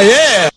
yeah. 0.00 0.48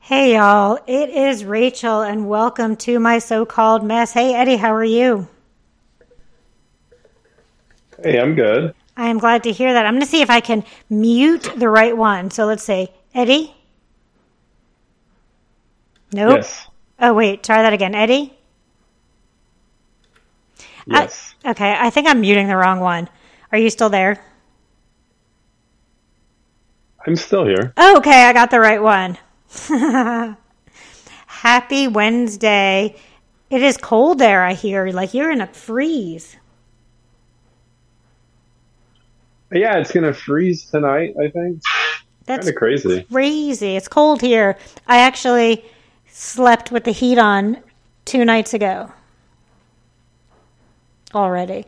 Hey 0.00 0.34
y'all, 0.34 0.80
it 0.88 1.10
is 1.10 1.44
Rachel 1.44 2.02
and 2.02 2.28
welcome 2.28 2.74
to 2.78 2.98
my 2.98 3.20
so-called 3.20 3.84
mess. 3.84 4.12
Hey 4.12 4.34
Eddie, 4.34 4.56
how 4.56 4.74
are 4.74 4.82
you? 4.82 5.28
Hey, 8.02 8.18
I'm 8.18 8.34
good. 8.34 8.74
I 8.96 9.06
am 9.06 9.18
glad 9.18 9.44
to 9.44 9.52
hear 9.52 9.72
that. 9.72 9.86
I'm 9.86 9.92
going 9.94 10.02
to 10.02 10.08
see 10.08 10.20
if 10.20 10.30
I 10.30 10.40
can 10.40 10.64
mute 10.90 11.48
the 11.54 11.68
right 11.68 11.96
one. 11.96 12.32
So 12.32 12.46
let's 12.46 12.64
say 12.64 12.92
Eddie. 13.14 13.54
Nope. 16.12 16.38
Yes. 16.38 16.66
Oh 16.98 17.14
wait, 17.14 17.44
try 17.44 17.62
that 17.62 17.72
again. 17.72 17.94
Eddie? 17.94 18.35
I- 20.90 21.02
Yes. 21.02 21.34
okay, 21.44 21.74
I 21.78 21.90
think 21.90 22.06
I'm 22.08 22.20
muting 22.20 22.48
the 22.48 22.56
wrong 22.56 22.80
one. 22.80 23.08
Are 23.52 23.58
you 23.58 23.70
still 23.70 23.88
there? 23.88 24.18
I'm 27.06 27.16
still 27.16 27.44
here. 27.44 27.72
Oh, 27.76 27.98
okay, 27.98 28.24
I 28.24 28.32
got 28.32 28.50
the 28.50 28.60
right 28.60 28.82
one. 28.82 29.16
Happy 31.26 31.86
Wednesday. 31.88 32.96
It 33.50 33.62
is 33.62 33.76
cold 33.76 34.18
there, 34.18 34.42
I 34.42 34.54
hear. 34.54 34.86
Like 34.88 35.14
you're 35.14 35.30
in 35.30 35.40
a 35.40 35.46
freeze. 35.46 36.36
Yeah, 39.52 39.78
it's 39.78 39.92
gonna 39.92 40.12
freeze 40.12 40.64
tonight. 40.68 41.14
I 41.22 41.28
think. 41.30 41.62
That's 42.24 42.46
Kind 42.46 42.48
of 42.48 42.54
crazy. 42.56 43.02
crazy. 43.04 43.76
It's 43.76 43.86
cold 43.86 44.20
here. 44.20 44.58
I 44.88 44.98
actually 45.02 45.64
slept 46.08 46.72
with 46.72 46.82
the 46.82 46.90
heat 46.90 47.18
on 47.18 47.58
two 48.04 48.24
nights 48.24 48.52
ago. 48.52 48.92
Already. 51.14 51.64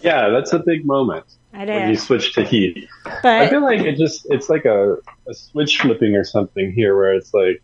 Yeah, 0.00 0.28
that's 0.28 0.52
a 0.52 0.58
big 0.58 0.84
moment 0.84 1.26
I 1.52 1.64
when 1.64 1.90
you 1.90 1.96
switch 1.96 2.34
to 2.34 2.44
heat. 2.44 2.88
But 3.04 3.26
I 3.42 3.48
feel 3.48 3.62
like 3.62 3.80
it 3.80 3.96
just 3.96 4.26
it's 4.30 4.48
like 4.48 4.64
a, 4.64 4.96
a 5.26 5.34
switch 5.34 5.80
flipping 5.80 6.14
or 6.14 6.24
something 6.24 6.72
here, 6.72 6.96
where 6.96 7.14
it's 7.14 7.34
like 7.34 7.62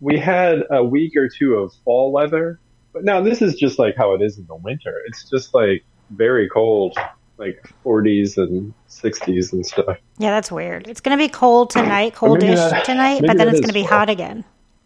we 0.00 0.18
had 0.18 0.64
a 0.70 0.82
week 0.82 1.16
or 1.16 1.28
two 1.28 1.54
of 1.54 1.72
fall 1.84 2.12
weather, 2.12 2.58
but 2.92 3.04
now 3.04 3.20
this 3.20 3.42
is 3.42 3.54
just 3.54 3.78
like 3.78 3.96
how 3.96 4.14
it 4.14 4.22
is 4.22 4.38
in 4.38 4.46
the 4.46 4.56
winter. 4.56 5.02
It's 5.06 5.28
just 5.28 5.54
like 5.54 5.84
very 6.10 6.48
cold, 6.48 6.96
like 7.38 7.72
40s 7.84 8.36
and 8.36 8.74
60s 8.88 9.52
and 9.52 9.64
stuff. 9.66 9.96
yeah, 10.18 10.30
that's 10.30 10.52
weird. 10.52 10.86
It's 10.88 11.00
going 11.00 11.16
to 11.16 11.22
be 11.22 11.28
cold 11.28 11.70
tonight, 11.70 12.14
coldish 12.14 12.54
that- 12.56 12.84
tonight, 12.84 13.22
but 13.26 13.36
then 13.38 13.48
it's 13.48 13.60
going 13.60 13.68
to 13.68 13.74
be 13.74 13.82
fall. 13.82 13.98
hot 13.98 14.10
again. 14.10 14.44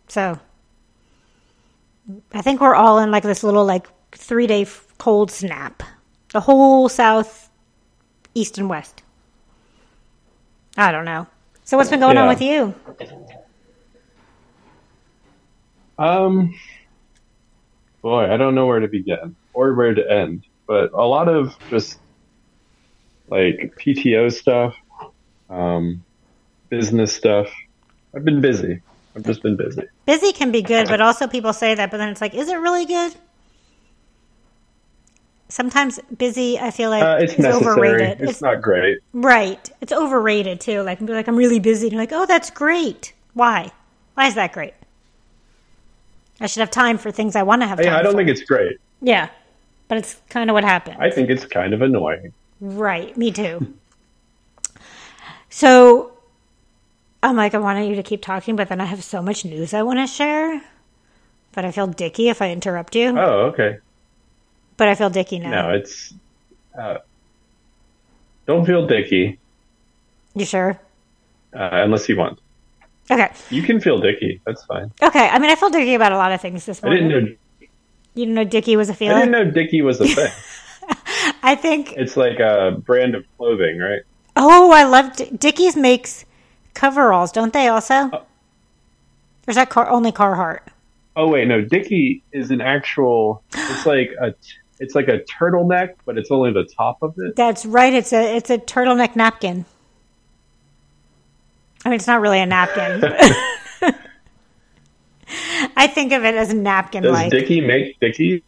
So 0.08 0.38
I 2.32 2.42
think 2.42 2.60
we're 2.60 2.74
all 2.74 2.98
in 3.00 3.10
like 3.10 3.22
this 3.22 3.42
little 3.42 3.64
like 3.64 3.86
three 4.12 4.46
day 4.46 4.64
cold 4.98 5.30
snap. 5.30 5.82
The 6.32 6.40
whole 6.40 6.88
south, 6.88 7.48
east, 8.34 8.58
and 8.58 8.68
west. 8.68 9.02
I 10.76 10.92
don't 10.92 11.04
know. 11.04 11.26
So 11.64 11.76
what's 11.76 11.90
been 11.90 12.00
going 12.00 12.18
on 12.18 12.28
with 12.28 12.42
you? 12.42 12.74
Um, 15.98 16.54
boy, 18.02 18.32
I 18.32 18.36
don't 18.36 18.54
know 18.54 18.66
where 18.66 18.80
to 18.80 18.88
begin 18.88 19.34
or 19.54 19.74
where 19.74 19.94
to 19.94 20.10
end, 20.10 20.44
but 20.66 20.92
a 20.92 21.04
lot 21.04 21.28
of 21.28 21.56
just 21.70 21.98
like 23.28 23.74
PTO 23.78 24.32
stuff, 24.32 24.76
um, 25.48 26.04
business 26.68 27.12
stuff. 27.14 27.48
I've 28.14 28.24
been 28.24 28.40
busy. 28.40 28.80
I've 29.16 29.24
just 29.24 29.42
been 29.42 29.56
busy. 29.56 29.82
Busy 30.04 30.32
can 30.32 30.52
be 30.52 30.62
good, 30.62 30.88
but 30.88 31.00
also 31.00 31.26
people 31.26 31.52
say 31.52 31.74
that, 31.74 31.90
but 31.90 31.96
then 31.96 32.10
it's 32.10 32.20
like, 32.20 32.34
is 32.34 32.48
it 32.48 32.56
really 32.56 32.84
good? 32.84 33.14
Sometimes 35.48 36.00
busy, 36.18 36.58
I 36.58 36.70
feel 36.72 36.90
like, 36.90 37.02
Uh, 37.04 37.18
it's 37.20 37.38
necessary. 37.38 37.70
overrated. 37.90 38.20
It's, 38.28 38.42
not 38.42 38.60
great. 38.62 38.98
right. 39.12 39.70
It's 39.80 39.92
overrated 39.92 40.60
too. 40.60 40.82
Like, 40.82 41.00
like, 41.00 41.28
I'm 41.28 41.36
really 41.36 41.60
busy. 41.60 41.86
And 41.86 41.92
you're 41.92 42.02
like, 42.02 42.12
oh, 42.12 42.26
that's 42.26 42.50
great. 42.50 43.12
Why? 43.34 43.70
Why 44.14 44.26
is 44.26 44.34
that 44.34 44.52
great? 44.52 44.74
I 46.40 46.46
should 46.46 46.60
have 46.60 46.70
time 46.70 46.98
for 46.98 47.10
things 47.12 47.36
I 47.36 47.44
want 47.44 47.62
to 47.62 47.66
have 47.66 47.78
time 47.78 47.86
Yeah, 47.86 47.96
I 47.98 48.02
don't 48.02 48.12
for. 48.12 48.18
think 48.18 48.28
it's 48.28 48.42
great. 48.42 48.78
Yeah, 49.00 49.28
but 49.88 49.98
it's 49.98 50.16
kind 50.30 50.50
of 50.50 50.54
what 50.54 50.64
happened. 50.64 50.96
I 51.00 51.10
think 51.10 51.30
it's 51.30 51.44
kind 51.46 51.72
of 51.72 51.80
annoying. 51.80 52.32
Right, 52.60 53.16
me 53.16 53.30
too. 53.30 53.74
so 55.48 56.12
I'm 57.22 57.36
like, 57.36 57.54
I 57.54 57.58
wanted 57.58 57.88
you 57.88 57.94
to 57.96 58.02
keep 58.02 58.22
talking, 58.22 58.56
but 58.56 58.68
then 58.68 58.80
I 58.80 58.84
have 58.86 59.02
so 59.04 59.22
much 59.22 59.44
news 59.44 59.72
I 59.74 59.82
want 59.82 59.98
to 60.00 60.06
share. 60.06 60.62
But 61.52 61.64
I 61.64 61.70
feel 61.70 61.86
dicky 61.86 62.28
if 62.28 62.42
I 62.42 62.50
interrupt 62.50 62.94
you. 62.94 63.16
Oh, 63.18 63.46
okay. 63.52 63.78
But 64.76 64.88
I 64.88 64.94
feel 64.94 65.10
dicky 65.10 65.38
now. 65.38 65.50
No, 65.50 65.70
it's. 65.70 66.12
Uh, 66.78 66.98
don't 68.46 68.66
feel 68.66 68.86
dicky 68.86 69.38
You 70.34 70.44
sure? 70.44 70.78
uh, 71.54 71.68
unless 71.72 72.08
you 72.08 72.16
want. 72.16 72.38
Okay. 73.10 73.30
You 73.50 73.62
can 73.62 73.80
feel 73.80 73.98
dicky. 73.98 74.40
That's 74.44 74.64
fine. 74.64 74.90
Okay. 75.02 75.28
I 75.28 75.38
mean, 75.38 75.50
I 75.50 75.54
feel 75.54 75.70
dicky 75.70 75.94
about 75.94 76.12
a 76.12 76.16
lot 76.16 76.32
of 76.32 76.40
things 76.40 76.66
this 76.66 76.82
morning. 76.82 77.04
I 77.04 77.08
didn't 77.08 77.24
know. 77.24 77.36
You 78.14 78.24
didn't 78.24 78.34
know 78.34 78.44
dicky 78.44 78.76
was 78.76 78.88
a 78.88 78.92
I 78.92 78.96
feeling? 78.96 79.16
didn't 79.18 79.32
know 79.32 79.50
dicky 79.50 79.82
was 79.82 80.00
a 80.00 80.06
thing. 80.14 80.30
I 81.42 81.54
think. 81.54 81.92
It's 81.92 82.16
like 82.16 82.38
a 82.40 82.72
brand 82.84 83.14
of 83.14 83.24
clothing, 83.36 83.78
right? 83.78 84.02
Oh, 84.36 84.70
I 84.72 84.84
love 84.84 85.16
Di- 85.16 85.30
Dickies 85.30 85.76
makes 85.76 86.24
coveralls, 86.74 87.32
don't 87.32 87.52
they? 87.52 87.68
Also, 87.68 88.10
or 88.12 88.22
is 89.48 89.54
that 89.56 89.70
car 89.70 89.88
only 89.88 90.12
Carhartt? 90.12 90.60
Oh 91.16 91.28
wait, 91.28 91.48
no. 91.48 91.62
Dicky 91.62 92.22
is 92.32 92.50
an 92.50 92.60
actual. 92.60 93.42
It's 93.54 93.86
like 93.86 94.10
a. 94.20 94.34
It's 94.78 94.94
like 94.94 95.08
a 95.08 95.20
turtleneck, 95.20 95.94
but 96.04 96.18
it's 96.18 96.30
only 96.30 96.52
the 96.52 96.64
top 96.64 96.98
of 97.02 97.14
it. 97.18 97.34
That's 97.36 97.64
right. 97.64 97.92
It's 97.92 98.12
a 98.12 98.36
it's 98.36 98.50
a 98.50 98.58
turtleneck 98.58 99.16
napkin. 99.16 99.64
I 101.84 101.88
mean, 101.88 101.96
it's 101.96 102.06
not 102.06 102.20
really 102.20 102.40
a 102.40 102.46
napkin. 102.46 103.02
I 105.76 105.86
think 105.86 106.12
of 106.12 106.24
it 106.24 106.34
as 106.34 106.50
a 106.50 106.54
napkin 106.54 107.02
Does. 107.02 107.30
Dicky 107.30 107.60
make 107.60 107.98
Dickies? 108.00 108.42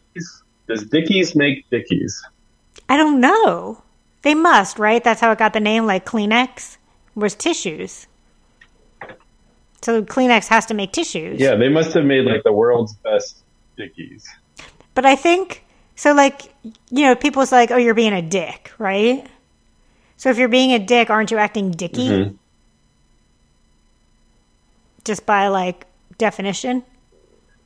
Does 0.67 0.85
Dickies 0.85 1.35
make 1.35 1.69
Dickies? 1.69 2.21
I 2.89 2.97
don't 2.97 3.19
know. 3.21 3.81
They 4.21 4.35
must, 4.35 4.77
right? 4.77 5.03
That's 5.03 5.21
how 5.21 5.31
it 5.31 5.37
got 5.37 5.53
the 5.53 5.59
name, 5.59 5.85
like 5.85 6.05
Kleenex 6.05 6.77
was 7.15 7.35
tissues. 7.35 8.07
So 9.81 10.03
Kleenex 10.03 10.47
has 10.47 10.65
to 10.67 10.73
make 10.73 10.91
tissues. 10.91 11.39
Yeah, 11.39 11.55
they 11.55 11.69
must 11.69 11.93
have 11.93 12.05
made 12.05 12.25
like 12.25 12.43
the 12.43 12.51
world's 12.51 12.95
best 12.95 13.43
Dickies. 13.77 14.27
But 14.93 15.05
I 15.05 15.15
think 15.15 15.63
so. 15.99 16.13
Like 16.13 16.53
you 16.89 17.03
know, 17.03 17.15
people's 17.15 17.51
like, 17.51 17.71
"Oh, 17.71 17.77
you're 17.77 17.93
being 17.93 18.13
a 18.13 18.21
dick," 18.21 18.71
right? 18.77 19.25
So 20.17 20.29
if 20.29 20.37
you're 20.37 20.49
being 20.49 20.73
a 20.73 20.79
dick, 20.79 21.09
aren't 21.09 21.31
you 21.31 21.37
acting 21.37 21.71
dicky? 21.71 22.09
Mhm. 22.09 22.35
Just 25.05 25.25
by 25.25 25.47
like 25.47 25.85
definition. 26.17 26.83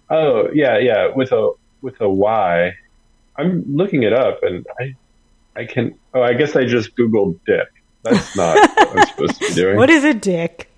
Oh 0.09 0.49
yeah, 0.53 0.77
yeah. 0.77 1.07
With 1.15 1.31
a 1.31 1.51
with 1.81 1.99
a 2.01 2.09
Y. 2.09 2.73
I'm 3.35 3.63
looking 3.67 4.03
it 4.03 4.13
up, 4.13 4.43
and 4.43 4.65
I 4.79 4.95
I 5.55 5.65
can. 5.65 5.95
Oh, 6.13 6.21
I 6.21 6.33
guess 6.33 6.55
I 6.55 6.65
just 6.65 6.95
googled 6.95 7.39
dick. 7.45 7.67
That's 8.03 8.35
not 8.35 8.55
what 8.55 8.99
I'm 8.99 9.07
supposed 9.07 9.41
to 9.41 9.47
be 9.47 9.53
doing. 9.53 9.77
What 9.77 9.89
is 9.89 10.03
a 10.03 10.13
dick? 10.13 10.69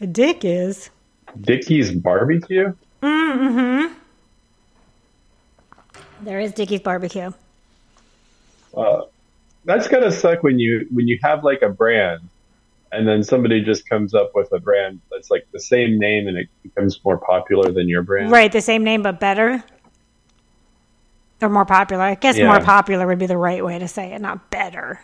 A 0.00 0.06
dick 0.06 0.44
is. 0.44 0.90
Dickey's 1.40 1.92
barbecue? 1.92 2.74
Mm-hmm. 3.02 3.94
There 6.22 6.40
is 6.40 6.52
Dickey's 6.52 6.80
barbecue. 6.80 7.32
Uh, 8.76 9.02
that's 9.64 9.88
gotta 9.88 10.12
suck 10.12 10.42
when 10.42 10.58
you 10.58 10.86
when 10.90 11.08
you 11.08 11.18
have 11.22 11.44
like 11.44 11.62
a 11.62 11.68
brand, 11.68 12.28
and 12.92 13.06
then 13.06 13.22
somebody 13.22 13.62
just 13.62 13.88
comes 13.88 14.14
up 14.14 14.30
with 14.34 14.52
a 14.52 14.60
brand 14.60 15.00
that's 15.10 15.30
like 15.30 15.46
the 15.52 15.60
same 15.60 15.98
name, 15.98 16.28
and 16.28 16.36
it 16.36 16.48
becomes 16.62 17.00
more 17.04 17.18
popular 17.18 17.70
than 17.72 17.88
your 17.88 18.02
brand. 18.02 18.30
Right, 18.30 18.50
the 18.50 18.60
same 18.60 18.84
name 18.84 19.02
but 19.02 19.20
better. 19.20 19.62
Or 21.42 21.48
more 21.48 21.64
popular. 21.64 22.04
I 22.04 22.14
guess 22.16 22.36
Yeah. 22.36 22.46
more 22.46 22.60
popular 22.60 23.06
would 23.06 23.18
be 23.18 23.26
the 23.26 23.38
right 23.38 23.64
way 23.64 23.78
to 23.78 23.88
say 23.88 24.12
it, 24.12 24.20
not 24.20 24.50
better. 24.50 25.00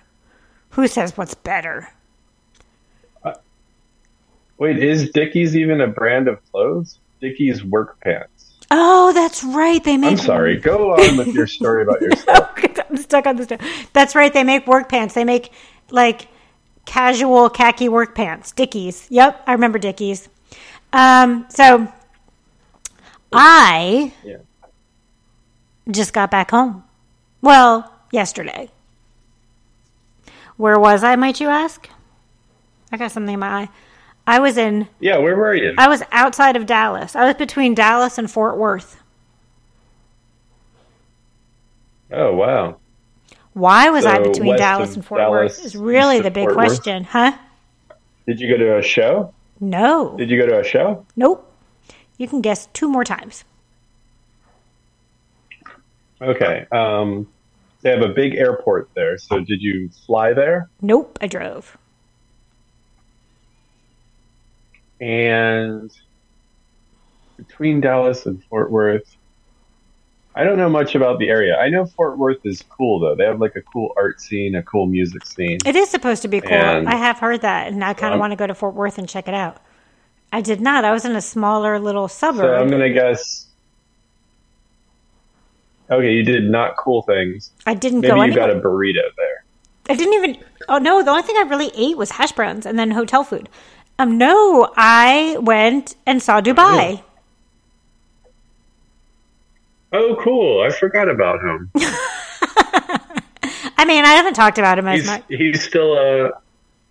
Who 0.71 0.87
says 0.87 1.17
what's 1.17 1.35
better? 1.35 1.89
Wait, 4.59 4.79
is 4.83 5.11
Dickies 5.11 5.55
even 5.55 5.83
a 5.83 5.87
brand 5.87 6.29
of 6.29 6.41
clothes? 6.51 6.99
Dickies 7.21 7.62
work 7.62 8.01
pants. 8.01 8.36
Oh, 8.71 9.13
that's 9.13 9.45
right. 9.45 9.83
They 9.83 9.97
make. 9.97 10.13
I'm 10.13 10.17
sorry. 10.17 10.57
Go 10.61 10.93
on 10.93 11.17
with 11.17 11.29
your 11.29 11.47
story 11.47 11.83
about 11.83 12.01
yourself. 12.03 12.51
I'm 12.91 12.97
stuck 12.97 13.27
on 13.27 13.37
this. 13.37 13.49
That's 13.93 14.15
right. 14.15 14.33
They 14.33 14.45
make 14.45 14.67
work 14.67 14.89
pants. 14.89 15.15
They 15.15 15.25
make 15.25 15.53
like 15.91 16.29
casual 16.85 17.49
khaki 17.51 17.89
work 17.89 18.15
pants. 18.15 18.53
Dickies. 18.53 19.07
Yep, 19.11 19.43
I 19.47 19.53
remember 19.53 19.79
Dickies. 19.79 20.29
Um, 20.93 21.47
so 21.49 21.93
I 23.33 24.13
Yeah. 24.25 24.39
just 25.91 26.12
got 26.12 26.31
back 26.31 26.51
home. 26.51 26.85
Well, 27.43 27.93
yesterday. 28.12 28.71
Where 30.57 30.79
was 30.79 31.05
I, 31.05 31.17
might 31.17 31.41
you 31.41 31.49
ask? 31.49 31.89
I 32.91 32.97
got 32.97 33.12
something 33.12 33.35
in 33.35 33.41
my 33.41 33.49
eye. 33.62 33.69
I 34.26 34.40
was 34.40 34.56
in 34.56 34.88
Yeah, 35.00 35.19
where 35.19 35.37
were 35.37 35.55
you? 35.55 35.75
I 35.78 35.88
was 35.88 36.02
outside 36.12 36.56
of 36.56 36.67
Dallas. 36.67 37.14
I 37.14 37.25
was 37.26 37.34
between 37.34 37.75
Dallas 37.75 38.19
and 38.19 38.31
Fort 38.31 38.56
Worth. 38.56 39.02
Oh 42.12 42.34
wow. 42.34 42.78
Why 43.52 43.90
was 43.90 44.05
I 44.05 44.19
between 44.20 44.56
Dallas 44.56 44.94
and 44.94 45.05
Fort 45.05 45.20
Dallas, 45.20 45.58
Worth? 45.58 45.64
Is 45.67 45.76
really 45.76 46.20
the 46.20 46.31
big 46.31 46.44
Fort 46.44 46.56
Worth? 46.56 46.67
question, 46.67 47.05
huh? 47.05 47.37
Did 48.26 48.40
you 48.40 48.50
go 48.50 48.56
to 48.58 48.78
a 48.78 48.82
show? 48.82 49.32
No. 49.61 50.17
Did 50.17 50.31
you 50.31 50.38
go 50.38 50.46
to 50.46 50.61
a 50.61 50.64
show? 50.64 51.06
Nope. 51.17 51.50
You 52.19 52.28
can 52.28 52.40
guess 52.40 52.67
two 52.73 52.88
more 52.88 53.05
times. 53.05 53.44
Okay. 56.20 56.67
Um, 56.73 57.28
they 57.82 57.90
have 57.90 58.02
a 58.02 58.08
big 58.08 58.34
airport 58.34 58.90
there. 58.94 59.17
So 59.19 59.38
did 59.40 59.62
you 59.62 59.88
fly 60.06 60.32
there? 60.32 60.69
Nope, 60.81 61.19
I 61.20 61.26
drove. 61.26 61.76
And 65.01 65.91
between 67.37 67.81
Dallas 67.81 68.27
and 68.27 68.43
Fort 68.45 68.71
Worth, 68.71 69.17
I 70.35 70.45
don't 70.45 70.57
know 70.59 70.69
much 70.69 70.95
about 70.95 71.19
the 71.19 71.29
area. 71.29 71.57
I 71.57 71.69
know 71.69 71.87
Fort 71.87 72.19
Worth 72.19 72.45
is 72.45 72.63
cool 72.63 73.01
though. 73.01 73.15
They 73.15 73.25
have 73.25 73.41
like 73.41 73.57
a 73.57 73.63
cool 73.63 73.93
art 73.97 74.21
scene, 74.21 74.55
a 74.55 74.63
cool 74.63 74.87
music 74.87 75.25
scene. 75.27 75.59
It 75.65 75.77
is 75.77 75.89
supposed 75.91 76.23
to 76.23 76.29
be 76.29 76.41
cool. 76.41 76.53
And- 76.53 76.89
I 76.89 76.97
have 76.97 77.19
heard 77.19 77.43
that, 77.43 77.69
and 77.69 77.83
I 77.85 77.95
kind 77.95 78.13
of 78.13 78.17
Um, 78.17 78.21
want 78.21 78.33
to 78.33 78.37
go 78.37 78.47
to 78.47 78.55
Fort 78.55 78.75
Worth 78.75 78.99
and 78.99 79.09
check 79.09 79.29
it 79.29 79.35
out. 79.35 79.59
I 80.33 80.41
did 80.41 80.61
not. 80.61 80.85
I 80.85 80.93
was 80.93 81.05
in 81.05 81.15
a 81.17 81.21
smaller 81.21 81.79
little 81.79 82.09
suburb. 82.09 82.43
So 82.43 82.55
I'm 82.55 82.69
gonna 82.69 82.91
guess. 82.91 83.47
Okay, 85.91 86.13
you 86.13 86.25
did 86.25 86.51
not 86.51 86.77
cool 86.77 87.03
things. 87.03 87.53
I 87.65 87.75
didn't 87.75 88.01
Maybe 88.01 88.15
go 88.15 88.23
you 88.25 88.35
got 88.35 88.51
a 88.51 88.57
burrito 88.57 89.03
there. 89.17 89.45
I 89.89 89.95
didn't 89.95 90.15
even. 90.15 90.45
Oh 90.69 90.79
no! 90.79 91.03
The 91.03 91.11
only 91.13 91.23
thing 91.23 91.37
I 91.37 91.43
really 91.43 91.71
ate 91.77 91.97
was 91.97 92.11
hash 92.11 92.33
browns 92.33 92.67
and 92.67 92.77
then 92.79 92.91
hotel 92.91 93.23
food. 93.23 93.49
Um, 93.99 94.19
no, 94.19 94.71
I 94.77 95.37
went 95.41 95.97
and 96.07 96.23
saw 96.23 96.41
Dubai. 96.41 97.03
Oh, 99.93 100.17
cool! 100.21 100.63
I 100.63 100.71
forgot 100.71 101.09
about 101.09 101.41
him. 101.41 101.71
I 103.79 103.85
mean, 103.87 104.05
I 104.05 104.13
haven't 104.15 104.35
talked 104.35 104.59
about 104.59 104.79
him 104.79 104.87
as 104.89 105.01
He's 105.01 105.07
much. 105.07 105.23
he's 105.29 105.63
still 105.63 105.93
uh, 105.97 106.31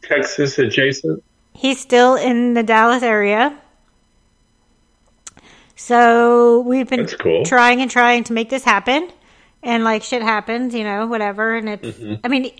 Texas 0.04 0.57
adjacent. 0.57 1.24
He's 1.54 1.80
still 1.80 2.16
in 2.16 2.54
the 2.54 2.63
Dallas 2.63 3.04
area. 3.04 3.57
So 5.75 6.62
we've 6.62 6.88
been 6.90 7.06
cool. 7.06 7.44
trying 7.46 7.81
and 7.81 7.92
trying 7.92 8.24
to 8.25 8.34
make 8.34 8.50
this 8.50 8.63
happen. 8.63 9.10
And 9.62 9.84
like 9.84 10.04
shit 10.04 10.22
happens, 10.22 10.74
you 10.74 10.84
know, 10.84 11.06
whatever. 11.07 11.56
And 11.56 11.69
it's, 11.69 11.86
Mm-hmm. 11.98 12.13
I 12.24 12.28
mean, 12.28 12.52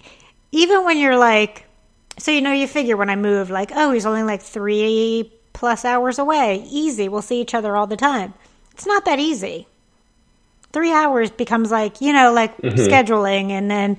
even 0.52 0.86
when 0.86 0.98
you're 0.98 1.18
like, 1.18 1.65
so 2.18 2.32
you 2.32 2.42
know, 2.42 2.52
you 2.54 2.68
figure 2.68 2.98
when 2.98 3.10
I 3.10 3.16
moved, 3.16 3.52
like, 3.52 3.72
oh, 3.76 3.92
he's 3.92 4.06
only 4.06 4.24
like 4.24 4.42
three 4.42 5.32
plus 5.54 5.86
hours 5.86 6.20
away. 6.20 6.64
Easy. 6.70 7.08
We'll 7.10 7.22
see 7.22 7.42
each 7.42 7.54
other 7.54 7.76
all 7.76 7.88
the 7.88 7.98
time. 7.98 8.34
It's 8.72 8.86
not 8.86 9.06
that 9.06 9.20
easy. 9.20 9.68
Three 10.74 10.92
hours 10.92 11.30
becomes 11.32 11.72
like, 11.72 12.02
you 12.02 12.12
know, 12.14 12.34
like 12.34 12.56
Mm-hmm. 12.58 12.78
scheduling. 12.78 13.52
And 13.52 13.72
then 13.72 13.98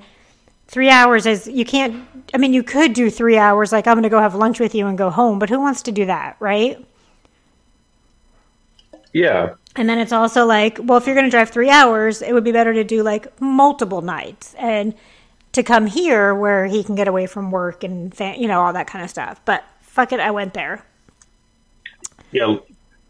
three 0.67 0.89
hours 0.89 1.25
is, 1.25 1.47
you 1.47 1.65
can't, 1.65 2.07
I 2.33 2.37
mean, 2.37 2.53
you 2.53 2.61
could 2.63 2.93
do 2.93 3.09
three 3.09 3.37
hours, 3.37 3.71
like, 3.71 3.87
I'm 3.87 3.95
going 3.95 4.03
to 4.03 4.09
go 4.09 4.19
have 4.19 4.35
lunch 4.35 4.59
with 4.59 4.75
you 4.75 4.85
and 4.87 4.97
go 4.97 5.09
home. 5.09 5.39
But 5.39 5.49
who 5.49 5.59
wants 5.59 5.81
to 5.83 5.91
do 5.91 6.05
that, 6.05 6.35
right? 6.39 6.83
Yeah, 9.13 9.55
And 9.75 9.89
then 9.89 9.97
it's 9.99 10.11
also 10.11 10.45
like, 10.45 10.77
well, 10.81 10.97
if 10.97 11.05
you're 11.07 11.15
going 11.15 11.25
to 11.25 11.31
drive 11.31 11.49
three 11.49 11.69
hours, 11.69 12.21
it 12.21 12.33
would 12.33 12.43
be 12.43 12.51
better 12.51 12.73
to 12.73 12.83
do 12.83 13.01
like 13.03 13.39
multiple 13.41 14.01
nights 14.01 14.53
and 14.59 14.93
to 15.57 15.63
come 15.63 15.85
here 15.85 16.33
where 16.33 16.65
he 16.65 16.83
can 16.83 16.95
get 16.95 17.07
away 17.07 17.27
from 17.27 17.51
work 17.51 17.83
and, 17.83 18.15
fa- 18.15 18.35
you 18.37 18.47
know, 18.47 18.61
all 18.61 18.73
that 18.73 18.87
kind 18.87 19.03
of 19.03 19.09
stuff. 19.11 19.41
But 19.45 19.63
fuck 19.81 20.11
it, 20.13 20.19
I 20.19 20.31
went 20.31 20.53
there. 20.53 20.83
yeah. 22.31 22.57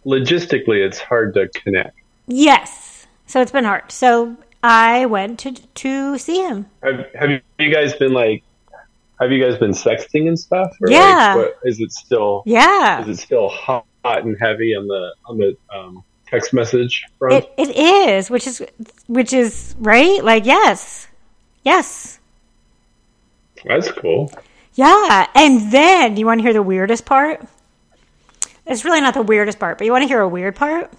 Logistically, 0.06 0.86
it's 0.86 1.00
hard 1.00 1.34
to 1.34 1.50
connect. 1.50 1.98
Yes. 2.28 3.08
So 3.26 3.42
it's 3.42 3.52
been 3.52 3.66
hard. 3.66 3.92
So 3.92 4.38
I 4.64 5.06
went 5.06 5.40
to 5.40 5.52
to 5.52 6.18
see 6.18 6.42
him. 6.42 6.68
Have 6.82 7.06
Have 7.14 7.30
you 7.60 7.74
guys 7.74 7.94
been 7.96 8.14
like? 8.14 8.44
Have 9.20 9.32
you 9.34 9.44
guys 9.44 9.58
been 9.58 9.72
sexting 9.72 10.28
and 10.30 10.40
stuff? 10.40 10.72
Or 10.82 10.90
Yeah. 10.90 11.34
Like, 11.36 11.46
what, 11.46 11.60
is 11.66 11.82
it 11.82 11.92
still? 11.92 12.44
Yeah. 12.46 13.02
Is 13.02 13.10
it 13.10 13.22
still 13.22 13.50
hot 13.50 13.86
and 14.06 14.38
heavy 14.40 14.74
on 14.76 14.88
the 14.88 15.14
on 15.26 15.38
the 15.38 15.58
um, 15.76 16.04
text 16.28 16.54
message 16.54 17.04
front? 17.20 17.44
It, 17.44 17.52
it 17.58 17.76
is, 17.76 18.30
which 18.30 18.48
is 18.48 18.64
which 19.08 19.34
is 19.34 19.76
right? 19.80 20.24
Like 20.24 20.46
yes. 20.46 21.08
Yes. 21.64 22.17
That's 23.68 23.92
cool. 23.92 24.32
Yeah. 24.74 25.28
And 25.34 25.72
then 25.72 26.18
you 26.18 26.26
want 26.26 26.40
to 26.40 26.44
hear 26.44 26.54
the 26.54 26.64
weirdest 26.64 27.06
part? 27.06 27.46
It's 28.66 28.84
really 28.84 29.02
not 29.02 29.14
the 29.14 29.22
weirdest 29.22 29.60
part, 29.60 29.78
but 29.78 29.86
you 29.86 29.92
want 29.92 30.04
to 30.04 30.08
hear 30.08 30.20
a 30.20 30.28
weird 30.28 30.56
part? 30.56 30.92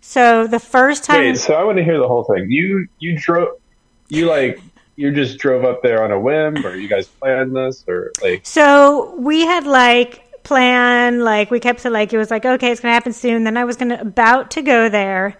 So 0.00 0.46
the 0.46 0.58
first 0.58 1.04
time 1.04 1.20
Wait, 1.20 1.36
so 1.36 1.54
I 1.54 1.62
want 1.64 1.76
to 1.76 1.84
hear 1.84 1.98
the 1.98 2.08
whole 2.08 2.24
thing. 2.24 2.50
You 2.50 2.88
you 2.98 3.18
drove, 3.18 3.60
you 4.08 4.26
like 4.26 4.58
you 4.96 5.12
just 5.12 5.38
drove 5.38 5.64
up 5.64 5.82
there 5.82 6.02
on 6.02 6.10
a 6.10 6.18
whim, 6.18 6.64
or 6.64 6.74
you 6.74 6.88
guys 6.88 7.06
planned 7.06 7.54
this, 7.54 7.84
or 7.86 8.12
like 8.22 8.40
So 8.46 9.14
we 9.18 9.42
had 9.42 9.66
like 9.66 10.42
planned, 10.44 11.22
like 11.22 11.50
we 11.50 11.60
kept 11.60 11.82
to 11.82 11.90
like 11.90 12.12
it 12.14 12.16
was 12.16 12.30
like 12.30 12.46
okay, 12.46 12.72
it's 12.72 12.80
gonna 12.80 12.94
happen 12.94 13.12
soon. 13.12 13.44
Then 13.44 13.58
I 13.58 13.64
was 13.64 13.76
gonna 13.76 13.98
about 14.00 14.50
to 14.52 14.62
go 14.62 14.88
there, 14.88 15.36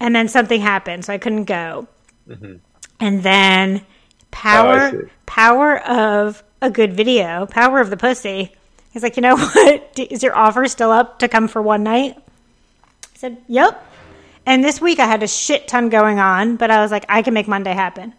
and 0.00 0.16
then 0.16 0.26
something 0.26 0.60
happened, 0.60 1.04
so 1.04 1.12
I 1.12 1.18
couldn't 1.18 1.44
go. 1.44 1.86
Mm-hmm. 2.28 2.56
And 2.98 3.22
then 3.22 3.82
Oh, 4.32 4.36
power, 4.40 4.90
see. 4.90 4.98
power 5.26 5.78
of 5.86 6.42
a 6.62 6.70
good 6.70 6.94
video, 6.94 7.46
power 7.46 7.80
of 7.80 7.90
the 7.90 7.96
pussy. 7.96 8.54
He's 8.92 9.02
like, 9.02 9.16
you 9.16 9.22
know 9.22 9.36
what? 9.38 9.98
Is 9.98 10.22
your 10.22 10.36
offer 10.36 10.66
still 10.66 10.90
up 10.90 11.18
to 11.20 11.28
come 11.28 11.48
for 11.48 11.60
one 11.62 11.82
night? 11.82 12.16
I 12.16 13.16
said, 13.16 13.38
yep. 13.48 13.84
And 14.46 14.64
this 14.64 14.80
week 14.80 14.98
I 14.98 15.06
had 15.06 15.22
a 15.22 15.28
shit 15.28 15.68
ton 15.68 15.88
going 15.88 16.18
on, 16.18 16.56
but 16.56 16.70
I 16.70 16.80
was 16.82 16.90
like, 16.90 17.04
I 17.08 17.22
can 17.22 17.34
make 17.34 17.48
Monday 17.48 17.74
happen. 17.74 18.14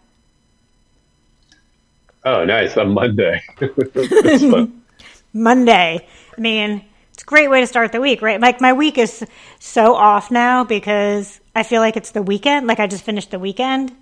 oh, 2.24 2.44
nice 2.44 2.76
on 2.76 2.92
Monday. 2.94 3.42
Monday. 5.32 6.06
I 6.36 6.40
mean, 6.40 6.84
it's 7.12 7.22
a 7.22 7.26
great 7.26 7.48
way 7.50 7.60
to 7.60 7.66
start 7.66 7.92
the 7.92 8.00
week, 8.00 8.22
right? 8.22 8.40
Like 8.40 8.60
my 8.60 8.72
week 8.72 8.98
is 8.98 9.24
so 9.58 9.94
off 9.94 10.30
now 10.30 10.64
because 10.64 11.40
I 11.54 11.62
feel 11.62 11.80
like 11.80 11.96
it's 11.96 12.10
the 12.12 12.22
weekend. 12.22 12.66
Like 12.66 12.80
I 12.80 12.86
just 12.86 13.04
finished 13.04 13.30
the 13.30 13.38
weekend, 13.38 13.92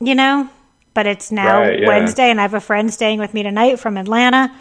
you 0.00 0.14
know? 0.14 0.48
But 0.94 1.06
it's 1.06 1.30
now 1.32 1.60
Right, 1.60 1.80
yeah. 1.80 1.88
Wednesday 1.88 2.30
and 2.30 2.40
I 2.40 2.42
have 2.42 2.54
a 2.54 2.60
friend 2.60 2.92
staying 2.92 3.18
with 3.18 3.34
me 3.34 3.42
tonight 3.42 3.78
from 3.80 3.96
Atlanta. 3.96 4.54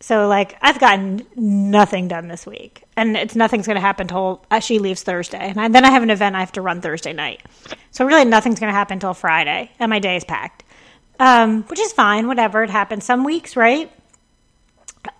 So 0.00 0.28
like 0.28 0.56
I've 0.60 0.78
gotten 0.78 1.26
nothing 1.36 2.08
done 2.08 2.28
this 2.28 2.46
week. 2.46 2.84
And 2.96 3.16
it's 3.16 3.36
nothing's 3.36 3.66
going 3.66 3.76
to 3.76 3.80
happen 3.80 4.08
till 4.08 4.44
uh, 4.50 4.60
she 4.60 4.78
leaves 4.80 5.02
Thursday. 5.02 5.38
And 5.38 5.60
I, 5.60 5.68
then 5.68 5.84
I 5.84 5.90
have 5.90 6.02
an 6.02 6.10
event 6.10 6.36
I 6.36 6.40
have 6.40 6.52
to 6.52 6.60
run 6.60 6.80
Thursday 6.80 7.12
night. 7.12 7.42
So 7.92 8.04
really 8.04 8.24
nothing's 8.24 8.58
going 8.60 8.70
to 8.72 8.76
happen 8.76 8.98
till 8.98 9.14
Friday 9.14 9.70
and 9.78 9.88
my 9.90 9.98
day 9.98 10.16
is 10.16 10.24
packed. 10.24 10.64
Um, 11.20 11.64
which 11.64 11.80
is 11.80 11.92
fine, 11.92 12.28
whatever. 12.28 12.62
It 12.62 12.70
happens 12.70 13.04
some 13.04 13.24
weeks, 13.24 13.56
right? 13.56 13.90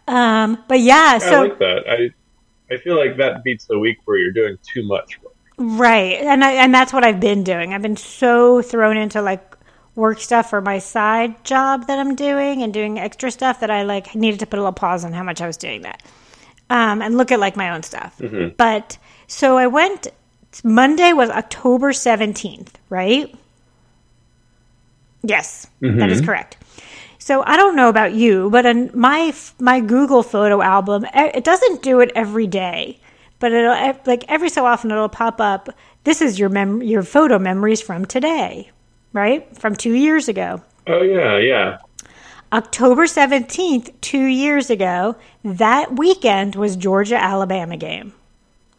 Um, 0.06 0.62
but 0.68 0.80
yeah, 0.80 1.18
I 1.20 1.40
like 1.40 1.58
that. 1.58 1.84
I 1.88 2.74
I 2.74 2.78
feel 2.78 2.96
like 2.96 3.16
that 3.18 3.42
beats 3.44 3.66
the 3.66 3.78
week 3.78 3.98
where 4.04 4.18
you're 4.18 4.32
doing 4.32 4.58
too 4.62 4.86
much 4.86 5.20
work. 5.22 5.34
right, 5.58 6.18
and 6.20 6.44
I, 6.44 6.52
and 6.52 6.72
that's 6.72 6.92
what 6.92 7.04
I've 7.04 7.20
been 7.20 7.42
doing. 7.42 7.74
I've 7.74 7.82
been 7.82 7.96
so 7.96 8.62
thrown 8.62 8.96
into 8.96 9.22
like 9.22 9.57
work 9.98 10.20
stuff 10.20 10.48
for 10.48 10.60
my 10.60 10.78
side 10.78 11.44
job 11.44 11.86
that 11.88 11.98
I'm 11.98 12.14
doing 12.14 12.62
and 12.62 12.72
doing 12.72 12.98
extra 12.98 13.30
stuff 13.30 13.60
that 13.60 13.70
I 13.70 13.82
like 13.82 14.14
needed 14.14 14.40
to 14.40 14.46
put 14.46 14.58
a 14.58 14.62
little 14.62 14.72
pause 14.72 15.04
on 15.04 15.12
how 15.12 15.22
much 15.24 15.40
I 15.42 15.46
was 15.46 15.56
doing 15.58 15.82
that, 15.82 16.02
um, 16.70 17.02
and 17.02 17.16
look 17.18 17.32
at 17.32 17.40
like 17.40 17.56
my 17.56 17.70
own 17.70 17.82
stuff. 17.82 18.16
But 18.56 18.96
so 19.26 19.58
I 19.58 19.66
went. 19.66 20.08
Monday 20.64 21.12
was 21.12 21.28
October 21.30 21.92
seventeenth, 21.92 22.78
right? 22.88 23.34
Yes, 25.22 25.66
that 25.98 26.10
is 26.10 26.20
correct. 26.26 26.56
So 27.18 27.42
I 27.44 27.56
don't 27.56 27.76
know 27.76 27.88
about 27.90 28.12
you, 28.14 28.48
but 28.50 28.64
in 28.64 28.90
my 28.94 29.34
my 29.58 29.80
Google 29.80 30.22
photo 30.22 30.62
album, 30.62 31.04
it 31.12 31.44
doesn't 31.44 31.82
do 31.82 32.00
it 32.00 32.10
every 32.14 32.46
day, 32.46 32.98
but 33.40 33.52
it'll 33.52 33.94
like 34.06 34.24
every 34.28 34.48
so 34.48 34.64
often 34.64 34.90
it'll 34.90 35.08
pop 35.08 35.40
up. 35.40 35.68
This 36.04 36.22
is 36.22 36.38
your 36.38 36.48
mem- 36.48 36.82
your 36.82 37.02
photo 37.02 37.38
memories 37.38 37.82
from 37.82 38.06
today, 38.06 38.70
right? 39.12 39.56
From 39.56 39.74
two 39.76 39.94
years 39.94 40.28
ago, 40.28 40.62
Oh 40.86 41.02
yeah, 41.02 41.36
yeah. 41.38 41.78
October 42.52 43.06
seventeenth, 43.06 43.90
two 44.00 44.24
years 44.24 44.70
ago. 44.70 45.16
That 45.44 45.96
weekend 45.98 46.54
was 46.54 46.76
Georgia 46.76 47.16
Alabama 47.22 47.76
game. 47.76 48.12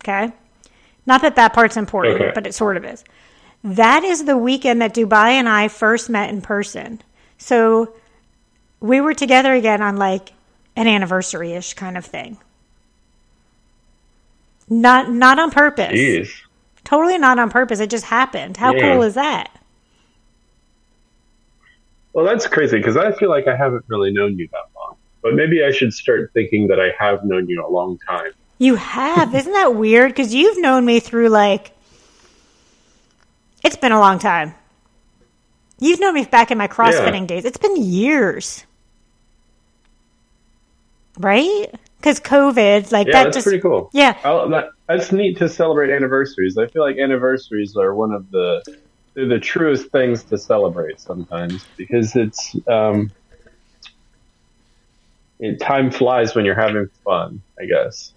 Okay, 0.03 0.31
not 1.05 1.21
that 1.21 1.36
that 1.36 1.53
part's 1.53 1.77
important, 1.77 2.15
Okay. 2.15 2.31
but 2.33 2.48
it 2.48 2.53
sort 2.55 2.77
of 2.77 2.86
is. 2.86 3.03
That 3.63 4.03
is 4.03 4.24
the 4.25 4.38
weekend 4.38 4.81
that 4.81 4.95
Dubai 4.95 5.31
and 5.31 5.48
I 5.50 5.67
first 5.67 6.09
met 6.09 6.29
in 6.29 6.41
person. 6.41 7.01
So 7.38 7.93
we 8.79 9.01
were 9.01 9.13
together 9.13 9.53
again 9.53 9.81
on 9.81 9.98
like 9.98 10.31
an 10.75 10.88
anniversary 10.88 11.51
ish 11.53 11.74
kind 11.74 11.98
of 11.98 12.05
thing. 12.05 12.38
Not 14.69 15.12
not 15.12 15.39
on 15.39 15.51
purpose. 15.51 15.93
Jeez. 15.93 16.29
Totally 16.83 17.17
not 17.17 17.38
on 17.39 17.50
purpose. 17.50 17.79
It 17.79 17.89
just 17.89 18.05
happened. 18.05 18.57
How 18.57 18.74
Yeah. 18.74 18.93
cool 18.93 19.03
is 19.03 19.15
that? 19.15 19.50
Well, 22.19 22.27
that's 22.27 22.47
crazy 22.47 22.75
because 22.75 22.97
I 22.97 23.13
feel 23.13 23.29
like 23.29 23.47
I 23.47 23.55
haven't 23.55 23.85
really 23.88 24.11
known 24.11 24.38
you 24.38 24.49
that 24.51 24.65
long. 24.75 24.97
But 25.23 25.35
maybe 25.35 25.63
I 25.63 25.71
should 25.71 25.93
start 25.93 26.31
thinking 26.33 26.67
that 26.67 26.77
I 26.77 26.91
have 26.99 27.23
known 27.23 27.47
you 27.47 27.65
a 27.65 27.71
long 27.71 27.97
time. 28.05 28.33
You 28.57 28.75
have. 28.75 29.33
Isn't 29.33 29.53
that 29.53 29.75
weird? 29.75 30.11
Because 30.11 30.35
you've 30.35 30.61
known 30.61 30.83
me 30.83 30.99
through 30.99 31.29
like 31.29 31.71
It's 33.63 33.77
been 33.77 33.93
a 33.93 33.99
long 34.01 34.19
time. 34.19 34.53
You've 35.79 36.01
known 36.01 36.13
me 36.13 36.25
back 36.25 36.51
in 36.51 36.57
my 36.57 36.67
CrossFitting 36.67 37.25
days. 37.25 37.45
It's 37.45 37.55
been 37.55 37.77
years. 37.77 38.65
Right? 41.17 41.73
Because 41.99 42.19
COVID, 42.19 42.91
like 42.91 43.07
Yeah, 43.07 43.13
that 43.13 43.23
that's 43.23 43.38
just. 43.38 43.45
pretty 43.45 43.61
cool. 43.61 43.89
Yeah. 43.93 44.17
I'll, 44.25 44.49
that, 44.49 44.71
that's 44.89 45.13
neat 45.13 45.38
to 45.38 45.47
celebrate 45.47 45.89
anniversaries. 45.89 46.57
I 46.57 46.67
feel 46.67 46.81
like 46.81 46.97
anniversaries 46.97 47.77
are 47.77 47.95
one 47.95 48.11
of 48.11 48.29
the 48.29 48.61
they're 49.19 49.27
the 49.27 49.39
truest 49.39 49.91
things 49.91 50.23
to 50.23 50.38
celebrate 50.38 51.01
sometimes 51.01 51.67
because 51.77 52.15
it's 52.15 52.55
um, 52.69 53.11
it, 55.39 55.59
time 55.59 55.91
flies 55.91 56.35
when 56.35 56.45
you're 56.45 56.55
having 56.59 56.88
fun. 57.03 57.41
I 57.59 57.65
guess. 57.65 58.13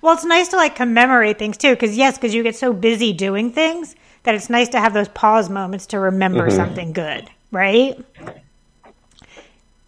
Well, 0.00 0.14
it's 0.14 0.24
nice 0.24 0.48
to 0.48 0.56
like 0.56 0.76
commemorate 0.76 1.38
things 1.38 1.56
too, 1.56 1.70
because 1.70 1.96
yes, 1.96 2.16
because 2.16 2.34
you 2.34 2.44
get 2.44 2.54
so 2.54 2.72
busy 2.72 3.12
doing 3.12 3.50
things 3.50 3.96
that 4.22 4.36
it's 4.36 4.48
nice 4.48 4.68
to 4.70 4.78
have 4.78 4.94
those 4.94 5.08
pause 5.08 5.50
moments 5.50 5.86
to 5.86 5.98
remember 5.98 6.48
Mm-hmm. 6.48 6.56
something 6.56 6.92
good, 6.92 7.28
right? 7.50 7.98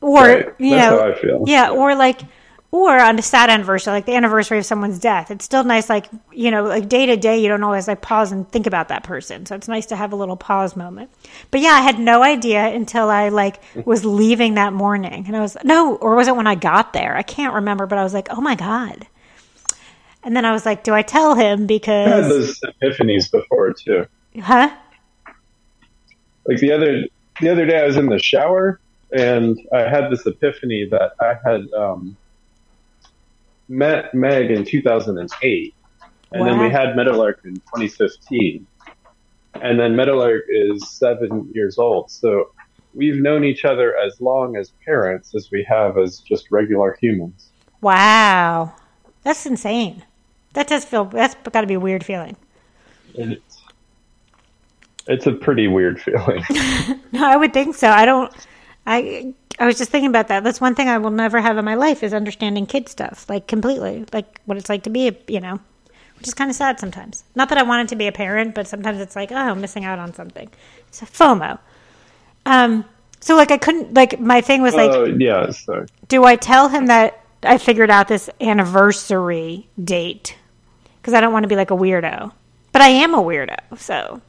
Or 0.00 0.26
Right. 0.26 0.46
you 0.58 0.70
That's 0.70 0.82
know, 0.82 0.98
how 0.98 1.12
I 1.12 1.14
feel. 1.20 1.44
yeah, 1.46 1.70
or 1.70 1.94
like, 1.94 2.22
or 2.70 2.98
on 3.00 3.18
a 3.18 3.22
sad 3.22 3.48
anniversary, 3.48 3.92
like 3.92 4.06
the 4.06 4.14
anniversary 4.14 4.58
of 4.58 4.66
someone's 4.66 4.98
death. 4.98 5.30
It's 5.30 5.44
still 5.44 5.64
nice, 5.64 5.88
like 5.88 6.06
you 6.32 6.50
know, 6.50 6.64
like 6.64 6.88
day 6.88 7.06
to 7.06 7.16
day, 7.16 7.38
you 7.38 7.48
don't 7.48 7.62
always 7.62 7.88
like 7.88 8.02
pause 8.02 8.32
and 8.32 8.48
think 8.50 8.66
about 8.66 8.88
that 8.88 9.02
person. 9.02 9.46
So 9.46 9.54
it's 9.54 9.68
nice 9.68 9.86
to 9.86 9.96
have 9.96 10.12
a 10.12 10.16
little 10.16 10.36
pause 10.36 10.76
moment. 10.76 11.10
But 11.50 11.60
yeah, 11.60 11.70
I 11.70 11.80
had 11.80 11.98
no 11.98 12.22
idea 12.22 12.66
until 12.66 13.08
I 13.08 13.28
like 13.28 13.60
was 13.86 14.04
leaving 14.04 14.54
that 14.54 14.72
morning, 14.72 15.24
and 15.26 15.36
I 15.36 15.40
was 15.40 15.56
no, 15.64 15.96
or 15.96 16.16
was 16.16 16.28
it 16.28 16.36
when 16.36 16.46
I 16.46 16.54
got 16.54 16.92
there? 16.92 17.16
I 17.16 17.22
can't 17.22 17.54
remember, 17.54 17.86
but 17.86 17.98
I 17.98 18.02
was 18.02 18.14
like, 18.14 18.28
oh 18.30 18.40
my 18.40 18.54
god. 18.54 19.06
And 20.22 20.34
then 20.36 20.44
I 20.44 20.50
was 20.52 20.66
like, 20.66 20.82
do 20.82 20.92
I 20.92 21.02
tell 21.02 21.36
him 21.36 21.42
I 21.42 21.52
had 21.60 21.66
because 21.68 22.28
those 22.28 22.60
epiphanies 22.82 23.30
before 23.30 23.72
too. 23.72 24.06
huh? 24.40 24.74
Like 26.48 26.58
the 26.58 26.72
other 26.72 27.04
the 27.40 27.48
other 27.48 27.66
day, 27.66 27.80
I 27.80 27.86
was 27.86 27.96
in 27.96 28.06
the 28.06 28.18
shower 28.18 28.80
and 29.12 29.58
I 29.72 29.82
had 29.82 30.10
this 30.10 30.26
epiphany 30.26 30.86
that 30.90 31.12
I 31.20 31.34
had 31.48 31.72
um, 31.74 32.16
met 33.68 34.14
Meg 34.14 34.50
in 34.50 34.64
2008, 34.64 35.74
and 36.32 36.46
then 36.46 36.58
we 36.58 36.70
had 36.70 36.96
Meadowlark 36.96 37.40
in 37.44 37.54
2015, 37.54 38.66
and 39.54 39.80
then 39.80 39.96
Meadowlark 39.96 40.44
is 40.48 40.88
seven 40.90 41.50
years 41.54 41.78
old. 41.78 42.10
So 42.10 42.50
we've 42.94 43.16
known 43.16 43.44
each 43.44 43.64
other 43.64 43.96
as 43.96 44.20
long 44.20 44.56
as 44.56 44.72
parents 44.84 45.34
as 45.34 45.50
we 45.50 45.64
have 45.68 45.98
as 45.98 46.18
just 46.20 46.50
regular 46.50 46.96
humans. 47.00 47.50
Wow, 47.80 48.74
that's 49.22 49.46
insane. 49.46 50.04
That 50.54 50.66
does 50.68 50.84
feel 50.84 51.04
that's 51.04 51.34
got 51.50 51.60
to 51.60 51.66
be 51.66 51.74
a 51.74 51.80
weird 51.80 52.04
feeling. 52.04 52.36
And 53.18 53.32
it's, 53.32 53.62
it's 55.06 55.26
a 55.26 55.32
pretty 55.32 55.68
weird 55.68 56.00
feeling. 56.02 56.42
No, 57.12 57.26
I 57.26 57.36
would 57.36 57.54
think 57.54 57.74
so. 57.74 57.88
I 57.88 58.04
don't. 58.04 58.30
I 58.86 59.34
I 59.58 59.66
was 59.66 59.78
just 59.78 59.90
thinking 59.90 60.10
about 60.10 60.28
that. 60.28 60.44
That's 60.44 60.60
one 60.60 60.74
thing 60.74 60.88
I 60.88 60.98
will 60.98 61.10
never 61.10 61.40
have 61.40 61.56
in 61.58 61.64
my 61.64 61.74
life 61.74 62.02
is 62.02 62.12
understanding 62.12 62.66
kid 62.66 62.88
stuff, 62.88 63.28
like 63.28 63.46
completely, 63.46 64.04
like 64.12 64.40
what 64.44 64.58
it's 64.58 64.68
like 64.68 64.82
to 64.84 64.90
be, 64.90 65.08
a, 65.08 65.16
you 65.28 65.40
know, 65.40 65.58
which 66.18 66.28
is 66.28 66.34
kind 66.34 66.50
of 66.50 66.56
sad 66.56 66.78
sometimes. 66.78 67.24
Not 67.34 67.48
that 67.48 67.58
I 67.58 67.62
wanted 67.62 67.88
to 67.88 67.96
be 67.96 68.06
a 68.06 68.12
parent, 68.12 68.54
but 68.54 68.68
sometimes 68.68 69.00
it's 69.00 69.16
like, 69.16 69.32
oh, 69.32 69.36
I'm 69.36 69.60
missing 69.60 69.84
out 69.84 69.98
on 69.98 70.14
something. 70.14 70.50
It's 70.88 71.02
a 71.02 71.06
FOMO. 71.06 71.58
Um. 72.44 72.84
So 73.20 73.34
like 73.34 73.50
I 73.50 73.56
couldn't 73.56 73.94
like 73.94 74.20
my 74.20 74.40
thing 74.40 74.62
was 74.62 74.74
like, 74.74 74.90
Oh 74.90 75.04
yeah, 75.04 75.50
so 75.50 75.86
do 76.06 76.24
I 76.24 76.36
tell 76.36 76.68
him 76.68 76.86
that 76.86 77.24
I 77.42 77.58
figured 77.58 77.90
out 77.90 78.08
this 78.08 78.30
anniversary 78.40 79.68
date 79.82 80.36
because 81.00 81.14
I 81.14 81.20
don't 81.20 81.32
want 81.32 81.44
to 81.44 81.48
be 81.48 81.56
like 81.56 81.70
a 81.70 81.76
weirdo, 81.76 82.32
but 82.72 82.82
I 82.82 82.88
am 82.88 83.14
a 83.14 83.22
weirdo, 83.22 83.78
so. 83.78 84.20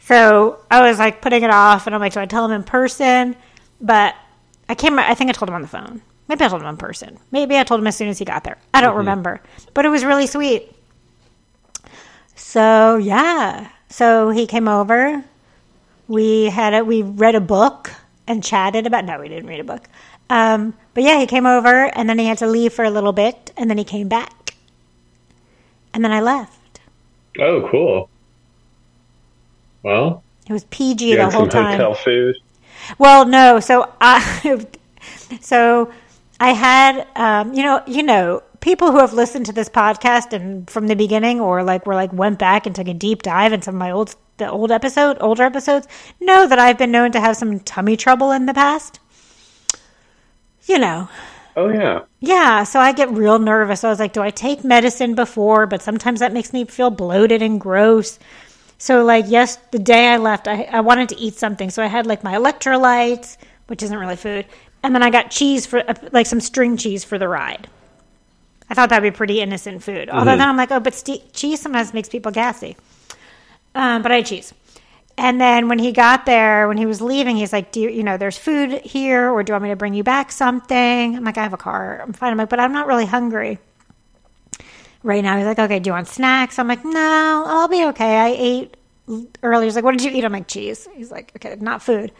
So 0.00 0.60
I 0.70 0.88
was 0.88 0.98
like 1.00 1.20
putting 1.20 1.42
it 1.42 1.50
off, 1.50 1.86
and 1.86 1.94
I'm 1.94 2.00
like, 2.00 2.12
do 2.12 2.20
I 2.20 2.26
tell 2.26 2.44
him 2.44 2.52
in 2.52 2.62
person? 2.62 3.34
But 3.80 4.14
I 4.68 4.74
can't. 4.74 4.92
remember- 4.92 5.10
I 5.10 5.14
think 5.14 5.30
I 5.30 5.32
told 5.32 5.48
him 5.48 5.54
on 5.54 5.62
the 5.62 5.68
phone. 5.68 6.02
Maybe 6.28 6.44
I 6.44 6.48
told 6.48 6.62
him 6.62 6.68
in 6.68 6.76
person. 6.76 7.18
Maybe 7.30 7.56
I 7.56 7.62
told 7.64 7.80
him 7.80 7.86
as 7.86 7.96
soon 7.96 8.08
as 8.08 8.18
he 8.18 8.24
got 8.24 8.42
there. 8.44 8.58
I 8.74 8.80
don't 8.80 8.96
remember, 8.96 9.40
but 9.74 9.84
it 9.84 9.90
was 9.90 10.04
really 10.04 10.26
sweet. 10.26 10.72
So 12.34 12.96
yeah, 12.96 13.68
so 13.88 14.30
he 14.30 14.46
came 14.46 14.68
over. 14.68 15.24
We 16.08 16.46
had 16.46 16.74
a 16.74 16.84
we 16.84 17.02
read 17.02 17.34
a 17.34 17.40
book 17.40 17.92
and 18.26 18.42
chatted 18.42 18.86
about. 18.86 19.04
No, 19.04 19.20
we 19.20 19.28
didn't 19.28 19.46
read 19.46 19.60
a 19.60 19.64
book. 19.64 19.88
Um, 20.28 20.74
but 20.94 21.04
yeah, 21.04 21.18
he 21.20 21.26
came 21.26 21.46
over, 21.46 21.84
and 21.96 22.08
then 22.10 22.18
he 22.18 22.26
had 22.26 22.38
to 22.38 22.46
leave 22.48 22.72
for 22.72 22.84
a 22.84 22.90
little 22.90 23.12
bit, 23.12 23.52
and 23.56 23.70
then 23.70 23.78
he 23.78 23.84
came 23.84 24.08
back, 24.08 24.54
and 25.94 26.04
then 26.04 26.10
I 26.12 26.20
left. 26.20 26.80
oh 27.38 27.68
cool. 27.70 28.08
Well, 29.84 30.24
It 30.48 30.52
was 30.52 30.64
PG 30.64 31.14
the 31.14 31.24
whole 31.30 31.42
some 31.42 31.48
time. 31.48 31.72
hotel 31.78 31.94
food. 31.94 32.34
Well, 32.98 33.26
no. 33.26 33.60
So 33.60 33.92
I, 34.00 34.66
so 35.40 35.92
I 36.40 36.50
had, 36.52 37.06
um, 37.16 37.54
you 37.54 37.62
know, 37.62 37.82
you 37.86 38.02
know, 38.02 38.42
people 38.60 38.90
who 38.90 38.98
have 38.98 39.12
listened 39.12 39.46
to 39.46 39.52
this 39.52 39.68
podcast 39.68 40.32
and 40.32 40.68
from 40.68 40.88
the 40.88 40.96
beginning, 40.96 41.40
or 41.40 41.62
like 41.62 41.86
were 41.86 41.94
like 41.94 42.12
went 42.12 42.38
back 42.38 42.66
and 42.66 42.74
took 42.74 42.88
a 42.88 42.94
deep 42.94 43.22
dive 43.22 43.52
in 43.52 43.62
some 43.62 43.74
of 43.74 43.78
my 43.78 43.90
old 43.90 44.16
the 44.38 44.50
old 44.50 44.70
episode, 44.70 45.16
older 45.20 45.44
episodes, 45.44 45.88
know 46.20 46.46
that 46.46 46.58
I've 46.58 46.76
been 46.76 46.90
known 46.90 47.12
to 47.12 47.20
have 47.20 47.36
some 47.36 47.60
tummy 47.60 47.96
trouble 47.96 48.32
in 48.32 48.46
the 48.46 48.52
past. 48.52 49.00
You 50.66 50.78
know, 50.78 51.08
Oh 51.56 51.70
yeah. 51.70 52.02
yeah, 52.20 52.64
so 52.64 52.80
I 52.80 52.92
get 52.92 53.10
real 53.10 53.38
nervous. 53.38 53.82
I 53.82 53.88
was 53.88 53.98
like, 53.98 54.12
do 54.12 54.20
I 54.20 54.30
take 54.30 54.62
medicine 54.62 55.14
before? 55.14 55.66
But 55.66 55.80
sometimes 55.80 56.20
that 56.20 56.34
makes 56.34 56.52
me 56.52 56.66
feel 56.66 56.90
bloated 56.90 57.40
and 57.40 57.58
gross. 57.58 58.18
So, 58.78 59.04
like, 59.04 59.24
yes, 59.28 59.56
the 59.70 59.78
day 59.78 60.08
I 60.08 60.18
left, 60.18 60.48
I, 60.48 60.64
I 60.64 60.80
wanted 60.80 61.08
to 61.10 61.16
eat 61.16 61.34
something. 61.34 61.70
So 61.70 61.82
I 61.82 61.86
had 61.86 62.06
like 62.06 62.22
my 62.22 62.34
electrolytes, 62.34 63.36
which 63.68 63.82
isn't 63.82 63.98
really 63.98 64.16
food. 64.16 64.46
And 64.82 64.94
then 64.94 65.02
I 65.02 65.10
got 65.10 65.30
cheese 65.30 65.66
for, 65.66 65.78
uh, 65.78 65.94
like, 66.12 66.26
some 66.26 66.40
string 66.40 66.76
cheese 66.76 67.02
for 67.02 67.18
the 67.18 67.28
ride. 67.28 67.68
I 68.68 68.74
thought 68.74 68.90
that'd 68.90 69.02
be 69.02 69.16
pretty 69.16 69.40
innocent 69.40 69.82
food. 69.82 70.10
Although 70.10 70.36
then 70.36 70.48
I'm 70.48 70.56
like, 70.56 70.70
oh, 70.70 70.80
but 70.80 70.94
ste 70.94 71.32
cheese 71.32 71.60
sometimes 71.60 71.94
makes 71.94 72.08
people 72.08 72.32
gassy. 72.32 72.76
Um, 73.74 74.02
but 74.02 74.12
I 74.12 74.16
had 74.16 74.26
cheese. 74.26 74.52
And 75.18 75.40
then 75.40 75.68
when 75.68 75.78
he 75.78 75.92
got 75.92 76.26
there, 76.26 76.68
when 76.68 76.76
he 76.76 76.84
was 76.84 77.00
leaving, 77.00 77.36
he's 77.36 77.52
like, 77.52 77.72
"Do 77.72 77.80
you, 77.80 77.88
you 77.88 78.02
know, 78.02 78.18
there's 78.18 78.36
food 78.36 78.72
here, 78.82 79.30
or 79.30 79.42
do 79.42 79.50
you 79.50 79.54
want 79.54 79.62
me 79.62 79.68
to 79.70 79.76
bring 79.76 79.94
you 79.94 80.02
back 80.02 80.30
something?" 80.30 81.16
I'm 81.16 81.24
like, 81.24 81.38
"I 81.38 81.42
have 81.42 81.54
a 81.54 81.56
car. 81.58 82.00
I'm 82.02 82.12
fine." 82.12 82.32
I'm 82.32 82.38
like, 82.38 82.50
"But 82.50 82.60
I'm 82.60 82.72
not 82.72 82.86
really 82.86 83.06
hungry 83.06 83.58
right 85.06 85.22
now." 85.22 85.36
He's 85.36 85.46
like, 85.46 85.58
"Okay, 85.58 85.78
do 85.78 85.88
you 85.88 85.94
want 85.94 86.08
snacks?" 86.08 86.58
I'm 86.58 86.68
like, 86.68 86.84
"No, 86.84 87.44
I'll 87.46 87.68
be 87.68 87.84
okay. 87.86 88.16
I 88.18 88.28
ate 88.36 88.76
earlier." 89.42 89.64
He's 89.64 89.76
like, 89.76 89.84
"What 89.84 89.92
did 89.92 90.02
you 90.02 90.10
eat?" 90.10 90.24
I'm 90.24 90.32
like, 90.32 90.48
"Cheese." 90.48 90.88
He's 90.94 91.10
like, 91.10 91.32
"Okay, 91.36 91.56
not 91.60 91.82
food." 91.82 92.12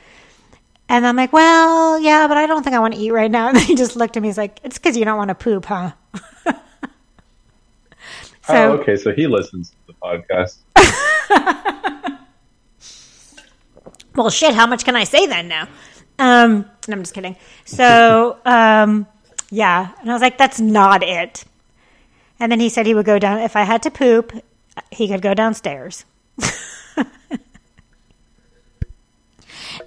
And 0.89 1.07
I'm 1.07 1.17
like, 1.17 1.33
"Well, 1.33 1.99
yeah, 2.01 2.27
but 2.29 2.37
I 2.37 2.47
don't 2.47 2.63
think 2.63 2.75
I 2.77 2.79
want 2.79 2.95
to 2.95 3.01
eat 3.01 3.11
right 3.13 3.31
now." 3.31 3.49
And 3.49 3.57
then 3.57 3.65
he 3.65 3.75
just 3.75 3.97
looked 3.97 4.17
at 4.17 4.23
me. 4.23 4.29
He's 4.29 4.39
like, 4.39 4.61
"It's 4.65 4.79
because 4.79 4.97
you 4.97 5.05
don't 5.05 5.19
want 5.19 5.29
to 5.29 5.35
poop, 5.35 5.67
huh?" 5.67 5.93
so 8.47 8.55
oh, 8.55 8.73
okay. 8.79 8.97
So 8.97 9.13
he 9.13 9.27
listens 9.27 9.71
to 9.71 9.77
the 9.89 9.95
podcast. 9.95 10.59
well 14.17 14.31
shit 14.31 14.55
how 14.55 14.67
much 14.67 14.85
can 14.85 14.97
i 14.97 15.05
say 15.05 15.27
then 15.27 15.47
now 15.47 15.69
um 16.19 16.65
and 16.87 16.95
i'm 16.95 17.01
just 17.01 17.15
kidding 17.15 17.37
so 17.65 18.39
um 18.45 19.07
yeah 19.51 19.93
and 20.01 20.11
i 20.11 20.13
was 20.13 20.23
like 20.23 20.39
that's 20.39 20.59
not 20.61 21.03
it 21.03 21.45
and 22.41 22.51
then 22.53 22.61
he 22.61 22.69
said 22.69 22.87
he 22.87 22.95
would 22.95 23.07
go 23.07 23.19
down 23.19 23.39
if 23.41 23.57
i 23.57 23.63
had 23.63 23.83
to 23.83 23.91
poop 23.91 24.33
he 24.91 25.09
could 25.09 25.23
go 25.23 25.35
downstairs 25.35 26.05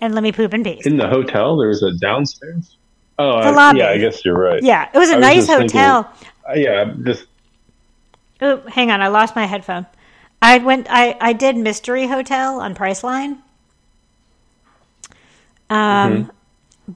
and 0.01 0.13
let 0.15 0.23
me 0.23 0.31
poop 0.31 0.53
in 0.53 0.63
peace 0.63 0.85
In 0.85 0.97
the 0.97 1.07
hotel, 1.07 1.57
there 1.57 1.67
was 1.69 1.83
a 1.83 1.91
downstairs. 1.93 2.77
Oh, 3.17 3.41
The 3.41 3.47
I- 3.49 3.51
lobby. 3.51 3.79
yeah. 3.79 3.89
I 3.89 3.97
guess 3.97 4.23
you're 4.23 4.37
right. 4.37 4.61
yeah 4.63 4.89
it 4.93 4.97
was 4.97 5.09
a 5.09 5.13
I 5.13 5.17
was 5.17 5.21
nice 5.21 5.47
thinking- 5.47 5.67
hotel 5.79 6.13
Uh, 6.49 6.53
yeah. 6.53 6.81
I'm 6.81 7.05
Just 7.05 7.25
Oh, 8.41 8.61
hang 8.67 8.89
on, 8.89 9.01
I 9.01 9.09
lost 9.09 9.35
my 9.35 9.45
headphone. 9.45 9.85
I 10.41 10.59
went. 10.59 10.87
I 10.89 11.17
I 11.19 11.33
did 11.33 11.57
Mystery 11.57 12.07
Hotel 12.07 12.61
on 12.61 12.73
Priceline. 12.73 13.39
Um, 15.69 16.31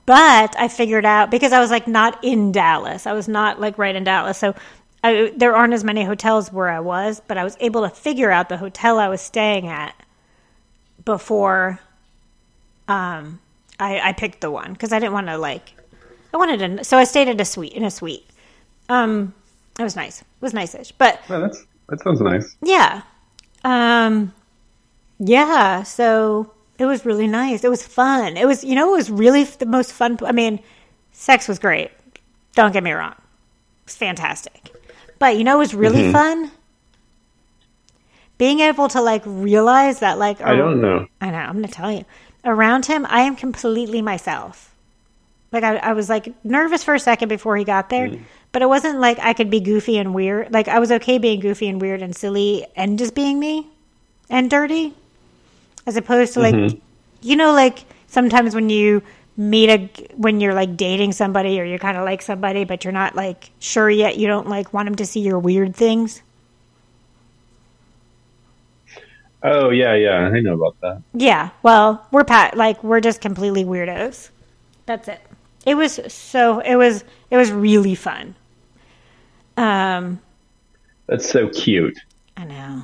but 0.05 0.55
I 0.57 0.69
figured 0.69 1.03
out 1.05 1.29
because 1.29 1.51
I 1.51 1.59
was 1.59 1.69
like 1.69 1.85
not 1.85 2.23
in 2.23 2.53
Dallas. 2.53 3.05
I 3.05 3.11
was 3.11 3.27
not 3.27 3.59
like 3.59 3.77
right 3.77 3.93
in 3.93 4.05
Dallas, 4.05 4.37
so 4.37 4.55
I, 5.03 5.33
there 5.35 5.55
aren't 5.55 5.73
as 5.73 5.83
many 5.83 6.05
hotels 6.05 6.51
where 6.51 6.69
I 6.69 6.79
was. 6.79 7.21
But 7.27 7.37
I 7.37 7.43
was 7.43 7.57
able 7.59 7.81
to 7.81 7.89
figure 7.89 8.31
out 8.31 8.49
the 8.49 8.57
hotel 8.57 8.99
I 8.99 9.09
was 9.09 9.21
staying 9.21 9.67
at 9.67 9.95
before. 11.05 11.79
Um, 12.87 13.39
I 13.79 13.99
I 13.99 14.13
picked 14.13 14.41
the 14.41 14.51
one 14.51 14.73
because 14.73 14.91
I 14.93 14.99
didn't 14.99 15.13
want 15.13 15.27
to 15.27 15.37
like. 15.37 15.73
I 16.33 16.37
wanted 16.37 16.77
to, 16.77 16.83
so 16.83 16.97
I 16.97 17.03
stayed 17.03 17.27
at 17.27 17.39
a 17.39 17.45
suite 17.45 17.73
in 17.73 17.83
a 17.83 17.91
suite. 17.91 18.25
Um, 18.89 19.33
it 19.79 19.83
was 19.83 19.95
nice. 19.95 20.21
It 20.21 20.27
was 20.41 20.53
nice-ish, 20.53 20.91
but 20.93 21.21
that's 21.27 21.65
that 21.89 22.01
sounds 22.01 22.21
nice. 22.21 22.55
yeah. 22.61 23.03
Um 23.63 24.33
yeah, 25.19 25.83
so 25.83 26.51
it 26.77 26.85
was 26.85 27.05
really 27.05 27.27
nice. 27.27 27.63
It 27.63 27.69
was 27.69 27.85
fun. 27.85 28.35
It 28.35 28.45
was 28.45 28.63
you 28.63 28.75
know 28.75 28.93
it 28.93 28.97
was 28.97 29.09
really 29.09 29.43
the 29.43 29.65
most 29.65 29.91
fun 29.93 30.17
I 30.25 30.31
mean, 30.31 30.59
sex 31.11 31.47
was 31.47 31.59
great. 31.59 31.91
Don't 32.55 32.71
get 32.73 32.83
me 32.83 32.91
wrong. 32.91 33.13
It 33.13 33.85
was 33.85 33.95
fantastic. 33.95 34.71
But 35.23 35.37
you 35.37 35.45
know 35.45 35.55
it 35.55 35.59
was 35.59 35.73
really 35.73 36.03
mm-hmm. 36.03 36.11
fun? 36.11 36.51
being 38.37 38.59
able 38.59 38.89
to 38.89 38.99
like 38.99 39.21
realize 39.25 39.99
that 39.99 40.17
like 40.17 40.41
I 40.41 40.53
don't 40.53 40.81
know. 40.81 41.07
I 41.21 41.31
know. 41.31 41.37
I'm 41.37 41.61
to 41.63 41.69
tell 41.69 41.89
you. 41.89 42.03
Around 42.43 42.87
him, 42.87 43.05
I 43.09 43.21
am 43.21 43.37
completely 43.37 44.01
myself. 44.01 44.75
Like 45.53 45.63
I, 45.63 45.77
I 45.77 45.93
was 45.93 46.09
like 46.09 46.33
nervous 46.43 46.83
for 46.83 46.93
a 46.93 46.99
second 46.99 47.29
before 47.29 47.55
he 47.55 47.63
got 47.63 47.89
there, 47.89 48.09
mm-hmm. 48.09 48.21
but 48.51 48.61
it 48.61 48.67
wasn't 48.67 48.99
like 48.99 49.17
I 49.19 49.31
could 49.31 49.49
be 49.49 49.61
goofy 49.61 49.97
and 49.97 50.13
weird. 50.13 50.51
Like 50.51 50.67
I 50.67 50.79
was 50.79 50.91
okay 50.91 51.19
being 51.19 51.39
goofy 51.39 51.69
and 51.69 51.79
weird 51.79 52.01
and 52.01 52.13
silly 52.13 52.65
and 52.75 52.99
just 52.99 53.15
being 53.15 53.39
me 53.39 53.65
and 54.29 54.49
dirty, 54.49 54.93
as 55.85 55.95
opposed 55.95 56.33
to 56.33 56.41
like, 56.41 56.53
mm-hmm. 56.53 56.79
you 57.21 57.37
know, 57.37 57.53
like 57.53 57.85
sometimes 58.07 58.53
when 58.53 58.69
you 58.69 59.01
meet 59.35 59.69
a 59.69 59.89
when 60.15 60.39
you're 60.39 60.53
like 60.53 60.77
dating 60.77 61.11
somebody 61.11 61.59
or 61.59 61.63
you're 61.63 61.79
kind 61.79 61.97
of 61.97 62.05
like 62.05 62.21
somebody, 62.21 62.63
but 62.63 62.83
you're 62.83 62.93
not 62.93 63.15
like 63.15 63.51
sure 63.59 63.89
yet. 63.89 64.17
You 64.17 64.27
don't 64.27 64.47
like 64.47 64.73
want 64.73 64.87
them 64.87 64.95
to 64.95 65.05
see 65.05 65.21
your 65.21 65.39
weird 65.39 65.75
things. 65.75 66.21
Oh 69.41 69.71
yeah, 69.71 69.93
yeah, 69.95 70.29
I 70.33 70.39
know 70.39 70.53
about 70.53 70.79
that. 70.81 71.01
Yeah, 71.13 71.49
well, 71.63 72.07
we're 72.11 72.23
pat 72.23 72.55
like 72.55 72.81
we're 72.83 73.01
just 73.01 73.19
completely 73.19 73.65
weirdos. 73.65 74.29
That's 74.85 75.07
it. 75.07 75.21
It 75.65 75.75
was 75.75 75.99
so 76.07 76.59
it 76.59 76.75
was 76.75 77.03
it 77.29 77.37
was 77.37 77.51
really 77.51 77.95
fun. 77.95 78.35
Um, 79.57 80.19
That's 81.07 81.29
so 81.29 81.49
cute. 81.49 81.97
I 82.37 82.45
know. 82.45 82.83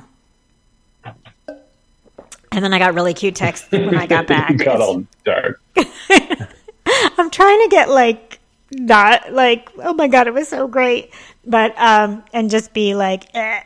And 2.52 2.64
then 2.64 2.72
I 2.72 2.78
got 2.78 2.94
really 2.94 3.14
cute 3.14 3.36
texts 3.36 3.70
when 3.70 3.94
I 3.96 4.06
got 4.06 4.26
back. 4.28 4.50
it 4.50 4.56
got 4.64 4.80
all 4.80 5.04
dark. 5.24 5.60
I'm 7.18 7.30
trying 7.30 7.62
to 7.62 7.68
get 7.70 7.88
like 7.88 8.38
not 8.72 9.32
like 9.32 9.70
oh 9.78 9.92
my 9.94 10.08
god 10.08 10.26
it 10.26 10.34
was 10.34 10.48
so 10.48 10.66
great, 10.68 11.12
but 11.46 11.78
um 11.80 12.22
and 12.32 12.50
just 12.50 12.72
be 12.72 12.94
like 12.94 13.34
eh, 13.34 13.62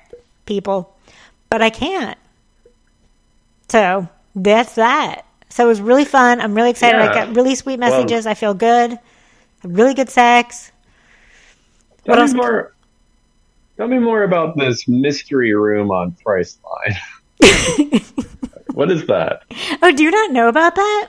people, 0.46 0.94
but 1.50 1.62
I 1.62 1.70
can't. 1.70 2.18
So 3.68 4.08
that's 4.34 4.74
that. 4.74 5.24
So 5.48 5.64
it 5.64 5.68
was 5.68 5.80
really 5.80 6.04
fun. 6.04 6.40
I'm 6.40 6.54
really 6.54 6.70
excited. 6.70 7.00
I 7.00 7.12
got 7.14 7.34
really 7.36 7.54
sweet 7.54 7.78
Well- 7.78 7.90
messages. 7.90 8.26
I 8.26 8.34
feel 8.34 8.54
good. 8.54 8.98
Really 9.62 9.94
good 9.94 10.10
sex. 10.10 10.72
Tell 12.04 12.16
What 12.16 12.16
me 12.16 12.22
else? 12.22 12.34
more. 12.34 12.74
Tell 13.76 13.88
me 13.88 13.98
more 13.98 14.22
about 14.24 14.56
this 14.56 14.86
mystery 14.86 15.54
room 15.54 15.90
on 15.90 16.14
Priceline. 16.24 16.96
what 18.74 18.90
is 18.90 19.06
that? 19.06 19.42
Oh, 19.82 19.90
do 19.90 20.02
you 20.04 20.10
not 20.10 20.30
know 20.32 20.48
about 20.48 20.74
that? 20.76 21.08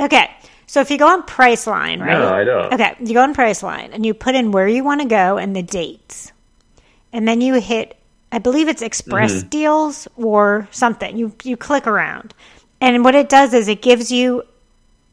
Okay. 0.00 0.30
So 0.68 0.80
if 0.80 0.90
you 0.90 0.98
go 0.98 1.08
on 1.08 1.22
Priceline, 1.22 1.98
right? 2.00 2.12
No, 2.18 2.28
I 2.28 2.44
don't. 2.44 2.74
Okay, 2.74 2.94
you 3.00 3.14
go 3.14 3.22
on 3.22 3.34
Priceline 3.34 3.88
and 3.92 4.04
you 4.06 4.14
put 4.14 4.34
in 4.34 4.52
where 4.52 4.68
you 4.68 4.84
want 4.84 5.00
to 5.00 5.08
go 5.08 5.36
and 5.38 5.56
the 5.56 5.62
dates. 5.62 6.30
And 7.12 7.26
then 7.26 7.40
you 7.40 7.54
hit 7.54 7.96
I 8.30 8.38
believe 8.38 8.68
it's 8.68 8.82
express 8.82 9.32
Mm-hmm. 9.32 9.48
deals 9.48 10.06
or 10.16 10.68
something. 10.70 11.16
You 11.16 11.32
you 11.42 11.56
click 11.56 11.86
around. 11.86 12.34
And 12.80 13.02
what 13.02 13.14
it 13.14 13.28
does 13.28 13.54
is 13.54 13.66
it 13.66 13.80
gives 13.82 14.12
you 14.12 14.42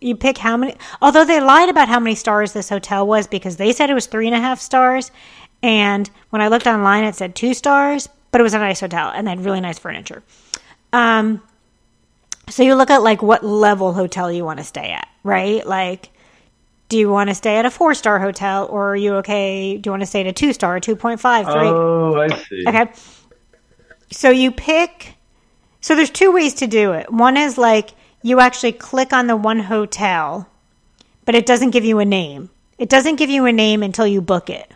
you 0.02 0.16
pick 0.16 0.38
how 0.38 0.58
many 0.58 0.76
although 1.02 1.24
they 1.26 1.40
lied 1.40 1.70
about 1.70 1.88
how 1.88 2.00
many 2.02 2.16
stars 2.16 2.52
this 2.52 2.68
hotel 2.70 3.08
was 3.08 3.26
because 3.28 3.56
they 3.56 3.72
said 3.72 3.90
it 3.90 3.94
was 3.94 4.06
three 4.08 4.28
and 4.28 4.36
a 4.36 4.40
half 4.40 4.60
stars 4.60 5.10
and 5.64 6.12
when 6.32 6.42
i 6.42 6.50
looked 6.50 6.68
online 6.68 7.06
it 7.06 7.16
said 7.16 7.34
two 7.34 7.54
stars 7.54 8.08
but 8.30 8.42
it 8.42 8.44
was 8.44 8.54
a 8.54 8.60
nice 8.60 8.82
hotel 8.82 9.10
and 9.16 9.26
they 9.26 9.32
had 9.32 9.44
really 9.44 9.62
nice 9.62 9.80
furniture 9.80 10.22
um 10.92 11.42
so 12.50 12.62
you 12.62 12.76
look 12.76 12.90
at 12.92 13.02
like 13.04 13.24
what 13.24 13.44
level 13.44 13.94
hotel 13.94 14.30
you 14.32 14.44
want 14.44 14.60
to 14.60 14.66
stay 14.66 14.92
at 14.92 15.08
right 15.26 15.66
like 15.68 16.10
do 16.88 16.98
you 16.98 17.10
want 17.10 17.30
to 17.30 17.36
stay 17.36 17.58
at 17.58 17.66
a 17.66 17.72
four 17.72 17.94
star 17.96 18.20
hotel 18.20 18.68
or 18.70 18.92
are 18.92 18.96
you 18.96 19.16
okay 19.16 19.76
do 19.76 19.88
you 19.88 19.92
want 19.92 20.02
to 20.02 20.06
stay 20.06 20.22
at 20.22 20.28
a 20.28 20.32
two 20.32 20.54
star 20.54 20.80
2.5 20.80 21.20
3 21.20 21.34
Oh, 21.54 22.16
I 22.16 22.28
see. 22.38 22.64
Okay. 22.68 22.92
So 24.12 24.30
you 24.30 24.52
pick. 24.52 25.16
So 25.82 25.96
there's 25.96 26.12
two 26.12 26.32
ways 26.32 26.54
to 26.56 26.68
do 26.68 26.94
it. 26.94 27.12
One 27.12 27.38
is 27.38 27.58
like 27.58 27.90
you 28.22 28.40
actually 28.40 28.72
click 28.72 29.14
on 29.14 29.28
the 29.28 29.36
one 29.36 29.60
hotel, 29.60 30.48
but 31.26 31.36
it 31.36 31.46
doesn't 31.46 31.72
give 31.72 31.84
you 31.86 32.00
a 32.00 32.06
name. 32.06 32.50
It 32.78 32.88
doesn't 32.90 33.16
give 33.18 33.30
you 33.30 33.46
a 33.46 33.52
name 33.52 33.82
until 33.84 34.06
you 34.08 34.22
book 34.22 34.50
it. 34.50 34.72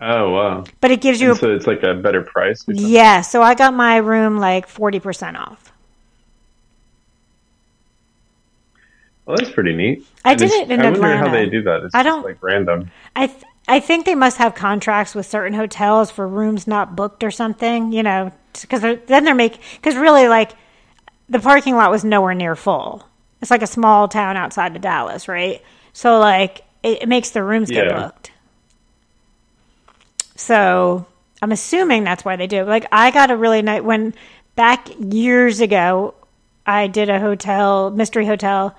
Oh 0.00 0.30
wow. 0.30 0.64
But 0.80 0.90
it 0.90 1.00
gives 1.00 1.20
you 1.20 1.32
a 1.32 1.36
so 1.36 1.54
it's 1.54 1.66
like 1.66 1.82
a 1.82 1.94
better 1.94 2.22
price. 2.22 2.64
yeah. 2.68 3.22
So 3.22 3.42
I 3.42 3.54
got 3.54 3.72
my 3.74 3.96
room 3.96 4.38
like 4.38 4.66
forty 4.66 5.00
percent 5.00 5.36
off. 5.36 5.72
Well, 9.26 9.36
that's 9.38 9.50
pretty 9.50 9.74
neat. 9.74 10.06
I 10.24 10.30
And 10.32 10.38
did 10.38 10.50
it 10.50 10.70
in 10.70 10.80
I 10.80 10.90
wonder 10.90 11.16
how 11.16 11.30
they 11.30 11.46
do 11.46 11.62
that. 11.62 11.84
It's 11.84 11.94
I 11.94 12.02
don't- 12.02 12.24
like 12.24 12.42
random. 12.42 12.90
I 13.16 13.26
th- 13.28 13.42
I 13.66 13.80
think 13.80 14.04
they 14.04 14.14
must 14.14 14.36
have 14.36 14.54
contracts 14.54 15.14
with 15.14 15.24
certain 15.24 15.54
hotels 15.54 16.10
for 16.10 16.28
rooms 16.28 16.66
not 16.66 16.94
booked 16.94 17.24
or 17.24 17.30
something. 17.30 17.92
You 17.92 18.02
know, 18.02 18.32
because 18.60 18.82
then 18.82 19.24
they're 19.24 19.34
making 19.34 19.60
because 19.76 19.96
really 19.96 20.28
like 20.28 20.52
the 21.30 21.40
parking 21.40 21.74
lot 21.74 21.90
was 21.90 22.04
nowhere 22.04 22.34
near 22.34 22.54
full. 22.56 23.06
It's 23.40 23.50
like 23.50 23.62
a 23.62 23.66
small 23.66 24.08
town 24.08 24.36
outside 24.36 24.76
of 24.76 24.82
Dallas, 24.82 25.26
right? 25.28 25.62
So 25.94 26.18
like 26.18 26.62
it, 26.82 27.02
it 27.02 27.08
makes 27.08 27.30
the 27.30 27.42
rooms 27.42 27.70
get 27.70 27.88
booked. 27.88 28.30
So 30.36 31.06
I'm 31.40 31.52
assuming 31.52 32.04
that's 32.04 32.24
why 32.24 32.36
they 32.36 32.46
do. 32.46 32.58
it. 32.58 32.68
Like 32.68 32.86
I 32.92 33.10
got 33.10 33.30
a 33.30 33.36
really 33.36 33.62
nice 33.62 33.82
when 33.82 34.14
back 34.56 34.88
years 34.98 35.60
ago, 35.60 36.14
I 36.66 36.86
did 36.86 37.08
a 37.10 37.20
hotel 37.20 37.90
mystery 37.90 38.26
hotel 38.26 38.76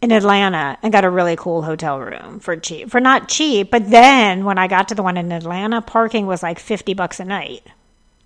in 0.00 0.12
Atlanta 0.12 0.78
and 0.82 0.92
got 0.92 1.04
a 1.04 1.10
really 1.10 1.36
cool 1.36 1.62
hotel 1.62 1.98
room 1.98 2.38
for 2.40 2.56
cheap. 2.56 2.90
For 2.90 3.00
not 3.00 3.28
cheap, 3.28 3.70
but 3.70 3.90
then 3.90 4.44
when 4.44 4.58
I 4.58 4.68
got 4.68 4.88
to 4.88 4.94
the 4.94 5.02
one 5.02 5.16
in 5.16 5.32
Atlanta, 5.32 5.82
parking 5.82 6.26
was 6.26 6.42
like 6.42 6.58
50 6.58 6.94
bucks 6.94 7.18
a 7.20 7.24
night. 7.24 7.62
It 7.66 7.72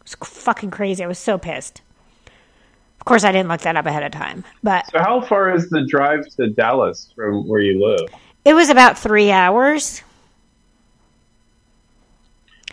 was 0.05 0.15
fucking 0.29 0.71
crazy. 0.71 1.03
I 1.03 1.07
was 1.07 1.19
so 1.19 1.39
pissed. 1.39 1.81
Of 3.01 3.05
course, 3.07 3.25
I 3.25 3.33
didn't 3.33 3.49
look 3.49 3.63
that 3.63 3.77
up 3.77 3.87
ahead 3.87 4.03
of 4.05 4.13
time, 4.13 4.45
but 4.63 4.87
So 4.93 4.99
how 4.99 5.23
far 5.23 5.55
is 5.55 5.69
the 5.71 5.85
drive 5.87 6.27
to 6.37 6.51
Dallas 6.51 7.13
from 7.17 7.49
where 7.49 7.61
you 7.61 7.85
live? 7.85 8.09
it 8.45 8.55
was 8.55 8.71
about 8.71 8.99
three 8.99 9.31
hours. 9.31 10.03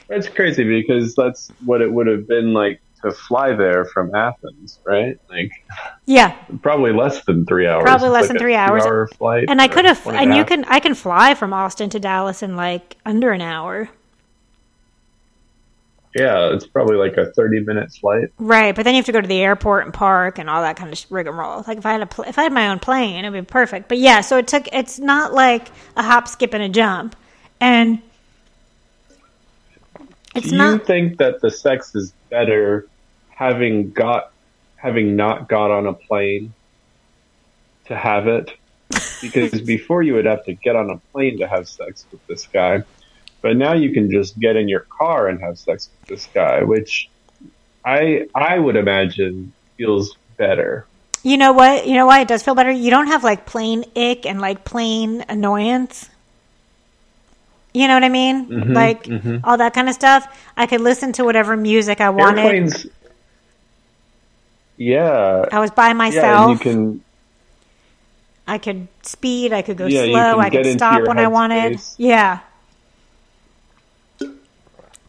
That's 0.07 0.27
crazy 0.27 0.63
because 0.63 1.13
that's 1.15 1.51
what 1.65 1.81
it 1.81 1.91
would 1.91 2.07
have 2.07 2.27
been 2.27 2.53
like 2.53 2.81
to 3.03 3.11
fly 3.11 3.53
there 3.53 3.85
from 3.85 4.13
Athens, 4.13 4.79
right? 4.85 5.17
Like 5.29 5.51
Yeah, 6.05 6.31
probably 6.61 6.91
less 6.91 7.23
than 7.25 7.45
three 7.45 7.67
hours. 7.67 7.83
Probably 7.83 8.09
less 8.09 8.23
Like 8.23 8.27
than 8.29 8.37
three 8.39 8.55
hours. 8.55 8.83
two-hour 8.83 9.07
flight, 9.17 9.45
and 9.47 9.61
I 9.61 9.67
could 9.67 9.85
have, 9.85 10.05
one 10.05 10.15
and 10.15 10.35
you 10.35 10.43
can, 10.45 10.65
I 10.65 10.79
can 10.79 10.95
fly 10.95 11.35
from 11.35 11.53
Austin 11.53 11.89
to 11.91 11.99
Dallas 11.99 12.43
in 12.43 12.55
like 12.55 12.97
under 13.05 13.31
an 13.31 13.41
hour, 13.41 13.89
Yeah, 16.15 16.53
it's 16.53 16.65
probably 16.65 16.95
like 16.97 17.17
a 17.17 17.31
thirty-minute 17.33 17.91
flight. 17.93 18.29
right? 18.39 18.75
But 18.75 18.83
then 18.83 18.95
you 18.95 18.99
have 18.99 19.05
to 19.05 19.11
go 19.11 19.21
to 19.21 19.27
the 19.27 19.39
airport 19.41 19.85
and 19.85 19.93
park 19.93 20.39
and 20.39 20.49
all 20.49 20.61
that 20.63 20.75
kind 20.75 20.91
of 20.91 21.05
rigmarole. 21.11 21.63
Like 21.67 21.77
if 21.77 21.85
I 21.85 21.91
had 21.91 22.01
a, 22.01 22.07
pl- 22.07 22.25
if 22.25 22.39
I 22.39 22.43
had 22.43 22.51
my 22.51 22.67
own 22.69 22.79
plane, 22.79 23.23
it'd 23.23 23.31
be 23.31 23.41
perfect. 23.49 23.87
But 23.89 23.99
yeah, 23.99 24.21
so 24.21 24.37
it 24.37 24.47
took. 24.47 24.67
It's 24.73 24.97
not 24.99 25.33
like 25.33 25.69
a 25.95 26.01
hop, 26.03 26.27
skip, 26.27 26.53
and 26.55 26.63
a 26.63 26.69
jump, 26.69 27.15
and 27.61 28.01
it's 30.35 30.51
not. 30.51 30.65
Do 30.65 30.71
you 30.71 30.77
not. 30.77 30.85
think 30.87 31.17
that 31.19 31.41
the 31.41 31.51
sex 31.51 31.93
is 31.95 32.13
better 32.29 32.87
having 33.29 33.91
got 33.91 34.31
having 34.75 35.15
not 35.15 35.49
got 35.49 35.71
on 35.71 35.87
a 35.87 35.93
plane 35.93 36.53
to 37.85 37.95
have 37.95 38.27
it? 38.27 38.51
Because 39.21 39.61
before 39.61 40.01
you 40.01 40.13
would 40.13 40.25
have 40.25 40.45
to 40.45 40.53
get 40.53 40.77
on 40.77 40.89
a 40.89 40.97
plane 41.11 41.39
to 41.39 41.47
have 41.47 41.67
sex 41.67 42.05
with 42.09 42.25
this 42.27 42.47
guy, 42.47 42.83
but 43.41 43.57
now 43.57 43.73
you 43.73 43.91
can 43.91 44.09
just 44.09 44.39
get 44.39 44.55
in 44.55 44.69
your 44.69 44.85
car 44.97 45.27
and 45.27 45.41
have 45.41 45.59
sex 45.59 45.89
with 45.91 46.07
this 46.07 46.25
guy, 46.33 46.63
which 46.63 47.09
I 47.83 48.27
I 48.33 48.57
would 48.57 48.77
imagine 48.77 49.51
feels 49.77 50.15
better. 50.37 50.85
You 51.23 51.37
know 51.37 51.51
what? 51.51 51.85
You 51.85 51.95
know 51.95 52.05
why 52.05 52.21
it 52.21 52.27
does 52.27 52.43
feel 52.43 52.55
better? 52.55 52.71
You 52.71 52.89
don't 52.89 53.07
have 53.07 53.23
like 53.23 53.45
plane 53.45 53.83
ick 53.95 54.25
and 54.25 54.39
like 54.39 54.63
plane 54.63 55.25
annoyance. 55.27 56.09
You 57.73 57.87
know 57.87 57.93
what 57.93 58.03
I 58.03 58.09
mean? 58.09 58.47
Mm-hmm, 58.47 58.73
like 58.73 59.07
all 59.43 59.57
that 59.57 59.73
kind 59.73 59.87
of 59.89 59.95
stuff. 59.95 60.27
I 60.57 60.65
could 60.65 60.81
listen 60.81 61.13
to 61.13 61.23
whatever 61.23 61.55
music 61.55 62.01
I 62.01 62.09
wanted. 62.09 62.41
Airplanes, 62.41 62.87
yeah, 64.77 65.45
I 65.51 65.59
was 65.59 65.71
by 65.71 65.87
yeah, 65.87 65.93
myself. 65.93 66.49
and 66.49 66.51
you 66.51 66.57
can 66.59 67.03
I 68.49 68.57
could 68.57 68.87
speed. 69.03 69.53
I 69.53 69.61
could 69.61 69.77
go 69.77 69.85
Yeah, 69.85 70.05
slow. 70.05 70.39
I 70.39 70.49
could 70.49 70.65
stop 70.71 71.07
when 71.07 71.19
I 71.19 71.27
wanted. 71.27 71.73
headspace. 71.73 71.95
Yeah. 71.99 72.39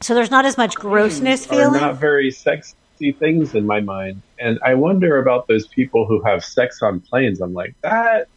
So 0.03 0.15
there's 0.15 0.31
not 0.31 0.45
as 0.45 0.59
much 0.59 0.75
grossness 0.75 1.47
feeling. 1.47 1.81
not 1.81 1.97
very 1.97 2.31
sexy 2.31 2.75
things 3.19 3.55
in 3.55 3.65
my 3.67 3.81
mind. 3.81 4.21
And 4.39 4.59
I 4.63 4.75
wonder 4.75 5.19
about 5.19 5.49
those 5.49 5.67
people 5.69 6.07
who 6.07 6.21
have 6.23 6.45
sex 6.45 6.83
on 6.83 7.01
planes. 7.01 7.41
I'm 7.41 7.55
like, 7.55 7.75
that 7.83 8.29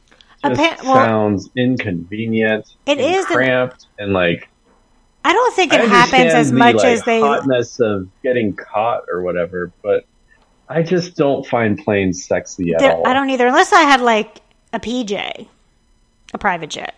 just 0.49 0.61
Appa- 0.61 0.83
well, 0.85 0.95
sounds 0.95 1.49
inconvenient. 1.55 2.75
It 2.85 2.97
and 2.97 3.01
is 3.01 3.25
an- 3.25 3.31
cramped 3.35 3.85
and 3.99 4.13
like 4.13 4.49
I 5.25 5.31
don't 5.33 5.55
think 5.55 5.73
it 5.73 5.87
happens 5.87 6.33
as 6.33 6.51
the, 6.51 6.57
much 6.57 6.75
like, 6.75 6.85
as 6.85 7.03
they. 7.03 7.21
hotness 7.21 7.79
of 7.79 8.09
getting 8.23 8.53
caught 8.55 9.03
or 9.11 9.21
whatever, 9.21 9.71
but 9.81 10.05
I 10.67 10.83
just 10.83 11.15
don't 11.15 11.45
find 11.47 11.77
planes 11.77 12.25
sexy 12.25 12.73
at 12.73 12.79
There- 12.79 12.91
all. 12.93 13.07
I 13.07 13.13
don't 13.13 13.29
either, 13.29 13.47
unless 13.47 13.71
I 13.71 13.81
had 13.83 14.01
like 14.01 14.41
a 14.73 14.79
PJ, 14.79 15.47
a 16.33 16.37
private 16.37 16.69
jet. 16.69 16.93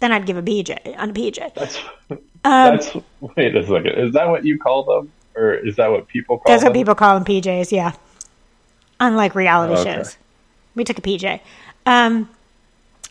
Then 0.00 0.12
I'd 0.12 0.26
give 0.26 0.36
a 0.36 0.42
BJ 0.42 0.94
on 0.98 1.10
a 1.10 1.12
PJ. 1.14 1.54
That's 1.54 1.78
Um, 2.44 2.76
that's 2.76 2.94
wait 3.20 3.56
a 3.56 3.62
second. 3.66 3.98
Is 3.98 4.12
that 4.12 4.28
what 4.28 4.44
you 4.44 4.58
call 4.58 4.84
them? 4.84 5.10
or 5.34 5.52
is 5.54 5.76
that 5.76 5.90
what 5.90 6.06
people 6.08 6.38
call 6.38 6.44
That's 6.52 6.62
what 6.62 6.72
them? 6.72 6.80
people 6.80 6.94
call 6.94 7.14
them 7.18 7.24
PJs, 7.24 7.72
yeah. 7.72 7.92
Unlike 9.00 9.34
reality 9.34 9.74
Oh, 9.74 9.80
okay. 9.80 9.94
shows. 9.96 10.16
We 10.74 10.84
took 10.84 10.98
a 10.98 11.02
PJ. 11.02 11.40
Um, 11.86 12.28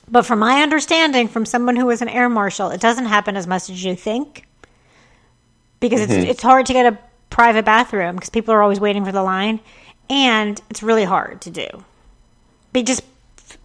but 0.10 0.26
from 0.26 0.39
my 0.39 0.62
understanding, 0.62 1.28
from 1.28 1.46
someone 1.46 1.76
who 1.76 1.86
was 1.86 2.02
an 2.02 2.10
air 2.10 2.30
marshal, 2.30 2.70
it 2.70 2.82
doesn't 2.82 3.06
happen 3.06 3.36
as 3.38 3.48
much 3.48 3.70
as 3.70 3.84
you 3.84 3.96
think. 3.96 4.46
Because 5.80 6.02
it's 6.02 6.13
Mm-hmm. 6.13 6.30
it's 6.30 6.41
hard 6.41 6.65
to 6.68 6.74
get 6.74 6.86
a 6.91 6.98
private 7.30 7.65
bathroom 7.65 8.15
because 8.15 8.30
people 8.30 8.54
are 8.54 8.62
always 8.62 8.80
waiting 8.80 9.04
for 9.06 9.12
the 9.12 9.22
line, 9.24 9.60
and 10.10 10.60
it's 10.70 10.82
really 10.82 11.04
hard 11.04 11.41
to 11.41 11.50
do. 11.52 11.68
But 12.74 12.86
just 12.86 13.04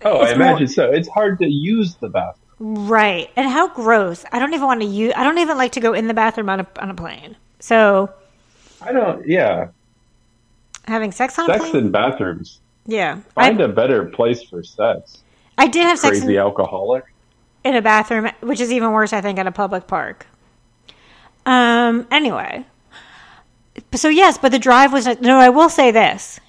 Oh, 0.05 0.19
I 0.19 0.31
it's 0.31 0.39
more- 0.39 0.49
imagine 0.49 0.69
so. 0.69 0.91
It's 0.91 1.09
hard 1.09 1.39
to 1.39 1.47
use 1.47 1.95
the 1.97 2.09
bathroom. 2.09 2.89
right, 2.89 3.31
and 3.37 3.49
how 3.49 3.69
gross! 3.69 4.25
I 4.33 4.39
don't 4.39 4.53
even 4.55 4.67
want 4.67 4.81
to 4.81 4.87
use. 4.87 5.13
I 5.17 5.25
don't 5.25 5.39
even 5.39 5.57
like 5.57 5.73
to 5.73 5.81
go 5.81 5.93
in 5.95 6.09
the 6.09 6.15
bathroom 6.15 6.49
on 6.51 6.61
a 6.61 6.67
on 6.79 6.91
a 6.91 6.95
plane. 6.95 7.37
So 7.61 8.11
I 8.83 8.93
don't. 8.93 9.27
Yeah, 9.27 9.69
having 10.87 11.13
sex 11.13 11.39
on 11.39 11.51
a 11.51 11.59
sex 11.59 11.73
in 11.75 11.91
bathrooms. 11.91 12.61
yeah. 12.87 13.21
Find 13.35 13.61
a 13.61 13.69
better 13.69 14.07
place 14.07 14.43
for 14.43 14.63
sex. 14.63 15.23
I 15.61 15.67
did 15.67 15.83
have 15.85 15.99
sex 15.99 16.17
in, 16.17 16.23
Crazy 16.23 16.39
alcoholic. 16.39 17.05
in 17.65 17.77
a 17.77 17.83
bathroom, 17.83 18.31
which 18.41 18.61
is 18.61 18.73
even 18.73 18.93
worse, 18.93 19.13
I 19.13 19.21
think, 19.21 19.39
at 19.39 19.47
a 19.47 19.53
public 19.53 19.87
park. 19.87 20.27
Um. 21.45 22.07
Anyway, 22.11 22.65
so 23.95 24.09
yes, 24.09 24.39
but 24.39 24.53
the 24.53 24.59
drive 24.59 24.93
was 24.93 25.07
no. 25.21 25.39
I 25.39 25.51
will 25.51 25.69
say 25.69 25.91
this: 25.91 26.41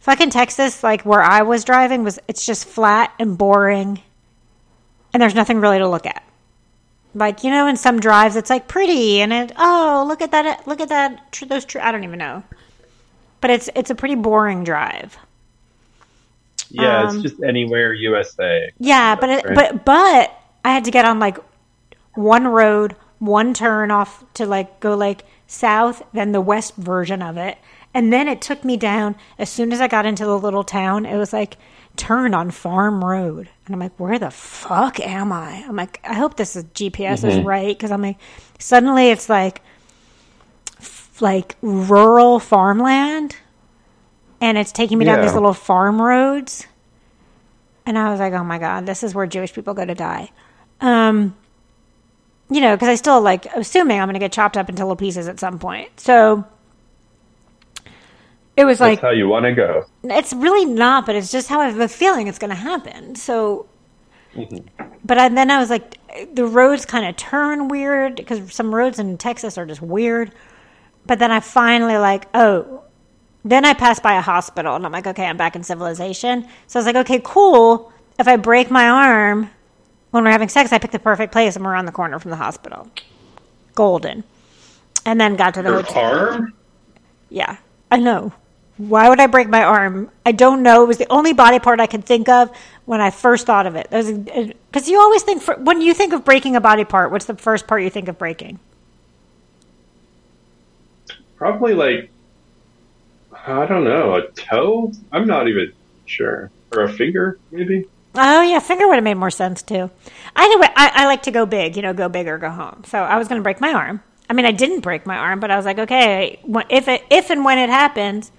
fucking 0.00 0.30
Texas, 0.30 0.82
like 0.82 1.02
where 1.02 1.22
I 1.22 1.42
was 1.42 1.64
driving, 1.64 2.04
was 2.04 2.18
it's 2.28 2.44
just 2.44 2.66
flat 2.66 3.12
and 3.18 3.38
boring, 3.38 4.02
and 5.12 5.22
there's 5.22 5.34
nothing 5.34 5.60
really 5.60 5.78
to 5.78 5.88
look 5.88 6.06
at. 6.06 6.22
Like 7.14 7.44
you 7.44 7.50
know, 7.50 7.66
in 7.66 7.76
some 7.76 8.00
drives, 8.00 8.36
it's 8.36 8.50
like 8.50 8.68
pretty, 8.68 9.22
and 9.22 9.32
it 9.32 9.52
oh 9.56 10.04
look 10.06 10.20
at 10.20 10.30
that, 10.32 10.66
look 10.66 10.80
at 10.80 10.90
that, 10.90 11.32
tr- 11.32 11.46
those. 11.46 11.66
I 11.76 11.90
don't 11.90 12.04
even 12.04 12.18
know, 12.18 12.42
but 13.40 13.50
it's 13.50 13.70
it's 13.74 13.90
a 13.90 13.94
pretty 13.94 14.14
boring 14.14 14.62
drive. 14.62 15.16
Yeah, 16.70 17.02
Um, 17.04 17.14
it's 17.16 17.22
just 17.30 17.42
anywhere 17.42 17.92
USA. 17.92 18.70
Yeah, 18.78 19.14
but 19.16 19.30
it, 19.30 19.44
Right. 19.44 19.54
but 19.54 19.84
but 19.84 20.32
I 20.64 20.72
had 20.72 20.84
to 20.84 20.90
get 20.90 21.04
on 21.04 21.18
like 21.18 21.38
one 22.14 22.46
road, 22.48 22.96
one 23.18 23.54
turn 23.54 23.90
off 23.90 24.24
to 24.34 24.46
like 24.46 24.80
go 24.80 24.94
like 24.94 25.24
south, 25.46 26.02
then 26.12 26.32
the 26.32 26.40
west 26.40 26.76
version 26.76 27.22
of 27.22 27.36
it, 27.36 27.58
and 27.94 28.12
then 28.12 28.28
it 28.28 28.40
took 28.42 28.64
me 28.64 28.76
down. 28.76 29.16
As 29.38 29.48
soon 29.48 29.72
as 29.72 29.80
I 29.80 29.88
got 29.88 30.04
into 30.06 30.24
the 30.26 30.38
little 30.38 30.64
town, 30.64 31.06
it 31.06 31.16
was 31.16 31.32
like 31.32 31.56
turn 31.96 32.34
on 32.34 32.50
Farm 32.50 33.04
Road, 33.04 33.48
and 33.66 33.74
I'm 33.74 33.80
like, 33.80 33.98
where 33.98 34.18
the 34.18 34.30
fuck 34.30 35.00
am 35.00 35.32
I? 35.32 35.64
I'm 35.66 35.74
like, 35.76 36.00
I 36.04 36.14
hope 36.14 36.36
this 36.36 36.54
is 36.54 36.64
GPS 36.64 37.24
is 37.26 37.38
right 37.44 37.76
because 37.76 37.90
I'm 37.90 38.02
like, 38.02 38.18
suddenly 38.58 39.08
it's 39.10 39.28
like 39.28 39.62
f- 40.80 41.16
like 41.20 41.56
rural 41.62 42.38
farmland. 42.40 43.36
And 44.40 44.56
it's 44.56 44.72
taking 44.72 44.98
me 44.98 45.04
down 45.04 45.20
these 45.20 45.34
little 45.34 45.52
farm 45.52 46.00
roads. 46.00 46.66
And 47.86 47.98
I 47.98 48.10
was 48.10 48.20
like, 48.20 48.32
oh 48.34 48.44
my 48.44 48.58
God, 48.58 48.86
this 48.86 49.02
is 49.02 49.14
where 49.14 49.26
Jewish 49.26 49.52
people 49.52 49.74
go 49.74 49.84
to 49.84 49.94
die. 49.94 50.30
Um, 50.80 51.34
you 52.50 52.60
know, 52.60 52.76
because 52.76 52.88
I 52.88 52.94
still 52.94 53.20
like 53.20 53.46
assuming 53.46 53.98
I'm 54.00 54.06
going 54.06 54.14
to 54.14 54.20
get 54.20 54.32
chopped 54.32 54.56
up 54.56 54.68
into 54.68 54.82
little 54.82 54.96
pieces 54.96 55.26
at 55.28 55.40
some 55.40 55.58
point. 55.58 55.98
So 55.98 56.46
it 58.56 58.64
was 58.64 58.78
That's 58.78 58.90
like, 58.96 59.00
how 59.00 59.10
you 59.10 59.28
want 59.28 59.44
to 59.44 59.52
go. 59.52 59.84
it's 60.04 60.32
really 60.32 60.64
not, 60.64 61.06
but 61.06 61.14
it's 61.16 61.30
just 61.30 61.48
how 61.48 61.60
I 61.60 61.68
have 61.68 61.80
a 61.80 61.88
feeling 61.88 62.26
it's 62.26 62.38
going 62.38 62.50
to 62.50 62.56
happen. 62.56 63.14
So, 63.14 63.66
but 65.04 65.18
I, 65.18 65.28
then 65.28 65.50
I 65.50 65.58
was 65.58 65.70
like, 65.70 65.94
the 66.34 66.46
roads 66.46 66.84
kind 66.84 67.06
of 67.06 67.16
turn 67.16 67.68
weird 67.68 68.16
because 68.16 68.52
some 68.52 68.74
roads 68.74 68.98
in 68.98 69.16
Texas 69.18 69.58
are 69.58 69.66
just 69.66 69.82
weird. 69.82 70.32
But 71.06 71.18
then 71.20 71.30
I 71.30 71.40
finally 71.40 71.96
like, 71.96 72.26
oh, 72.34 72.82
then 73.44 73.64
I 73.64 73.72
passed 73.72 74.02
by 74.02 74.14
a 74.14 74.20
hospital 74.20 74.74
and 74.74 74.84
I'm 74.84 74.92
like, 74.92 75.06
okay, 75.06 75.26
I'm 75.26 75.36
back 75.36 75.56
in 75.56 75.62
civilization. 75.62 76.46
So 76.66 76.78
I 76.78 76.80
was 76.80 76.86
like, 76.86 76.96
okay, 76.96 77.20
cool. 77.24 77.92
If 78.18 78.26
I 78.28 78.36
break 78.36 78.70
my 78.70 78.88
arm 78.88 79.50
when 80.10 80.24
we're 80.24 80.30
having 80.30 80.48
sex, 80.48 80.72
I 80.72 80.78
pick 80.78 80.90
the 80.90 80.98
perfect 80.98 81.32
place. 81.32 81.56
I'm 81.56 81.66
around 81.66 81.86
the 81.86 81.92
corner 81.92 82.18
from 82.18 82.30
the 82.30 82.36
hospital. 82.36 82.88
Golden. 83.74 84.24
And 85.06 85.20
then 85.20 85.36
got 85.36 85.54
to 85.54 85.62
the 85.62 85.70
Your 85.70 85.82
hotel. 85.82 86.30
arm? 86.30 86.54
Yeah, 87.30 87.56
I 87.90 87.98
know. 87.98 88.32
Why 88.78 89.08
would 89.08 89.20
I 89.20 89.26
break 89.26 89.48
my 89.48 89.62
arm? 89.62 90.10
I 90.24 90.32
don't 90.32 90.62
know. 90.62 90.84
It 90.84 90.86
was 90.86 90.98
the 90.98 91.10
only 91.10 91.32
body 91.32 91.58
part 91.58 91.80
I 91.80 91.86
could 91.86 92.04
think 92.04 92.28
of 92.28 92.50
when 92.84 93.00
I 93.00 93.10
first 93.10 93.46
thought 93.46 93.66
of 93.66 93.74
it. 93.74 93.88
Because 93.90 94.88
you 94.88 95.00
always 95.00 95.22
think, 95.22 95.42
for, 95.42 95.56
when 95.56 95.80
you 95.80 95.94
think 95.94 96.12
of 96.12 96.24
breaking 96.24 96.54
a 96.56 96.60
body 96.60 96.84
part, 96.84 97.10
what's 97.10 97.24
the 97.24 97.34
first 97.34 97.66
part 97.66 97.82
you 97.82 97.90
think 97.90 98.08
of 98.08 98.18
breaking? 98.18 98.60
Probably 101.36 101.74
like 101.74 102.10
I 103.48 103.66
don't 103.66 103.84
know, 103.84 104.16
a 104.16 104.30
toe? 104.32 104.92
I'm 105.12 105.26
not 105.26 105.48
even 105.48 105.72
sure. 106.06 106.50
Or 106.74 106.82
a 106.82 106.92
finger, 106.92 107.38
maybe? 107.50 107.86
Oh 108.14 108.42
yeah, 108.42 108.58
finger 108.58 108.86
would 108.86 108.96
have 108.96 109.04
made 109.04 109.14
more 109.14 109.30
sense 109.30 109.62
too. 109.62 109.90
Anyway, 110.36 110.68
I, 110.76 110.90
I 110.94 111.06
like 111.06 111.22
to 111.22 111.30
go 111.30 111.46
big, 111.46 111.76
you 111.76 111.82
know, 111.82 111.94
go 111.94 112.08
big 112.08 112.26
or 112.26 112.38
go 112.38 112.50
home. 112.50 112.82
So 112.86 112.98
I 112.98 113.16
was 113.16 113.28
going 113.28 113.38
to 113.38 113.42
break 113.42 113.60
my 113.60 113.72
arm. 113.72 114.02
I 114.28 114.34
mean, 114.34 114.44
I 114.44 114.52
didn't 114.52 114.80
break 114.80 115.06
my 115.06 115.16
arm, 115.16 115.40
but 115.40 115.50
I 115.50 115.56
was 115.56 115.64
like, 115.64 115.78
okay, 115.78 116.40
if 116.68 116.88
it, 116.88 117.02
if 117.10 117.30
and 117.30 117.44
when 117.44 117.58
it 117.58 117.70
happens, 117.70 118.30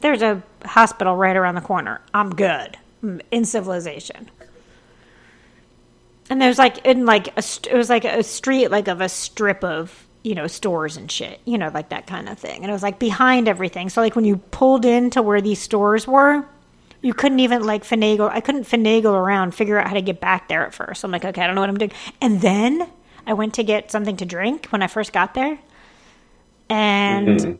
there's 0.00 0.22
a 0.22 0.42
hospital 0.64 1.16
right 1.16 1.36
around 1.36 1.54
the 1.54 1.60
corner. 1.60 2.00
I'm 2.12 2.30
good 2.30 2.76
I'm 3.02 3.20
in 3.30 3.44
civilization. 3.44 4.30
And 6.30 6.40
there's 6.40 6.58
like 6.58 6.86
in 6.86 7.04
like 7.04 7.28
a 7.36 7.42
it 7.70 7.74
was 7.74 7.90
like 7.90 8.04
a 8.04 8.22
street 8.22 8.68
like 8.68 8.88
of 8.88 9.00
a 9.00 9.08
strip 9.08 9.62
of 9.64 10.06
you 10.22 10.34
know 10.34 10.46
stores 10.46 10.96
and 10.96 11.10
shit, 11.10 11.40
you 11.44 11.58
know, 11.58 11.70
like 11.72 11.88
that 11.90 12.06
kind 12.06 12.28
of 12.28 12.38
thing. 12.38 12.62
And 12.62 12.70
it 12.70 12.72
was 12.72 12.82
like 12.82 12.98
behind 12.98 13.48
everything. 13.48 13.88
So 13.88 14.00
like 14.00 14.16
when 14.16 14.24
you 14.24 14.36
pulled 14.36 14.84
into 14.84 15.22
where 15.22 15.40
these 15.40 15.60
stores 15.60 16.06
were, 16.06 16.46
you 17.02 17.12
couldn't 17.12 17.40
even 17.40 17.64
like 17.64 17.84
finagle. 17.84 18.30
I 18.30 18.40
couldn't 18.40 18.64
finagle 18.64 19.14
around, 19.14 19.54
figure 19.54 19.78
out 19.78 19.88
how 19.88 19.94
to 19.94 20.02
get 20.02 20.20
back 20.20 20.48
there 20.48 20.64
at 20.64 20.74
first. 20.74 21.04
I'm 21.04 21.10
like, 21.10 21.24
okay, 21.24 21.42
I 21.42 21.46
don't 21.46 21.56
know 21.56 21.60
what 21.60 21.70
I'm 21.70 21.78
doing. 21.78 21.92
And 22.20 22.40
then 22.40 22.88
I 23.26 23.34
went 23.34 23.54
to 23.54 23.64
get 23.64 23.90
something 23.90 24.16
to 24.18 24.24
drink 24.24 24.66
when 24.66 24.82
I 24.82 24.86
first 24.86 25.12
got 25.12 25.34
there, 25.34 25.58
and 26.68 27.38
mm-hmm. 27.38 27.52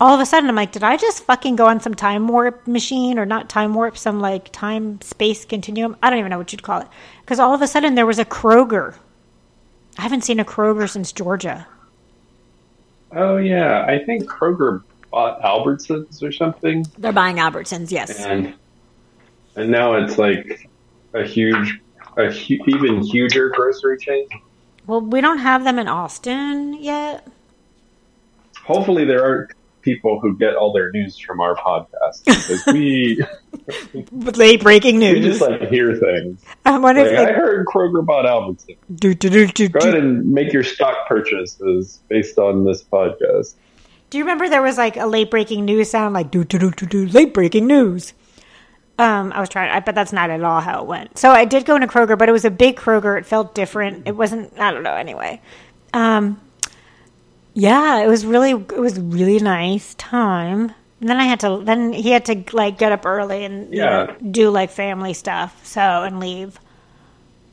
all 0.00 0.14
of 0.14 0.20
a 0.20 0.26
sudden 0.26 0.48
I'm 0.48 0.54
like, 0.54 0.72
did 0.72 0.84
I 0.84 0.96
just 0.96 1.24
fucking 1.24 1.56
go 1.56 1.66
on 1.66 1.80
some 1.80 1.94
time 1.94 2.28
warp 2.28 2.66
machine 2.66 3.18
or 3.18 3.26
not 3.26 3.48
time 3.48 3.74
warp, 3.74 3.96
some 3.96 4.20
like 4.20 4.52
time 4.52 5.00
space 5.00 5.44
continuum? 5.44 5.96
I 6.02 6.10
don't 6.10 6.18
even 6.18 6.30
know 6.30 6.38
what 6.38 6.52
you'd 6.52 6.62
call 6.62 6.80
it. 6.80 6.88
Because 7.20 7.40
all 7.40 7.54
of 7.54 7.62
a 7.62 7.66
sudden 7.66 7.94
there 7.94 8.06
was 8.06 8.18
a 8.18 8.24
Kroger. 8.24 8.96
I 9.98 10.02
haven't 10.02 10.22
seen 10.22 10.38
a 10.38 10.44
Kroger 10.44 10.88
since 10.88 11.12
Georgia. 11.12 11.66
Oh 13.14 13.36
yeah, 13.36 13.84
I 13.86 14.02
think 14.04 14.24
Kroger 14.24 14.82
bought 15.10 15.40
Albertsons 15.42 16.22
or 16.22 16.32
something, 16.32 16.86
They're 16.98 17.12
buying 17.12 17.36
Albertsons, 17.36 17.90
yes. 17.90 18.18
and 18.20 18.54
and 19.56 19.70
now 19.70 19.94
it's 19.96 20.16
like 20.16 20.68
a 21.12 21.22
huge, 21.24 21.78
a 22.16 22.30
hu- 22.30 22.64
even 22.66 23.02
huger 23.02 23.50
grocery 23.50 23.98
chain. 23.98 24.26
Well, 24.86 25.02
we 25.02 25.20
don't 25.20 25.38
have 25.38 25.64
them 25.64 25.78
in 25.78 25.88
Austin 25.88 26.74
yet. 26.82 27.26
Hopefully, 28.64 29.04
there 29.04 29.22
aren't 29.22 29.52
people 29.82 30.18
who 30.20 30.36
get 30.36 30.54
all 30.56 30.72
their 30.72 30.90
news 30.92 31.18
from 31.18 31.40
our 31.40 31.54
podcast 31.56 32.24
because 32.24 32.64
we 32.66 33.22
late 34.36 34.62
breaking 34.62 34.96
we 34.98 35.12
news. 35.12 35.38
just 35.38 35.40
like 35.40 35.68
hear 35.68 35.94
things. 35.96 36.42
I 36.64 36.78
wonder 36.78 37.02
Like, 37.02 37.12
if 37.12 37.18
I 37.28 37.32
heard 37.32 37.66
Kroger 37.66 38.04
bought 38.04 38.24
Albertsons. 38.24 38.76
do, 38.94 39.14
do, 39.14 39.28
do, 39.28 39.46
do, 39.48 39.68
Go 39.68 39.78
ahead 39.80 39.94
and 39.94 40.26
make 40.32 40.52
your 40.52 40.62
stock 40.64 41.06
purchases 41.08 42.00
based 42.08 42.38
on 42.38 42.64
this 42.64 42.82
podcast. 42.82 43.54
Do 44.10 44.18
you 44.18 44.24
remember 44.24 44.48
there 44.48 44.62
was 44.62 44.78
like 44.78 44.96
a 44.96 45.06
late 45.06 45.30
breaking 45.30 45.64
news 45.64 45.90
sound 45.90 46.14
like 46.14 46.30
do 46.30 46.44
do 46.44 46.58
do 46.58 46.70
do 46.70 46.86
do 46.86 47.06
late 47.08 47.32
breaking 47.34 47.66
news? 47.66 48.12
Um, 48.98 49.32
I 49.32 49.40
was 49.40 49.48
trying, 49.48 49.70
I, 49.70 49.80
but 49.80 49.94
that's 49.94 50.12
not 50.12 50.28
at 50.30 50.44
all 50.44 50.60
how 50.60 50.82
it 50.82 50.86
went. 50.86 51.16
So 51.18 51.30
I 51.30 51.46
did 51.46 51.64
go 51.64 51.74
into 51.76 51.86
Kroger, 51.86 52.16
but 52.16 52.28
it 52.28 52.32
was 52.32 52.44
a 52.44 52.50
big 52.50 52.76
Kroger. 52.76 53.18
It 53.18 53.24
felt 53.24 53.54
different. 53.54 54.06
It 54.06 54.14
wasn't. 54.14 54.52
I 54.60 54.70
don't 54.70 54.82
know. 54.82 54.94
Anyway, 54.94 55.40
um, 55.94 56.38
yeah, 57.54 58.02
it 58.02 58.06
was 58.06 58.24
really 58.24 58.50
it 58.50 58.80
was 58.80 58.98
really 58.98 59.38
nice 59.38 59.94
time. 59.94 60.72
And 61.00 61.08
then 61.08 61.18
I 61.18 61.24
had 61.24 61.40
to. 61.40 61.60
Then 61.64 61.92
he 61.92 62.10
had 62.10 62.24
to 62.26 62.44
like 62.52 62.78
get 62.78 62.92
up 62.92 63.04
early 63.04 63.44
and 63.44 63.72
you 63.72 63.80
know, 63.80 64.16
do 64.30 64.50
like 64.50 64.70
family 64.70 65.14
stuff. 65.14 65.66
So 65.66 65.80
and 65.80 66.20
leave. 66.20 66.58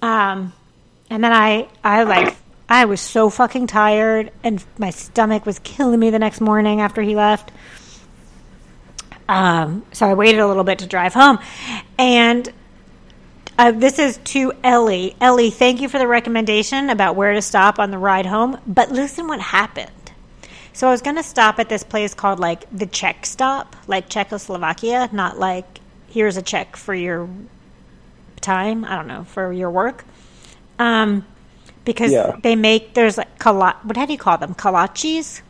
Um, 0.02 0.54
and 1.10 1.24
then 1.24 1.34
I 1.34 1.68
I 1.84 2.04
like 2.04 2.36
I 2.70 2.86
was 2.86 3.02
so 3.02 3.30
fucking 3.30 3.68
tired, 3.68 4.32
and 4.44 4.64
my 4.78 4.92
stomach 4.92 5.46
was 5.46 5.60
killing 5.60 6.00
me 6.00 6.12
the 6.12 6.20
next 6.20 6.40
morning 6.40 6.82
after 6.82 7.02
he 7.02 7.16
left. 7.16 7.52
Um, 9.28 9.86
so 9.92 10.08
I 10.08 10.14
waited 10.14 10.40
a 10.40 10.48
little 10.48 10.64
bit 10.64 10.80
to 10.80 10.88
drive 10.88 11.14
home, 11.14 11.40
and 11.98 12.52
uh, 13.60 13.72
this 13.72 14.00
is 14.00 14.17
to 14.24 14.54
Ellie. 14.63 15.15
Ellie, 15.19 15.50
thank 15.50 15.82
you 15.82 15.89
for 15.89 16.00
the 16.00 16.08
recommendation 16.08 16.89
about 16.89 17.17
where 17.17 17.34
to 17.34 17.41
stop 17.41 17.78
on 17.78 17.91
the 17.91 17.98
ride 17.98 18.26
home. 18.26 18.58
But 18.65 18.89
listen, 18.91 19.28
what 19.28 19.41
happened. 19.41 19.91
So 20.72 20.88
I 20.88 20.91
was 20.91 21.02
going 21.02 21.17
to 21.17 21.24
stop 21.24 21.60
at 21.60 21.67
this 21.67 21.84
place 21.84 22.13
called 22.13 22.39
like 22.39 22.65
the 22.72 22.86
Czech 22.86 23.26
stop, 23.26 23.76
like 23.88 24.08
Czechoslovakia, 24.08 25.10
not 25.12 25.38
like 25.38 25.82
here's 26.08 26.38
a 26.38 26.41
check 26.41 26.78
for 26.78 26.93
your 26.95 27.28
time. 28.39 28.86
I 28.86 28.95
don't 28.95 29.08
know 29.08 29.26
for 29.26 29.52
your 29.52 29.69
work. 29.69 30.06
Um, 30.80 31.26
because 31.84 32.13
Yeah. 32.13 32.38
they 32.41 32.56
make 32.56 32.93
there's 32.93 33.17
like 33.17 33.39
kala, 33.39 33.76
what 33.84 33.98
how 33.98 34.06
do 34.06 34.13
you 34.13 34.19
call 34.19 34.38
them? 34.38 34.56
Kolaches. 34.56 35.41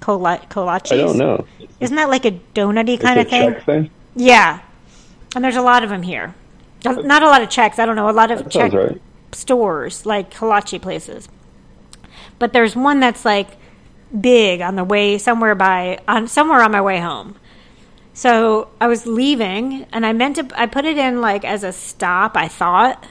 Kola- 0.00 0.40
kolaches. 0.50 0.92
I 0.92 0.96
don't 0.96 1.18
know. 1.18 1.46
Isn't 1.78 1.94
that 1.94 2.08
like 2.08 2.24
a 2.24 2.32
donutty 2.54 3.00
kind 3.00 3.20
of 3.20 3.28
thing? 3.28 3.54
Thing. 3.60 3.90
Yeah, 4.16 4.58
and 5.34 5.44
there's 5.44 5.56
a 5.56 5.62
lot 5.62 5.82
of 5.84 5.90
them 5.90 6.02
here. 6.02 6.34
Not 6.84 7.22
a 7.22 7.26
lot 7.26 7.42
of 7.42 7.48
Czechs. 7.48 7.78
I 7.78 7.86
don't 7.86 7.96
know. 7.96 8.08
A 8.08 8.10
lot 8.10 8.30
of 8.30 8.48
Czech 8.50 8.72
right. 8.72 9.00
stores, 9.32 10.04
like 10.04 10.34
kolache 10.34 10.80
places. 10.82 11.28
But 12.38 12.52
there's 12.52 12.74
one 12.74 12.98
that's 13.00 13.24
like 13.24 13.48
big 14.20 14.60
on 14.60 14.74
the 14.76 14.84
way 14.84 15.16
somewhere 15.18 15.54
by 15.54 15.98
on 16.08 16.26
somewhere 16.28 16.60
on 16.62 16.72
my 16.72 16.80
way 16.80 16.98
home. 16.98 17.36
So 18.14 18.68
I 18.80 18.88
was 18.88 19.06
leaving 19.06 19.86
and 19.92 20.04
I 20.04 20.12
meant 20.12 20.36
to 20.36 20.48
I 20.60 20.66
put 20.66 20.84
it 20.84 20.98
in 20.98 21.20
like 21.20 21.44
as 21.44 21.62
a 21.62 21.72
stop, 21.72 22.36
I 22.36 22.48
thought. 22.48 23.06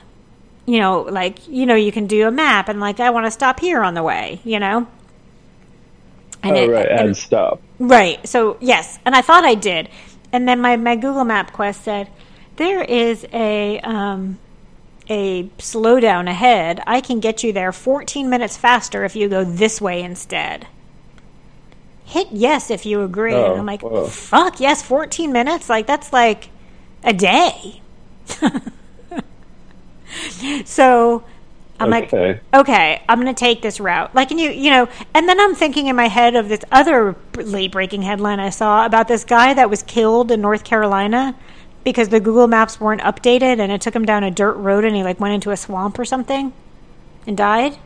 You 0.66 0.80
know, 0.80 1.02
like 1.02 1.48
you 1.48 1.66
know, 1.66 1.76
you 1.76 1.92
can 1.92 2.08
do 2.08 2.28
a 2.28 2.32
map 2.32 2.68
and 2.70 2.80
like 2.80 3.00
I 3.00 3.10
want 3.10 3.26
to 3.26 3.32
stop 3.32 3.60
here 3.62 3.82
on 3.82 3.94
the 3.94 4.04
way, 4.04 4.42
you 4.44 4.60
know? 4.60 4.86
And 6.44 6.52
oh 6.58 6.60
it- 6.60 6.70
right, 6.70 6.88
and- 6.90 7.00
and 7.00 7.18
stop. 7.18 7.62
Right. 7.80 8.26
So 8.28 8.58
yes, 8.60 9.00
and 9.06 9.16
I 9.16 9.22
thought 9.22 9.44
I 9.46 9.56
did, 9.56 9.90
and 10.32 10.48
then 10.48 10.62
my, 10.62 10.78
my 10.78 10.96
Google 10.96 11.26
Map 11.26 11.54
quest 11.54 11.84
said 11.84 12.10
there 12.56 12.84
is 12.84 13.26
a 13.34 13.80
um, 13.82 14.40
a 15.10 15.44
slowdown 15.58 16.30
ahead. 16.30 16.82
I 16.88 17.02
can 17.02 17.20
get 17.20 17.44
you 17.44 17.52
there 17.52 17.72
14 17.72 18.30
minutes 18.30 18.58
faster 18.58 19.04
if 19.04 19.16
you 19.16 19.28
go 19.28 19.44
this 19.44 19.82
way 19.82 20.02
instead. 20.02 20.68
Hit 22.06 22.28
yes 22.32 22.70
if 22.70 22.86
you 22.86 23.04
agree. 23.04 23.34
Oh, 23.34 23.52
and 23.52 23.60
I'm 23.60 23.66
like, 23.66 23.82
whoa. 23.82 24.08
fuck 24.08 24.60
yes, 24.60 24.82
14 24.82 25.32
minutes. 25.32 25.70
Like 25.70 25.88
that's 25.88 26.14
like 26.14 26.50
a 27.04 27.14
day. 27.14 27.82
so 30.66 31.24
I'm 31.84 31.90
like, 31.90 32.14
okay. 32.14 32.40
okay, 32.54 33.02
I'm 33.10 33.22
going 33.22 33.34
to 33.34 33.40
take 33.40 33.62
this 33.62 33.80
route. 33.80 34.14
Like, 34.16 34.32
and 34.32 34.40
you, 34.40 34.50
you 34.52 34.70
know, 34.70 34.88
and 35.14 35.28
then 35.28 35.40
I'm 35.40 35.56
thinking 35.56 35.88
in 35.88 35.96
my 35.96 36.08
head 36.08 36.36
of 36.36 36.50
this 36.50 36.62
other 36.72 37.16
late 37.36 37.72
breaking 37.72 38.02
headline 38.04 38.40
I 38.40 38.50
saw 38.50 38.86
about 38.86 39.08
this 39.08 39.24
guy 39.24 39.54
that 39.54 39.70
was 39.70 39.84
killed 39.84 40.32
in 40.32 40.42
North 40.42 40.64
Carolina 40.64 41.36
because 41.84 42.10
the 42.10 42.20
Google 42.20 42.48
Maps 42.48 42.80
weren't 42.80 43.02
updated 43.02 43.60
and 43.60 43.72
it 43.72 43.82
took 43.82 43.96
him 43.96 44.06
down 44.06 44.24
a 44.24 44.32
dirt 44.32 44.54
road 44.54 44.86
and 44.86 44.96
he 44.96 45.04
like 45.04 45.20
went 45.20 45.34
into 45.34 45.52
a 45.52 45.58
swamp 45.58 45.98
or 45.98 46.06
something 46.06 46.54
and 47.26 47.36
died. 47.36 47.78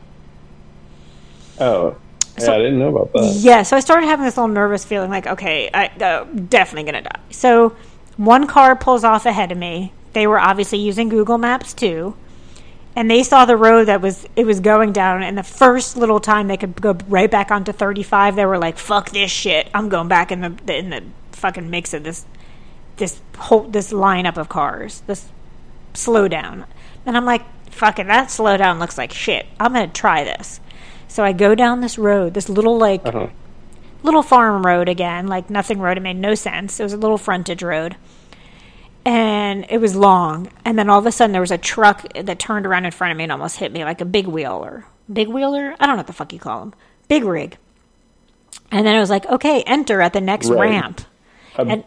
Oh, 1.58 1.96
yeah, 2.38 2.44
So- 2.44 2.54
I 2.54 2.58
didn't 2.58 2.78
know 2.78 2.88
about 2.94 3.12
that. 3.14 3.34
Yeah, 3.40 3.62
so 3.62 3.76
I 3.76 3.80
started 3.80 4.06
having 4.06 4.24
this 4.24 4.36
little 4.36 4.48
nervous 4.48 4.84
feeling 4.84 5.10
like, 5.10 5.26
okay, 5.26 5.70
I 5.72 5.86
uh, 5.86 6.24
definitely 6.24 6.90
gonna 6.90 7.02
die. 7.02 7.20
So 7.30 7.74
one 8.16 8.46
car 8.46 8.76
pulls 8.76 9.04
off 9.04 9.26
ahead 9.26 9.52
of 9.52 9.58
me. 9.58 9.92
They 10.12 10.26
were 10.26 10.38
obviously 10.38 10.78
using 10.78 11.08
Google 11.08 11.38
Maps 11.38 11.72
too, 11.74 12.16
and 12.96 13.10
they 13.10 13.22
saw 13.22 13.44
the 13.44 13.56
road 13.56 13.84
that 13.84 14.00
was 14.00 14.26
it 14.34 14.46
was 14.46 14.58
going 14.58 14.92
down. 14.92 15.22
And 15.22 15.36
the 15.38 15.42
first 15.44 15.96
little 15.96 16.18
time 16.18 16.48
they 16.48 16.56
could 16.56 16.80
go 16.80 16.96
right 17.06 17.30
back 17.30 17.50
onto 17.50 17.70
thirty 17.70 18.02
five, 18.02 18.34
they 18.34 18.46
were 18.46 18.58
like, 18.58 18.78
"Fuck 18.78 19.10
this 19.10 19.30
shit! 19.30 19.68
I'm 19.74 19.88
going 19.88 20.08
back 20.08 20.32
in 20.32 20.40
the 20.40 20.76
in 20.76 20.90
the 20.90 21.02
fucking 21.32 21.70
mix 21.70 21.92
of 21.94 22.02
this 22.02 22.24
this 22.96 23.20
whole 23.38 23.64
this 23.64 23.92
lineup 23.92 24.38
of 24.38 24.48
cars, 24.48 25.02
this 25.06 25.28
slowdown." 25.94 26.64
And 27.04 27.16
I'm 27.16 27.26
like, 27.26 27.42
fucking 27.70 28.06
it, 28.06 28.08
that 28.08 28.28
slowdown 28.28 28.80
looks 28.80 28.98
like 28.98 29.12
shit. 29.12 29.46
I'm 29.60 29.74
gonna 29.74 29.88
try 29.88 30.24
this." 30.24 30.60
So 31.06 31.22
I 31.22 31.32
go 31.32 31.54
down 31.54 31.82
this 31.82 31.98
road, 31.98 32.34
this 32.34 32.48
little 32.48 32.78
like 32.78 33.06
Uh-huh. 33.06 33.28
little 34.02 34.22
farm 34.22 34.66
road 34.66 34.88
again, 34.88 35.26
like 35.28 35.50
nothing 35.50 35.78
road. 35.78 35.98
It 35.98 36.02
made 36.02 36.16
no 36.16 36.34
sense. 36.34 36.80
It 36.80 36.82
was 36.82 36.92
a 36.94 36.96
little 36.96 37.18
frontage 37.18 37.62
road. 37.62 37.96
And 39.06 39.66
it 39.70 39.78
was 39.78 39.94
long. 39.94 40.50
And 40.64 40.76
then 40.78 40.90
all 40.90 40.98
of 40.98 41.06
a 41.06 41.12
sudden 41.12 41.30
there 41.32 41.40
was 41.40 41.52
a 41.52 41.58
truck 41.58 42.12
that 42.14 42.38
turned 42.40 42.66
around 42.66 42.86
in 42.86 42.90
front 42.90 43.12
of 43.12 43.16
me 43.16 43.22
and 43.22 43.32
almost 43.32 43.56
hit 43.58 43.72
me 43.72 43.84
like 43.84 44.00
a 44.00 44.04
big 44.04 44.26
wheeler. 44.26 44.84
Big 45.12 45.28
wheeler? 45.28 45.76
I 45.78 45.86
don't 45.86 45.94
know 45.94 46.00
what 46.00 46.08
the 46.08 46.12
fuck 46.12 46.32
you 46.32 46.40
call 46.40 46.58
them. 46.60 46.74
Big 47.08 47.24
rig. 47.24 47.56
And 48.72 48.84
then 48.84 48.96
it 48.96 48.98
was 49.00 49.08
like, 49.10 49.24
okay, 49.26 49.62
enter 49.62 50.00
at 50.02 50.12
the 50.12 50.20
next 50.20 50.50
Right. 50.50 50.70
ramp. 50.70 51.02
A, 51.56 51.62
And 51.62 51.84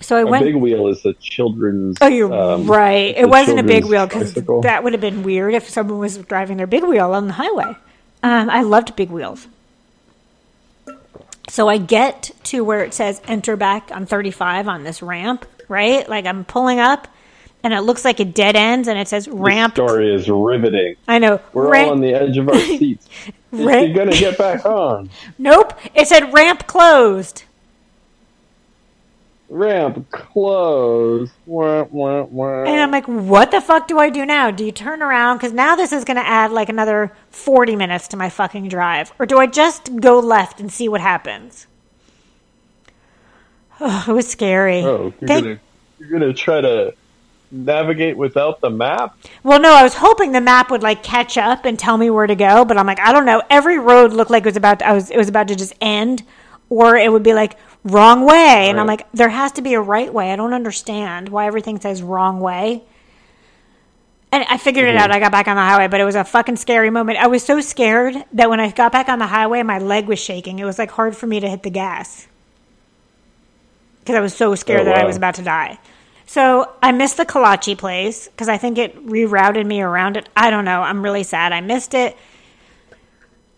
so 0.00 0.16
I 0.16 0.22
a 0.22 0.26
went. 0.26 0.44
big 0.44 0.56
wheel 0.56 0.88
is 0.88 1.04
a 1.06 1.12
children's. 1.14 1.96
Oh, 2.00 2.08
you're 2.08 2.32
um, 2.32 2.66
right. 2.66 3.14
It 3.16 3.28
wasn't 3.28 3.60
a 3.60 3.62
big 3.62 3.84
wheel 3.84 4.06
because 4.06 4.34
that 4.34 4.82
would 4.82 4.92
have 4.94 5.00
been 5.00 5.22
weird 5.22 5.54
if 5.54 5.68
someone 5.68 6.00
was 6.00 6.18
driving 6.18 6.56
their 6.56 6.66
big 6.66 6.82
wheel 6.82 7.12
on 7.14 7.28
the 7.28 7.34
highway. 7.34 7.76
Um, 8.24 8.50
I 8.50 8.62
loved 8.62 8.96
big 8.96 9.10
wheels. 9.10 9.46
So 11.48 11.68
I 11.68 11.78
get 11.78 12.32
to 12.44 12.64
where 12.64 12.84
it 12.84 12.94
says 12.94 13.20
enter 13.26 13.56
back 13.56 13.90
on 13.92 14.06
35 14.06 14.68
on 14.68 14.84
this 14.84 15.02
ramp, 15.02 15.46
right? 15.70 16.06
Like 16.08 16.26
I'm 16.26 16.44
pulling 16.44 16.78
up 16.80 17.08
and 17.62 17.72
it 17.72 17.80
looks 17.80 18.04
like 18.04 18.20
a 18.20 18.24
dead 18.24 18.56
end 18.56 18.88
and 18.88 18.98
it 18.98 19.08
says 19.08 19.24
This 19.26 19.34
ramp. 19.34 19.74
story 19.74 20.14
is 20.14 20.28
riveting. 20.28 20.96
I 21.08 21.18
know. 21.18 21.40
We're 21.52 21.70
Ramp- 21.70 21.86
all 21.86 21.92
on 21.94 22.00
the 22.00 22.12
edge 22.14 22.36
of 22.36 22.48
our 22.48 22.58
seats. 22.60 23.08
Right. 23.52 23.88
You're 23.88 23.96
gonna 23.96 24.16
get 24.18 24.36
back 24.36 24.64
on. 24.66 25.10
Nope. 25.38 25.72
It 25.94 26.06
said 26.08 26.32
ramp 26.34 26.66
closed. 26.66 27.44
Ramp 29.48 30.08
closed. 30.12 31.32
Wah, 31.44 31.82
wah, 31.90 32.22
wah. 32.22 32.62
And 32.62 32.80
I'm 32.80 32.92
like, 32.92 33.06
what 33.08 33.50
the 33.50 33.60
fuck 33.60 33.88
do 33.88 33.98
I 33.98 34.08
do 34.08 34.24
now? 34.24 34.52
Do 34.52 34.64
you 34.64 34.70
turn 34.70 35.02
around? 35.02 35.38
Because 35.38 35.52
now 35.52 35.74
this 35.74 35.90
is 35.92 36.04
going 36.04 36.18
to 36.18 36.26
add 36.26 36.52
like 36.52 36.68
another 36.68 37.12
40 37.30 37.74
minutes 37.74 38.06
to 38.08 38.16
my 38.16 38.28
fucking 38.30 38.68
drive. 38.68 39.12
Or 39.18 39.26
do 39.26 39.38
I 39.38 39.46
just 39.46 39.96
go 39.96 40.20
left 40.20 40.60
and 40.60 40.70
see 40.72 40.88
what 40.88 41.00
happens? 41.00 41.66
Oh, 43.80 44.04
it 44.08 44.12
was 44.12 44.28
scary. 44.28 44.82
oh, 44.82 45.12
you're 45.20 45.28
Thank- 45.28 45.44
gonna 45.44 45.60
you're 45.98 46.10
gonna 46.10 46.32
try 46.32 46.60
to 46.60 46.94
navigate 47.50 48.16
without 48.16 48.60
the 48.60 48.70
map. 48.70 49.16
Well, 49.42 49.60
no, 49.60 49.74
I 49.74 49.82
was 49.82 49.94
hoping 49.94 50.32
the 50.32 50.40
map 50.40 50.70
would 50.70 50.82
like 50.82 51.02
catch 51.02 51.36
up 51.36 51.64
and 51.64 51.78
tell 51.78 51.96
me 51.96 52.10
where 52.10 52.26
to 52.26 52.34
go, 52.34 52.64
but 52.64 52.78
I'm 52.78 52.86
like, 52.86 53.00
I 53.00 53.12
don't 53.12 53.26
know. 53.26 53.42
Every 53.50 53.78
road 53.78 54.12
looked 54.12 54.30
like 54.30 54.44
it 54.44 54.46
was 54.46 54.56
about 54.56 54.80
to, 54.80 54.86
I 54.86 54.92
was 54.92 55.10
it 55.10 55.16
was 55.16 55.28
about 55.28 55.48
to 55.48 55.56
just 55.56 55.74
end, 55.80 56.22
or 56.68 56.96
it 56.96 57.10
would 57.10 57.22
be 57.22 57.34
like 57.34 57.56
wrong 57.84 58.24
way, 58.24 58.68
and 58.68 58.78
I'm 58.78 58.86
like, 58.86 59.10
there 59.12 59.28
has 59.28 59.52
to 59.52 59.62
be 59.62 59.74
a 59.74 59.80
right 59.80 60.12
way. 60.12 60.32
I 60.32 60.36
don't 60.36 60.54
understand 60.54 61.28
why 61.28 61.46
everything 61.46 61.80
says 61.80 62.02
wrong 62.02 62.40
way. 62.40 62.82
And 64.32 64.44
I 64.48 64.58
figured 64.58 64.84
it 64.84 64.90
mm-hmm. 64.90 64.98
out. 64.98 65.10
I 65.10 65.18
got 65.18 65.32
back 65.32 65.48
on 65.48 65.56
the 65.56 65.62
highway, 65.62 65.88
but 65.88 66.00
it 66.00 66.04
was 66.04 66.14
a 66.14 66.22
fucking 66.22 66.54
scary 66.54 66.88
moment. 66.88 67.18
I 67.18 67.26
was 67.26 67.42
so 67.42 67.60
scared 67.60 68.14
that 68.34 68.48
when 68.48 68.60
I 68.60 68.70
got 68.70 68.92
back 68.92 69.08
on 69.08 69.18
the 69.18 69.26
highway, 69.26 69.64
my 69.64 69.78
leg 69.78 70.06
was 70.06 70.20
shaking. 70.20 70.60
It 70.60 70.64
was 70.64 70.78
like 70.78 70.92
hard 70.92 71.16
for 71.16 71.26
me 71.26 71.40
to 71.40 71.48
hit 71.48 71.64
the 71.64 71.70
gas 71.70 72.28
because 74.10 74.18
I 74.18 74.22
was 74.22 74.34
so 74.34 74.54
scared 74.56 74.82
Oh, 74.82 74.84
that 74.86 74.98
I 74.98 75.04
was 75.04 75.16
about 75.16 75.36
to 75.36 75.42
die. 75.42 75.78
So 76.26 76.72
I 76.82 76.92
missed 76.92 77.16
the 77.16 77.26
kolache 77.26 77.76
place 77.78 78.28
because 78.28 78.48
I 78.48 78.56
think 78.58 78.78
it 78.78 79.06
rerouted 79.06 79.66
me 79.66 79.82
around 79.82 80.16
it. 80.16 80.28
I 80.36 80.50
don't 80.50 80.64
know. 80.64 80.82
I'm 80.82 81.02
really 81.02 81.22
sad. 81.22 81.52
I 81.52 81.60
missed 81.60 81.94
it. 81.94 82.16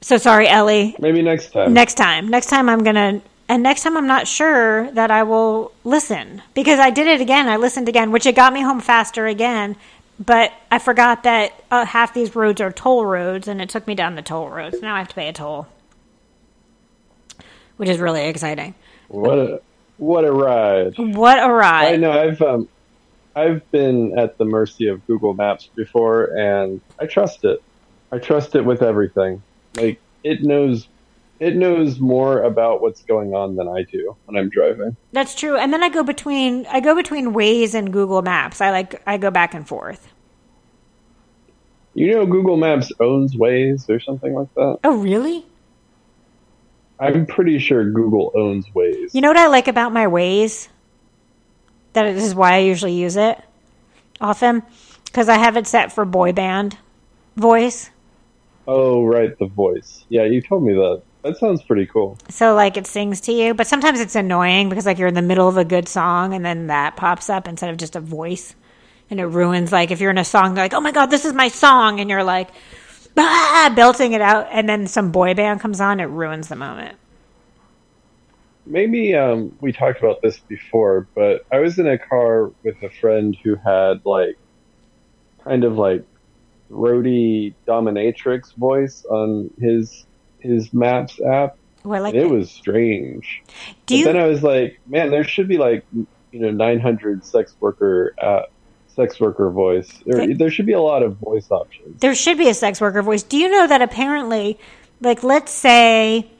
So 0.01 0.19
sorry, 0.19 0.49
Ellie. 0.49 0.97
Maybe 0.99 1.23
next 1.23 1.53
time. 1.53 1.73
Next 1.73 1.95
time. 1.95 2.29
Next 2.29 2.47
time 2.47 2.69
I'm 2.69 2.83
going 2.83 2.97
to. 2.97 3.23
And 3.49 3.63
next 3.63 3.83
time 3.83 3.97
I'm 3.97 4.07
not 4.07 4.27
sure 4.27 4.91
that 4.93 5.11
I 5.11 5.23
will 5.25 5.73
listen 5.85 6.43
because 6.55 6.79
I 6.79 6.91
did 6.91 7.07
it 7.07 7.21
again. 7.21 7.49
I 7.49 7.57
listened 7.57 7.89
again, 7.89 8.11
which 8.11 8.25
it 8.25 8.35
got 8.35 8.53
me 8.53 8.63
home 8.63 8.81
faster 8.81 9.27
again. 9.27 9.77
But 10.19 10.53
I 10.71 10.79
forgot 10.79 11.25
that 11.25 11.63
uh, 11.71 11.85
half 11.85 12.15
these 12.15 12.35
roads 12.35 12.61
are 12.61 12.73
toll 12.73 13.05
roads 13.05 13.49
and 13.49 13.61
it 13.61 13.69
took 13.69 13.87
me 13.87 13.95
down 13.95 14.15
the 14.15 14.23
toll 14.23 14.49
roads. 14.49 14.81
Now 14.81 14.95
I 14.95 14.99
have 14.99 15.09
to 15.09 15.15
pay 15.15 15.29
a 15.29 15.33
toll, 15.33 15.67
which 17.77 17.89
is 17.89 17.99
really 17.99 18.27
exciting. 18.27 18.75
What 19.09 19.39
a 19.39 19.61
what 20.03 20.25
a 20.25 20.33
ride. 20.33 20.95
What 20.99 21.39
a 21.39 21.53
ride. 21.53 21.95
I 21.95 21.97
know 21.97 22.11
I've 22.11 22.43
um 22.43 22.69
I've 23.37 23.71
been 23.71 24.19
at 24.19 24.37
the 24.37 24.45
mercy 24.45 24.89
of 24.89 25.07
Google 25.07 25.33
Maps 25.33 25.69
before 25.77 26.37
and 26.37 26.81
I 26.99 27.07
trust 27.07 27.45
it. 27.45 27.63
I 28.11 28.19
trust 28.19 28.57
it 28.57 28.65
with 28.65 28.83
everything. 28.83 29.43
Like 29.77 30.01
it 30.25 30.43
knows 30.43 30.89
it 31.39 31.55
knows 31.55 32.01
more 32.01 32.43
about 32.43 32.83
what's 32.83 33.03
going 33.03 33.33
on 33.33 33.55
than 33.55 33.69
I 33.69 33.85
do 33.85 34.17
when 34.25 34.37
I'm 34.37 34.49
driving. 34.49 34.97
That's 35.13 35.37
true. 35.37 35.57
And 35.57 35.73
then 35.73 35.85
I 35.85 35.89
go 35.89 36.03
between 36.03 36.67
I 36.67 36.81
go 36.81 36.97
between 36.97 37.33
Waze 37.33 37.73
and 37.73 37.93
Google 37.93 38.23
Maps. 38.23 38.61
I 38.61 38.73
like 38.73 39.01
I 39.07 39.19
go 39.19 39.31
back 39.31 39.55
and 39.55 39.67
forth. 39.67 40.09
You 41.95 42.11
know 42.11 42.27
Google 42.27 42.57
Maps 42.57 42.91
owns 42.99 43.37
Waze 43.37 43.89
or 43.89 44.01
something 44.01 44.35
like 44.35 44.53
that? 44.55 44.79
Oh, 44.83 44.97
really? 44.97 45.45
I'm 47.03 47.27
pretty 47.27 47.59
sure 47.59 47.91
Google 47.91 48.33
owns 48.37 48.67
Waze. 48.69 49.13
You 49.13 49.21
know 49.21 49.29
what 49.29 49.37
I 49.37 49.49
like 49.49 49.67
about 49.67 49.93
my 49.93 50.07
Waze? 50.07 50.69
That 51.95 52.13
this 52.15 52.33
why 52.33 52.55
I 52.55 52.59
usually 52.59 52.95
use 52.95 53.17
it 53.17 53.43
often 54.21 54.63
because 55.05 55.29
I 55.29 55.37
have 55.37 55.57
it 55.57 55.67
set 55.67 55.93
for 55.93 56.05
boy 56.05 56.33
band 56.33 56.79
voice. 57.37 57.91
oh, 58.69 59.05
right, 59.05 59.37
the 59.39 59.47
voice. 59.47 60.05
Yeah, 60.09 60.25
you 60.25 60.41
told 60.41 60.63
me 60.63 60.75
that. 60.75 61.03
That 61.23 61.37
sounds 61.39 61.63
pretty 61.63 61.87
cool. 61.87 62.19
So 62.29 62.55
like 62.55 62.77
it 62.77 62.87
sings 62.87 63.21
to 63.23 63.33
you, 63.33 63.53
but 63.53 63.67
sometimes 63.67 64.01
it's 64.01 64.15
annoying 64.15 64.69
because 64.69 64.87
like 64.87 64.99
you're 64.99 65.09
in 65.09 65.15
the 65.15 65.23
middle 65.23 65.49
of 65.49 65.57
a 65.57 65.65
good 65.65 65.89
song 65.89 66.35
and 66.35 66.45
then 66.45 66.69
that 66.69 66.97
pops 66.97 67.29
up 67.29 67.49
instead 67.49 67.71
of 67.71 67.77
just 67.77 67.97
a 67.97 68.01
voice. 68.01 68.55
And 69.11 69.21
it 69.21 69.27
ruins 69.27 69.73
like 69.73 69.91
if 69.91 70.01
you're 70.01 70.11
in 70.11 70.19
a 70.19 70.25
song 70.25 70.55
they're 70.55 70.65
like, 70.65 70.73
"Oh 70.73 70.81
my 70.81 70.93
god, 70.93 71.07
this 71.07 71.25
is 71.25 71.35
my 71.35 71.49
song." 71.49 72.01
And 72.01 72.09
you're 72.09 72.25
like 72.25 72.49
ah, 73.17 73.73
belting 73.75 74.13
it 74.13 74.21
out 74.21 74.49
and 74.51 74.69
then 74.69 74.87
some 74.87 75.11
boy 75.11 75.35
band 75.35 75.61
comes 75.61 75.81
on, 75.81 76.01
it 76.01 76.05
ruins 76.05 76.49
the 76.49 76.57
moment. 76.57 76.97
Maybe 78.65 79.15
um, 79.17 79.57
we 79.61 79.73
talked 79.73 79.99
about 79.99 80.23
this 80.23 80.39
before, 80.39 81.09
but 81.15 81.45
I 81.51 81.59
was 81.59 81.79
in 81.79 81.89
a 81.89 81.99
car 81.99 82.53
with 82.63 82.81
a 82.83 82.91
friend 82.91 83.37
who 83.43 83.57
had 83.57 84.05
like 84.07 84.39
kind 85.43 85.65
of 85.65 85.77
like 85.77 86.05
roadie 86.71 87.55
dominatrix 87.67 88.55
voice 88.55 89.05
on 89.05 89.51
his 89.59 90.07
his 90.39 90.73
Maps 90.73 91.21
app, 91.21 91.57
Oh, 91.85 91.93
I 91.93 91.99
like 91.99 92.15
it 92.15 92.21
that. 92.21 92.29
was 92.29 92.51
strange. 92.51 93.43
Do 93.87 93.95
but 93.95 93.99
you? 93.99 94.05
then 94.05 94.17
I 94.17 94.27
was 94.27 94.43
like, 94.43 94.81
man, 94.87 95.11
there 95.11 95.25
should 95.25 95.49
be 95.49 95.59
like 95.59 95.85
you 95.93 96.07
know 96.33 96.51
900 96.51 97.25
sex 97.25 97.55
worker 97.61 98.15
uh, 98.21 98.43
sex 98.95 99.21
worker 99.21 99.51
voice. 99.51 99.91
There, 100.07 100.35
there 100.35 100.51
should 100.51 100.67
be 100.67 100.73
a 100.73 100.81
lot 100.81 101.03
of 101.03 101.17
voice 101.17 101.51
options. 101.51 102.01
there 102.01 102.15
should 102.15 102.39
be 102.39 102.49
a 102.49 102.55
sex 102.55 102.81
worker 102.81 103.03
voice. 103.03 103.23
Do 103.23 103.37
you 103.37 103.49
know 103.49 103.67
that 103.67 103.83
apparently, 103.83 104.59
like, 105.01 105.23
let's 105.23 105.53
say, 105.53 106.31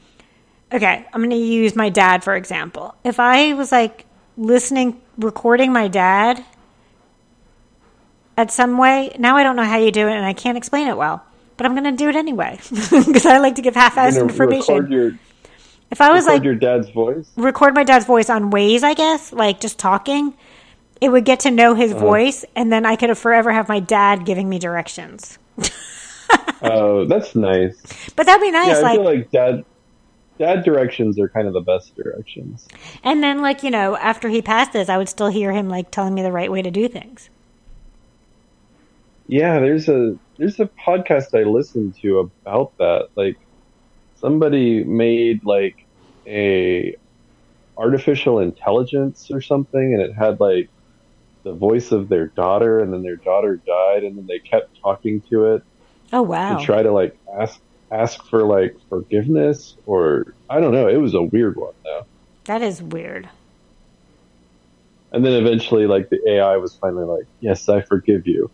okay, 0.73 1.07
I'm 1.13 1.21
going 1.21 1.31
to 1.31 1.37
use 1.37 1.77
my 1.77 1.89
dad 1.89 2.25
for 2.25 2.35
example. 2.35 2.95
If 3.05 3.21
I 3.21 3.55
was 3.55 3.73
like 3.73 4.07
listening, 4.37 5.01
recording 5.19 5.73
my 5.73 5.89
dad 5.89 6.45
at 8.37 8.51
some 8.51 8.79
way, 8.79 9.15
now 9.19 9.37
I 9.37 9.43
don't 9.43 9.57
know 9.57 9.65
how 9.65 9.79
you 9.79 9.91
do 9.93 10.09
it 10.09 10.13
and 10.13 10.25
I 10.25 10.33
can't 10.33 10.57
explain 10.57 10.89
it 10.89 10.97
well, 10.97 11.23
but 11.57 11.67
I'm 11.67 11.73
going 11.75 11.85
to 11.85 11.93
do 11.93 12.09
it 12.09 12.17
anyway 12.17 12.59
because 12.71 13.27
I 13.27 13.39
like 13.39 13.57
to 13.57 13.63
give 13.63 13.75
half-assed 13.75 14.21
information. 14.21 14.91
your 14.91 15.13
if 15.91 16.01
I 16.01 16.11
was 16.11 16.25
record 16.25 16.35
like 16.37 16.45
your 16.45 16.55
dad's 16.55 16.89
voice. 16.89 17.31
record 17.37 17.75
my 17.75 17.85
dad's 17.85 18.07
voice 18.07 18.31
on 18.31 18.51
Waze, 18.51 18.83
I 18.83 18.95
guess, 18.95 19.31
like 19.31 19.61
just 19.61 19.79
talking, 19.79 20.33
it 21.03 21.11
would 21.11 21.25
get 21.25 21.41
to 21.41 21.51
know 21.51 21.75
his 21.75 21.91
uh-huh. 21.91 22.01
voice, 22.01 22.45
and 22.55 22.73
then 22.73 22.87
I 22.87 22.95
could 22.95 23.19
forever 23.19 23.53
have 23.53 23.69
my 23.69 23.81
dad 23.81 24.25
giving 24.25 24.49
me 24.49 24.59
directions. 24.59 25.39
Oh, 26.65 27.05
that's 27.07 27.35
nice. 27.35 28.09
But 28.15 28.25
that'd 28.25 28.41
be 28.41 28.53
nice, 28.53 28.69
Yeah, 28.69 28.79
I 28.79 28.81
like, 28.81 28.95
feel 28.95 29.05
like 29.05 29.31
dad 29.33 29.65
dad 30.39 30.65
directions 30.65 31.19
are 31.19 31.29
kind 31.29 31.47
of 31.49 31.55
the 31.55 31.61
best 31.61 31.95
directions. 31.97 32.69
and 33.03 33.23
then 33.23 33.43
like 33.43 33.65
you 33.65 33.71
know, 33.71 33.97
after 33.97 34.29
he 34.29 34.41
passed 34.41 34.73
this, 34.73 34.89
I 34.89 34.97
would 34.97 35.09
still 35.09 35.27
hear 35.27 35.53
him 35.53 35.69
like 35.69 35.91
telling 35.91 36.15
me 36.15 36.23
the 36.23 36.31
right 36.31 36.51
way 36.51 36.63
to 36.63 36.71
do 36.71 36.89
things. 36.89 37.31
Yeah, 39.27 39.59
there's 39.59 39.89
a 39.89 40.17
there's 40.39 40.59
a 40.61 40.67
podcast 40.67 41.39
I 41.39 41.43
listened 41.43 41.97
to 42.03 42.21
about 42.21 42.79
that. 42.79 43.09
Like 43.17 43.37
somebody 44.15 44.85
made 44.85 45.45
like 45.45 45.85
a 46.29 46.97
artificial 47.77 48.39
intelligence 48.39 49.33
or 49.33 49.41
something 49.41 49.95
and 49.95 50.01
it 50.01 50.15
had 50.15 50.39
like 50.39 50.71
the 51.45 51.53
voice 51.53 51.91
of 51.93 52.09
their 52.09 52.29
daughter 52.29 52.81
and 52.81 52.93
then 52.93 53.03
their 53.03 53.17
daughter 53.17 53.61
died 53.67 54.05
and 54.05 54.17
then 54.17 54.27
they 54.27 54.39
kept 54.39 54.79
talking 54.81 55.23
to 55.31 55.55
it 55.55 55.63
Oh 56.13 56.23
wow, 56.23 56.57
to 56.59 56.65
try 56.65 56.83
to 56.83 56.93
like 56.93 57.17
ask 57.41 57.61
ask 57.91 58.23
for 58.29 58.43
like 58.45 58.77
forgiveness 58.89 59.77
or 59.87 60.35
I 60.49 60.61
don't 60.61 60.73
know, 60.73 60.89
it 60.89 60.97
was 60.99 61.15
a 61.15 61.23
weird 61.23 61.57
one 61.57 61.75
though. 61.85 62.07
that 62.45 62.63
is 62.63 62.83
weird. 62.83 63.29
And 65.13 65.25
then 65.25 65.35
eventually 65.35 65.87
like 65.87 66.09
the 66.09 66.21
AI 66.27 66.57
was 66.57 66.75
finally 66.77 67.05
like, 67.05 67.27
"Yes, 67.41 67.69
I 67.69 67.83
forgive 67.83 68.27
you." 68.27 68.51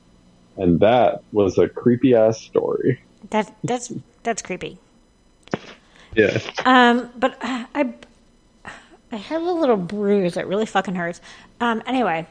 And 0.56 0.80
that 0.80 1.20
was 1.30 1.56
a 1.56 1.68
creepy 1.68 2.14
ass 2.14 2.40
story. 2.40 3.00
That 3.30 3.54
that's 3.62 3.92
that's 4.24 4.42
creepy. 4.42 4.78
Yeah. 6.16 6.38
Um, 6.64 7.10
but 7.16 7.38
I 7.42 7.92
I 9.12 9.16
have 9.16 9.42
a 9.42 9.52
little 9.52 9.76
bruise 9.76 10.34
that 10.34 10.48
really 10.48 10.66
fucking 10.66 10.96
hurts. 10.96 11.20
Um, 11.60 11.82
anyway, 11.86 12.26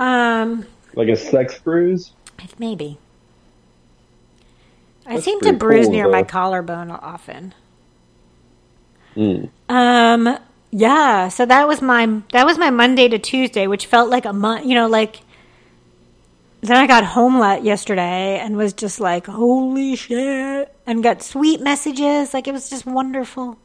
um, 0.00 0.66
Like 0.94 1.08
a 1.08 1.16
sex 1.16 1.58
bruise? 1.58 2.12
maybe. 2.58 2.98
I 5.06 5.20
seem 5.20 5.40
to 5.40 5.52
bruise 5.52 5.86
cool, 5.86 5.92
near 5.94 6.08
my 6.08 6.22
collarbone 6.22 6.90
often. 6.90 7.54
Mm. 9.16 9.50
Um, 9.68 10.38
yeah. 10.70 11.28
So 11.28 11.44
that 11.46 11.66
was 11.66 11.82
my 11.82 12.22
that 12.32 12.46
was 12.46 12.58
my 12.58 12.70
Monday 12.70 13.08
to 13.08 13.18
Tuesday, 13.18 13.66
which 13.66 13.86
felt 13.86 14.08
like 14.08 14.24
a 14.24 14.32
month. 14.32 14.66
You 14.66 14.74
know, 14.74 14.86
like 14.86 15.20
then 16.60 16.76
I 16.76 16.86
got 16.86 17.04
home 17.04 17.38
yesterday 17.64 18.38
and 18.38 18.56
was 18.56 18.72
just 18.72 19.00
like, 19.00 19.26
holy 19.26 19.96
shit, 19.96 20.74
and 20.86 21.02
got 21.02 21.22
sweet 21.22 21.60
messages. 21.60 22.32
Like 22.32 22.46
it 22.46 22.52
was 22.52 22.70
just 22.70 22.86
wonderful, 22.86 23.58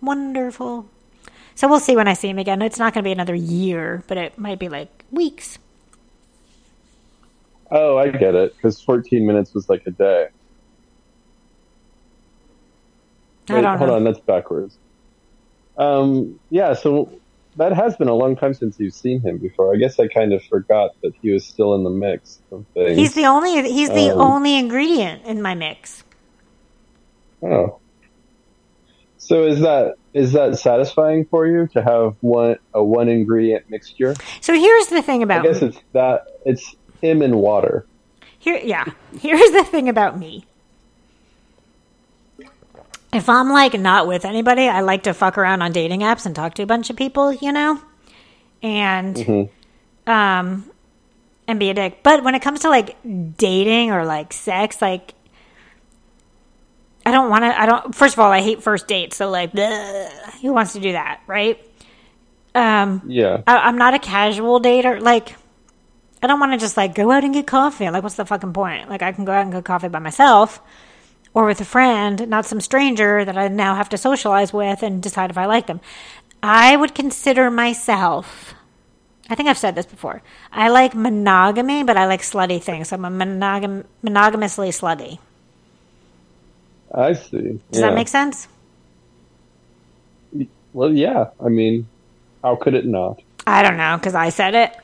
wonderful. 0.00 0.88
So 1.54 1.68
we'll 1.68 1.80
see 1.80 1.96
when 1.96 2.06
I 2.08 2.14
see 2.14 2.28
him 2.28 2.38
again. 2.38 2.62
It's 2.62 2.78
not 2.78 2.94
going 2.94 3.02
to 3.02 3.08
be 3.08 3.12
another 3.12 3.34
year, 3.34 4.04
but 4.06 4.16
it 4.16 4.38
might 4.38 4.60
be 4.60 4.68
like 4.68 5.04
weeks. 5.10 5.58
Oh, 7.70 7.98
I 7.98 8.08
get 8.08 8.34
it. 8.34 8.54
Because 8.56 8.80
14 8.80 9.26
minutes 9.26 9.54
was 9.54 9.68
like 9.68 9.82
a 9.86 9.90
day. 9.90 10.28
Wait, 13.48 13.64
hold 13.64 13.80
know. 13.80 13.94
on, 13.94 14.04
that's 14.04 14.20
backwards. 14.20 14.76
Um, 15.78 16.38
yeah, 16.50 16.74
so 16.74 17.20
that 17.56 17.72
has 17.72 17.96
been 17.96 18.08
a 18.08 18.14
long 18.14 18.36
time 18.36 18.54
since 18.54 18.78
you've 18.78 18.94
seen 18.94 19.20
him 19.20 19.38
before. 19.38 19.74
I 19.74 19.78
guess 19.78 19.98
I 19.98 20.06
kind 20.08 20.32
of 20.32 20.42
forgot 20.44 20.90
that 21.02 21.12
he 21.22 21.32
was 21.32 21.46
still 21.46 21.74
in 21.74 21.84
the 21.84 21.90
mix 21.90 22.40
of 22.52 22.66
things. 22.74 22.96
He's 22.96 23.14
the 23.14 23.26
only 23.26 23.62
he's 23.70 23.88
the 23.90 24.10
Um, 24.10 24.20
only 24.20 24.56
ingredient 24.56 25.24
in 25.24 25.40
my 25.40 25.54
mix. 25.54 26.04
Oh. 27.42 27.80
So 29.16 29.44
is 29.44 29.60
that 29.60 29.94
is 30.14 30.32
that 30.32 30.58
satisfying 30.58 31.26
for 31.30 31.46
you 31.46 31.68
to 31.72 31.82
have 31.82 32.16
one 32.20 32.56
a 32.74 32.82
one 32.82 33.08
ingredient 33.08 33.64
mixture? 33.68 34.14
So 34.40 34.54
here's 34.54 34.86
the 34.86 35.02
thing 35.02 35.22
about 35.22 35.44
I 35.44 35.48
guess 35.48 35.62
it's 35.62 35.78
that 35.92 36.22
it's 36.44 36.74
him 37.00 37.22
and 37.22 37.36
water. 37.36 37.86
Here, 38.38 38.60
yeah. 38.62 38.84
Here's 39.20 39.50
the 39.50 39.64
thing 39.64 39.88
about 39.88 40.18
me. 40.18 40.44
If 43.12 43.28
I'm 43.28 43.48
like 43.50 43.78
not 43.78 44.06
with 44.06 44.24
anybody, 44.24 44.68
I 44.68 44.80
like 44.80 45.04
to 45.04 45.14
fuck 45.14 45.38
around 45.38 45.62
on 45.62 45.72
dating 45.72 46.00
apps 46.00 46.26
and 46.26 46.36
talk 46.36 46.54
to 46.54 46.62
a 46.62 46.66
bunch 46.66 46.90
of 46.90 46.96
people, 46.96 47.32
you 47.32 47.52
know, 47.52 47.80
and 48.62 49.16
Mm-hmm. 49.16 50.10
um, 50.10 50.70
and 51.46 51.58
be 51.58 51.70
a 51.70 51.74
dick. 51.74 52.02
But 52.02 52.22
when 52.22 52.34
it 52.34 52.42
comes 52.42 52.60
to 52.60 52.68
like 52.68 52.96
dating 53.38 53.92
or 53.92 54.04
like 54.04 54.34
sex, 54.34 54.82
like 54.82 55.14
I 57.06 57.10
don't 57.10 57.30
want 57.30 57.44
to. 57.44 57.58
I 57.58 57.64
don't. 57.64 57.94
First 57.94 58.14
of 58.14 58.18
all, 58.20 58.30
I 58.30 58.42
hate 58.42 58.62
first 58.62 58.86
dates. 58.86 59.16
So 59.16 59.30
like, 59.30 59.52
bleh, 59.52 60.10
who 60.42 60.52
wants 60.52 60.74
to 60.74 60.80
do 60.80 60.92
that, 60.92 61.22
right? 61.26 61.58
Um, 62.54 63.00
Yeah. 63.06 63.40
I, 63.46 63.56
I'm 63.56 63.78
not 63.78 63.94
a 63.94 63.98
casual 63.98 64.60
dater. 64.60 65.00
Like, 65.00 65.34
I 66.22 66.26
don't 66.26 66.40
want 66.40 66.52
to 66.52 66.58
just 66.58 66.76
like 66.76 66.94
go 66.94 67.10
out 67.10 67.24
and 67.24 67.32
get 67.32 67.46
coffee. 67.46 67.88
Like, 67.90 68.02
what's 68.02 68.16
the 68.16 68.26
fucking 68.26 68.52
point? 68.52 68.88
Like, 68.88 69.02
I 69.02 69.12
can 69.12 69.24
go 69.24 69.32
out 69.32 69.42
and 69.42 69.52
get 69.52 69.64
coffee 69.64 69.88
by 69.88 69.98
myself 69.98 70.60
or 71.34 71.44
with 71.44 71.60
a 71.60 71.64
friend, 71.64 72.28
not 72.28 72.46
some 72.46 72.60
stranger 72.60 73.24
that 73.24 73.36
I 73.36 73.48
now 73.48 73.74
have 73.74 73.88
to 73.90 73.98
socialize 73.98 74.52
with 74.52 74.82
and 74.82 75.02
decide 75.02 75.30
if 75.30 75.38
I 75.38 75.46
like 75.46 75.66
them. 75.66 75.80
I 76.42 76.76
would 76.76 76.94
consider 76.94 77.50
myself. 77.50 78.54
I 79.30 79.34
think 79.34 79.48
I've 79.48 79.58
said 79.58 79.74
this 79.74 79.86
before. 79.86 80.22
I 80.50 80.68
like 80.70 80.94
monogamy, 80.94 81.84
but 81.84 81.96
I 81.96 82.06
like 82.06 82.22
slutty 82.22 82.62
things. 82.62 82.92
I'm 82.92 83.04
a 83.04 83.10
monogam- 83.10 83.84
monogamously 84.02 84.70
slutty. 84.70 85.18
I 86.92 87.12
see. 87.12 87.60
Does 87.70 87.82
that 87.82 87.94
make 87.94 88.08
sense? 88.08 88.48
Well, 90.72 90.92
yeah. 90.92 91.26
I 91.38 91.48
mean, 91.48 91.86
how 92.42 92.56
could 92.56 92.74
it 92.74 92.86
not? 92.86 93.20
I 93.46 93.62
don't 93.62 93.76
know 93.76 93.96
because 93.98 94.14
I 94.14 94.30
said 94.30 94.54
it, 94.54 94.76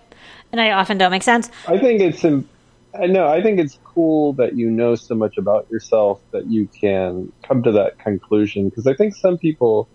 and 0.55 0.61
I 0.61 0.71
often 0.71 0.99
don't 0.99 1.11
make 1.11 1.25
sense. 1.25 1.51
I 1.67 1.79
think 1.79 2.01
it's 2.01 2.25
I 2.25 3.07
know. 3.07 3.27
I 3.27 3.43
think 3.43 3.59
it's 3.59 3.77
cool 3.83 4.35
that 4.35 4.57
you 4.57 4.71
know 4.71 4.95
so 4.95 5.17
much 5.17 5.37
about 5.37 5.69
yourself 5.69 6.21
that 6.31 6.47
you 6.47 6.69
can 6.69 7.33
come 7.43 7.65
to 7.65 7.73
that 7.73 7.99
conclusion. 7.99 8.69
Because 8.69 8.87
I 8.87 8.95
think 8.95 9.17
some 9.17 9.37
people 9.37 9.89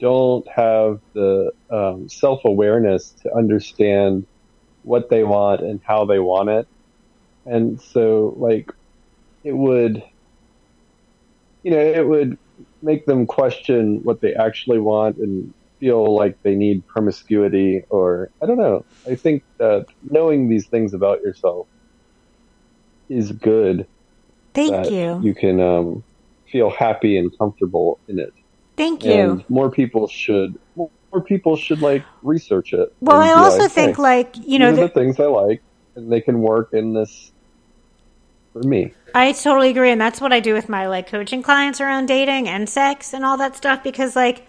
don't 0.00 0.46
have 0.48 1.00
the 1.12 1.52
um, 1.70 2.08
self 2.08 2.44
awareness 2.44 3.10
to 3.22 3.32
understand 3.32 4.26
what 4.82 5.10
they 5.10 5.22
want 5.22 5.60
and 5.60 5.80
how 5.84 6.06
they 6.06 6.18
want 6.18 6.48
it, 6.48 6.66
and 7.46 7.80
so 7.80 8.34
like 8.36 8.72
it 9.44 9.52
would, 9.52 10.02
you 11.62 11.70
know, 11.70 11.78
it 11.78 12.04
would 12.04 12.36
make 12.82 13.06
them 13.06 13.26
question 13.26 14.02
what 14.02 14.20
they 14.20 14.34
actually 14.34 14.80
want 14.80 15.18
and 15.18 15.54
feel 15.80 16.14
like 16.14 16.40
they 16.42 16.54
need 16.54 16.86
promiscuity 16.86 17.82
or 17.88 18.30
I 18.40 18.46
don't 18.46 18.58
know. 18.58 18.84
I 19.08 19.16
think 19.16 19.42
that 19.58 19.86
knowing 20.08 20.48
these 20.48 20.66
things 20.68 20.94
about 20.94 21.22
yourself 21.22 21.66
is 23.08 23.32
good. 23.32 23.86
Thank 24.54 24.90
you. 24.90 25.20
You 25.22 25.34
can 25.34 25.60
um, 25.60 26.04
feel 26.52 26.70
happy 26.70 27.16
and 27.16 27.36
comfortable 27.38 27.98
in 28.06 28.18
it. 28.18 28.32
Thank 28.76 29.04
you. 29.04 29.12
And 29.12 29.44
more 29.48 29.70
people 29.70 30.06
should 30.06 30.58
more 30.76 30.90
people 31.24 31.56
should 31.56 31.80
like 31.80 32.04
research 32.22 32.72
it. 32.72 32.94
Well, 33.00 33.18
I 33.20 33.32
also 33.32 33.62
like, 33.62 33.72
think 33.72 33.96
"Hey, 33.96 34.02
like 34.02 34.34
you 34.46 34.58
know 34.58 34.74
the, 34.74 34.82
the 34.82 34.88
things 34.88 35.18
I 35.18 35.24
like 35.24 35.62
and 35.96 36.12
they 36.12 36.20
can 36.20 36.40
work 36.40 36.70
in 36.72 36.92
this 36.92 37.32
for 38.52 38.62
me. 38.62 38.92
I 39.14 39.32
totally 39.32 39.70
agree, 39.70 39.90
and 39.90 40.00
that's 40.00 40.20
what 40.20 40.32
I 40.32 40.40
do 40.40 40.54
with 40.54 40.68
my 40.68 40.86
like 40.86 41.08
coaching 41.08 41.42
clients 41.42 41.80
around 41.80 42.06
dating 42.06 42.48
and 42.48 42.68
sex 42.68 43.12
and 43.12 43.24
all 43.24 43.36
that 43.38 43.56
stuff 43.56 43.82
because 43.82 44.14
like 44.14 44.46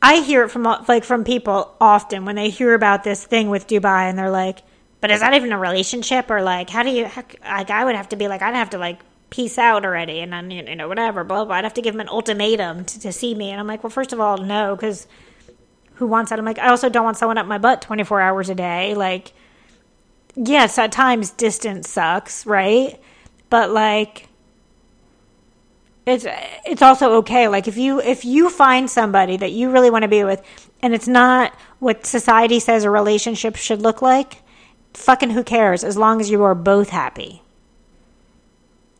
I 0.00 0.20
hear 0.22 0.44
it 0.44 0.50
from 0.50 0.66
uh, 0.66 0.84
like 0.86 1.04
from 1.04 1.24
people 1.24 1.74
often 1.80 2.24
when 2.24 2.36
they 2.36 2.50
hear 2.50 2.74
about 2.74 3.04
this 3.04 3.24
thing 3.24 3.50
with 3.50 3.66
Dubai 3.66 4.08
and 4.08 4.18
they're 4.18 4.30
like, 4.30 4.60
"But 5.00 5.10
is 5.10 5.20
that 5.20 5.34
even 5.34 5.52
a 5.52 5.58
relationship?" 5.58 6.30
Or 6.30 6.42
like, 6.42 6.70
"How 6.70 6.82
do 6.82 6.90
you?" 6.90 7.06
How, 7.06 7.24
like, 7.42 7.70
I 7.70 7.84
would 7.84 7.96
have 7.96 8.08
to 8.10 8.16
be 8.16 8.28
like, 8.28 8.42
I'd 8.42 8.54
have 8.54 8.70
to 8.70 8.78
like 8.78 9.00
peace 9.30 9.58
out 9.58 9.84
already, 9.84 10.20
and 10.20 10.32
then 10.32 10.50
you 10.50 10.76
know 10.76 10.88
whatever, 10.88 11.24
blah 11.24 11.44
blah. 11.44 11.56
I'd 11.56 11.64
have 11.64 11.74
to 11.74 11.82
give 11.82 11.94
them 11.94 12.00
an 12.00 12.08
ultimatum 12.08 12.84
to, 12.84 13.00
to 13.00 13.12
see 13.12 13.34
me, 13.34 13.50
and 13.50 13.60
I'm 13.60 13.66
like, 13.66 13.82
well, 13.82 13.90
first 13.90 14.12
of 14.12 14.20
all, 14.20 14.38
no, 14.38 14.76
because 14.76 15.06
who 15.94 16.06
wants 16.06 16.30
that? 16.30 16.38
I'm 16.38 16.44
like, 16.44 16.58
I 16.60 16.68
also 16.68 16.88
don't 16.88 17.04
want 17.04 17.16
someone 17.16 17.38
up 17.38 17.46
my 17.46 17.58
butt 17.58 17.82
24 17.82 18.20
hours 18.20 18.48
a 18.50 18.54
day, 18.54 18.94
like. 18.94 19.32
Yes, 20.40 20.78
at 20.78 20.92
times 20.92 21.30
distance 21.30 21.88
sucks, 21.90 22.46
right? 22.46 23.00
But 23.50 23.72
like 23.72 24.27
it's 26.10 26.26
it's 26.64 26.82
also 26.82 27.14
okay. 27.18 27.48
Like 27.48 27.66
if 27.68 27.76
you 27.76 28.00
if 28.00 28.24
you 28.24 28.50
find 28.50 28.88
somebody 28.88 29.36
that 29.36 29.52
you 29.52 29.70
really 29.70 29.90
want 29.90 30.02
to 30.02 30.08
be 30.08 30.24
with, 30.24 30.42
and 30.82 30.94
it's 30.94 31.08
not 31.08 31.52
what 31.78 32.06
society 32.06 32.60
says 32.60 32.84
a 32.84 32.90
relationship 32.90 33.56
should 33.56 33.82
look 33.82 34.00
like, 34.02 34.42
fucking 34.94 35.30
who 35.30 35.42
cares? 35.42 35.82
As 35.84 35.96
long 35.96 36.20
as 36.20 36.30
you 36.30 36.42
are 36.44 36.54
both 36.54 36.90
happy, 36.90 37.42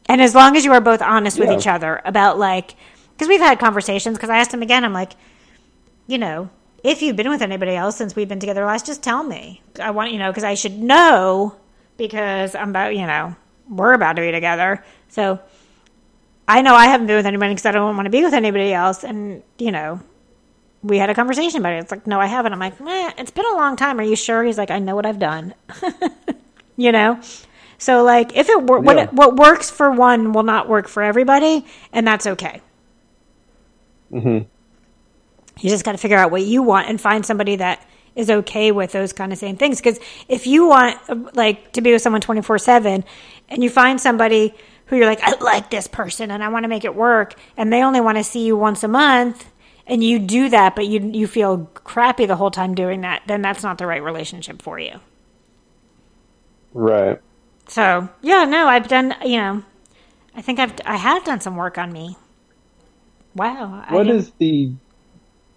and 0.08 0.20
as 0.20 0.34
long 0.34 0.56
as 0.56 0.64
you 0.64 0.72
are 0.72 0.80
both 0.80 1.02
honest 1.02 1.38
with 1.38 1.50
Yeah. 1.50 1.56
each 1.56 1.66
other 1.66 2.00
about 2.04 2.38
like, 2.38 2.74
because 3.12 3.28
we've 3.28 3.40
had 3.40 3.58
conversations. 3.58 4.16
Because 4.16 4.30
I 4.30 4.38
asked 4.38 4.52
him 4.52 4.62
again, 4.62 4.84
I'm 4.84 4.92
like, 4.92 5.12
you 6.06 6.18
know, 6.18 6.50
if 6.82 7.02
you've 7.02 7.16
been 7.16 7.28
with 7.28 7.42
anybody 7.42 7.74
else 7.74 7.96
since 7.96 8.16
we've 8.16 8.28
been 8.28 8.40
together 8.40 8.64
last, 8.64 8.86
just 8.86 9.02
tell 9.02 9.22
me. 9.22 9.62
I 9.80 9.90
want 9.92 10.12
you 10.12 10.18
know 10.18 10.30
because 10.30 10.44
I 10.44 10.54
should 10.54 10.78
know 10.78 11.54
because 11.96 12.54
I'm 12.54 12.70
about 12.70 12.96
you 12.96 13.06
know 13.06 13.36
we're 13.68 13.92
about 13.92 14.14
to 14.16 14.22
be 14.22 14.32
together, 14.32 14.84
so. 15.08 15.38
I 16.48 16.62
know 16.62 16.74
I 16.74 16.86
haven't 16.86 17.06
been 17.06 17.16
with 17.16 17.26
anybody 17.26 17.52
because 17.52 17.66
I 17.66 17.72
don't 17.72 17.94
want 17.94 18.06
to 18.06 18.10
be 18.10 18.24
with 18.24 18.32
anybody 18.32 18.72
else. 18.72 19.04
And, 19.04 19.42
you 19.58 19.70
know, 19.70 20.00
we 20.82 20.96
had 20.96 21.10
a 21.10 21.14
conversation 21.14 21.60
about 21.60 21.74
it. 21.74 21.80
It's 21.80 21.90
like, 21.90 22.06
no, 22.06 22.18
I 22.18 22.26
haven't. 22.26 22.54
I'm 22.54 22.58
like, 22.58 22.80
eh, 22.80 23.12
it's 23.18 23.30
been 23.30 23.44
a 23.44 23.54
long 23.56 23.76
time. 23.76 24.00
Are 24.00 24.02
you 24.02 24.16
sure? 24.16 24.42
He's 24.42 24.56
like, 24.56 24.70
I 24.70 24.78
know 24.78 24.96
what 24.96 25.04
I've 25.04 25.18
done. 25.18 25.54
you 26.76 26.90
know? 26.90 27.20
So, 27.76 28.02
like, 28.02 28.34
if 28.34 28.48
it 28.48 28.62
wor- 28.62 28.78
Yeah. 28.82 29.06
what, 29.06 29.12
what 29.12 29.36
works 29.36 29.70
for 29.70 29.90
one 29.90 30.32
will 30.32 30.42
not 30.42 30.68
work 30.68 30.88
for 30.88 31.02
everybody, 31.02 31.66
and 31.92 32.06
that's 32.06 32.26
okay. 32.26 32.62
Mm-hmm. 34.10 34.48
You 35.60 35.70
just 35.70 35.84
got 35.84 35.92
to 35.92 35.98
figure 35.98 36.16
out 36.16 36.30
what 36.30 36.42
you 36.42 36.62
want 36.62 36.88
and 36.88 37.00
find 37.00 37.26
somebody 37.26 37.56
that 37.56 37.86
is 38.16 38.30
okay 38.30 38.72
with 38.72 38.92
those 38.92 39.12
kind 39.12 39.32
of 39.32 39.38
same 39.38 39.56
things. 39.56 39.78
Because 39.78 40.00
if 40.28 40.46
you 40.46 40.66
want, 40.66 41.36
like, 41.36 41.72
to 41.72 41.80
be 41.80 41.92
with 41.92 42.00
someone 42.02 42.20
24 42.20 42.58
7 42.58 43.04
and 43.48 43.62
you 43.62 43.68
find 43.70 44.00
somebody 44.00 44.54
who 44.88 44.96
you're 44.96 45.06
like, 45.06 45.22
I 45.22 45.38
like 45.40 45.70
this 45.70 45.86
person 45.86 46.30
and 46.30 46.42
I 46.42 46.48
want 46.48 46.64
to 46.64 46.68
make 46.68 46.84
it 46.84 46.94
work, 46.94 47.34
and 47.56 47.72
they 47.72 47.82
only 47.82 48.00
want 48.00 48.18
to 48.18 48.24
see 48.24 48.44
you 48.44 48.56
once 48.56 48.82
a 48.82 48.88
month, 48.88 49.50
and 49.86 50.04
you 50.04 50.18
do 50.18 50.48
that, 50.50 50.76
but 50.76 50.86
you, 50.86 51.00
you 51.00 51.26
feel 51.26 51.70
crappy 51.74 52.26
the 52.26 52.36
whole 52.36 52.50
time 52.50 52.74
doing 52.74 53.00
that, 53.02 53.22
then 53.26 53.40
that's 53.42 53.62
not 53.62 53.78
the 53.78 53.86
right 53.86 54.02
relationship 54.02 54.60
for 54.60 54.78
you. 54.78 55.00
Right. 56.74 57.20
So, 57.68 58.08
yeah, 58.22 58.44
no, 58.44 58.66
I've 58.66 58.88
done, 58.88 59.14
you 59.24 59.38
know, 59.38 59.62
I 60.34 60.42
think 60.42 60.58
I've, 60.58 60.74
I 60.84 60.96
have 60.96 61.24
done 61.24 61.40
some 61.40 61.56
work 61.56 61.78
on 61.78 61.92
me. 61.92 62.16
Wow. 63.34 63.84
What 63.90 64.08
is 64.08 64.30
the 64.38 64.72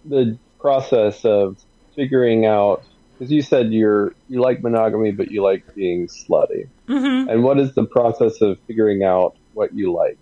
the 0.04 0.36
process 0.60 1.24
of 1.24 1.56
figuring 1.96 2.46
out? 2.46 2.84
Because 3.22 3.30
you 3.30 3.42
said 3.42 3.72
you're 3.72 4.16
you 4.28 4.40
like 4.40 4.64
monogamy, 4.64 5.12
but 5.12 5.30
you 5.30 5.44
like 5.44 5.76
being 5.76 6.08
slutty. 6.08 6.66
Mm-hmm. 6.88 7.30
And 7.30 7.44
what 7.44 7.60
is 7.60 7.72
the 7.72 7.84
process 7.84 8.40
of 8.40 8.58
figuring 8.66 9.04
out 9.04 9.36
what 9.52 9.72
you 9.72 9.92
like? 9.92 10.18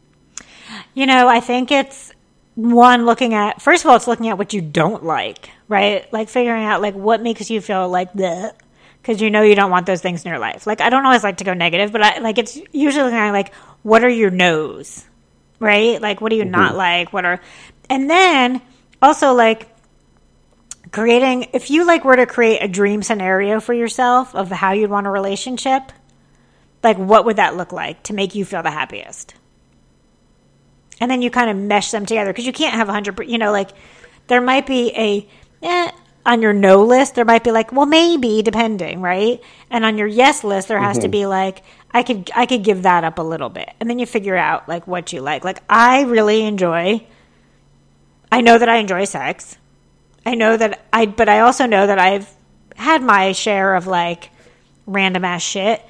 You 0.92 1.07
know, 1.07 1.26
I 1.26 1.40
think 1.40 1.70
it's 1.70 2.12
one 2.57 3.07
looking 3.07 3.32
at 3.32 3.62
first 3.62 3.84
of 3.84 3.88
all, 3.88 3.96
it's 3.96 4.07
looking 4.07 4.28
at 4.28 4.36
what 4.36 4.53
you 4.53 4.61
don't 4.61 5.03
like, 5.03 5.48
right? 5.66 6.12
Like 6.12 6.28
figuring 6.28 6.62
out 6.62 6.82
like 6.82 6.92
what 6.92 7.22
makes 7.22 7.48
you 7.48 7.62
feel 7.62 7.88
like 7.88 8.12
the 8.12 8.55
because 9.01 9.22
you 9.22 9.30
know 9.30 9.40
you 9.40 9.55
don't 9.55 9.70
want 9.70 9.86
those 9.86 10.03
things 10.03 10.22
in 10.22 10.28
your 10.28 10.38
life. 10.38 10.66
Like 10.66 10.82
I 10.82 10.90
don't 10.90 11.07
always 11.07 11.24
like 11.24 11.38
to 11.38 11.44
go 11.44 11.55
negative, 11.55 11.92
but 11.92 12.03
I 12.03 12.18
like 12.18 12.36
it's 12.36 12.61
usually 12.70 13.05
looking 13.05 13.16
at 13.18 13.30
like 13.30 13.55
what 13.82 14.05
are 14.05 14.11
your 14.11 14.30
no's, 14.30 15.07
right? 15.59 16.03
Like 16.03 16.20
what 16.20 16.28
do 16.28 16.36
you 16.36 16.44
not 16.44 16.76
like? 16.76 17.14
What 17.14 17.24
are 17.24 17.40
and 17.88 18.11
then 18.11 18.61
also 19.01 19.32
like 19.32 19.70
creating 20.93 21.49
if 21.53 21.70
you 21.70 21.87
like 21.87 22.05
were 22.05 22.16
to 22.16 22.26
create 22.26 22.61
a 22.61 22.68
dream 22.68 23.03
scenario 23.03 23.61
for 23.61 23.72
yourself 23.74 24.35
of 24.35 24.51
how 24.51 24.72
you'd 24.72 24.91
want 24.91 25.07
a 25.07 25.11
relationship, 25.11 25.93
like 26.83 26.99
what 26.99 27.24
would 27.24 27.37
that 27.37 27.57
look 27.57 27.72
like 27.72 28.03
to 28.05 28.14
make 28.14 28.35
you 28.35 28.45
feel 28.45 28.62
the 28.62 28.70
happiest? 28.70 29.35
and 31.01 31.11
then 31.11 31.22
you 31.22 31.31
kind 31.31 31.51
of 31.51 31.57
mesh 31.57 31.91
them 31.91 32.07
together 32.07 32.31
because 32.31 32.47
you 32.47 32.53
can't 32.53 32.74
have 32.74 32.89
a 32.89 32.93
hundred. 32.93 33.18
You 33.26 33.39
know, 33.39 33.51
like 33.51 33.70
there 34.28 34.41
might 34.41 34.66
be 34.66 34.93
a 34.95 35.26
eh, 35.62 35.91
on 36.26 36.43
your 36.43 36.53
no 36.53 36.85
list. 36.85 37.14
There 37.14 37.24
might 37.24 37.43
be 37.43 37.51
like, 37.51 37.72
well, 37.72 37.87
maybe 37.87 38.43
depending, 38.43 39.01
right? 39.01 39.41
And 39.70 39.85
on 39.85 39.97
your 39.97 40.07
yes 40.07 40.45
list, 40.45 40.68
there 40.68 40.78
has 40.78 40.99
to 40.99 41.09
be 41.09 41.26
like, 41.26 41.64
I 41.91 42.03
could 42.03 42.31
I 42.37 42.47
could 42.47 42.62
give 42.62 42.83
that 42.83 43.03
up 43.03 43.18
a 43.18 43.22
little 43.22 43.49
bit, 43.49 43.70
and 43.81 43.89
then 43.89 43.99
you 43.99 44.07
figure 44.07 44.37
out 44.37 44.68
like 44.68 44.87
what 44.87 45.12
you 45.12 45.22
like. 45.22 45.43
Like 45.43 45.62
I 45.68 46.03
really 46.03 46.45
enjoy. 46.45 47.07
I 48.31 48.43
know 48.43 48.59
that 48.59 48.68
I 48.68 48.76
enjoy 48.76 49.07
sex. 49.07 49.57
I 50.25 50.35
know 50.35 50.57
that 50.57 50.85
I, 50.93 51.07
but 51.07 51.29
I 51.29 51.41
also 51.41 51.66
know 51.66 51.87
that 51.87 51.99
I've 51.99 52.29
had 52.77 53.03
my 53.03 53.33
share 53.33 53.75
of 53.75 53.87
like 53.87 54.31
random 54.87 55.25
ass 55.25 55.43
shit. 55.43 55.85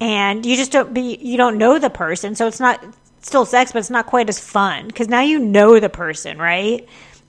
And 0.00 0.44
you 0.44 0.56
just 0.56 0.72
don't 0.72 0.92
be 0.92 1.16
you 1.20 1.36
don't 1.36 1.56
know 1.56 1.78
the 1.78 1.88
person 1.88 2.34
so 2.34 2.46
it's 2.46 2.60
not 2.60 2.84
still 3.22 3.46
sex 3.46 3.72
but 3.72 3.78
it's 3.78 3.90
not 3.90 4.06
quite 4.06 4.28
as 4.28 4.38
fun. 4.38 4.86
Because 4.86 5.08
now 5.08 5.22
you 5.22 5.38
know 5.38 5.80
the 5.80 5.88
person 5.88 6.38
right? 6.38 6.86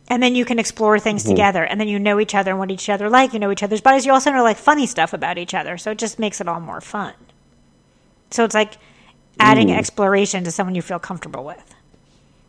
And 0.10 0.22
then 0.22 0.36
you 0.36 0.46
can 0.46 0.60
explore 0.60 1.00
things 1.00 1.24
mm-hmm. 1.24 1.32
together 1.32 1.64
and 1.64 1.80
then 1.80 1.88
you 1.88 2.00
know 2.00 2.20
each 2.20 2.36
other 2.36 2.52
and 2.52 2.60
what 2.60 2.72
each 2.72 2.90
other 2.90 3.10
like 3.10 3.34
you 3.34 3.40
know 3.40 3.52
each 3.52 3.64
other's 3.64 3.82
bodies. 3.82 4.06
You 4.06 4.12
also 4.12 4.32
know 4.32 4.44
like 4.44 4.58
funny 4.58 4.86
stuff 4.86 5.14
about 5.14 5.38
each 5.38 5.54
other 5.54 5.78
so 5.78 5.92
it 5.92 5.98
just 5.98 6.20
makes 6.20 6.42
it 6.42 6.48
all 6.48 6.60
more 6.60 6.82
fun. 6.82 7.14
So 8.32 8.44
it's 8.44 8.56
like 8.56 8.78
adding 9.40 9.70
mm. 9.70 9.78
exploration 9.78 10.44
to 10.44 10.52
someone 10.52 10.76
you 10.76 10.82
feel 10.82 11.00
comfortable 11.00 11.46
with 11.46 11.74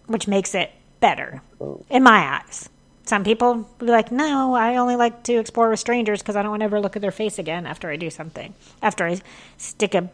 which 0.07 0.26
makes 0.26 0.55
it 0.55 0.72
better 1.01 1.43
in 1.91 2.03
my 2.03 2.41
eyes 2.41 2.68
some 3.09 3.24
people 3.24 3.68
be 3.78 3.86
like, 3.86 4.12
no, 4.12 4.54
I 4.54 4.76
only 4.76 4.96
like 4.96 5.22
to 5.24 5.34
explore 5.38 5.70
with 5.70 5.80
strangers 5.80 6.20
because 6.20 6.36
I 6.36 6.42
don't 6.42 6.50
want 6.50 6.61
to 6.61 6.64
ever 6.64 6.80
look 6.80 6.96
at 6.96 7.02
their 7.02 7.11
face 7.11 7.38
again 7.38 7.66
after 7.66 7.90
I 7.90 7.96
do 7.96 8.11
something. 8.11 8.54
After 8.82 9.06
I 9.06 9.20
stick 9.56 9.94
a 9.94 10.11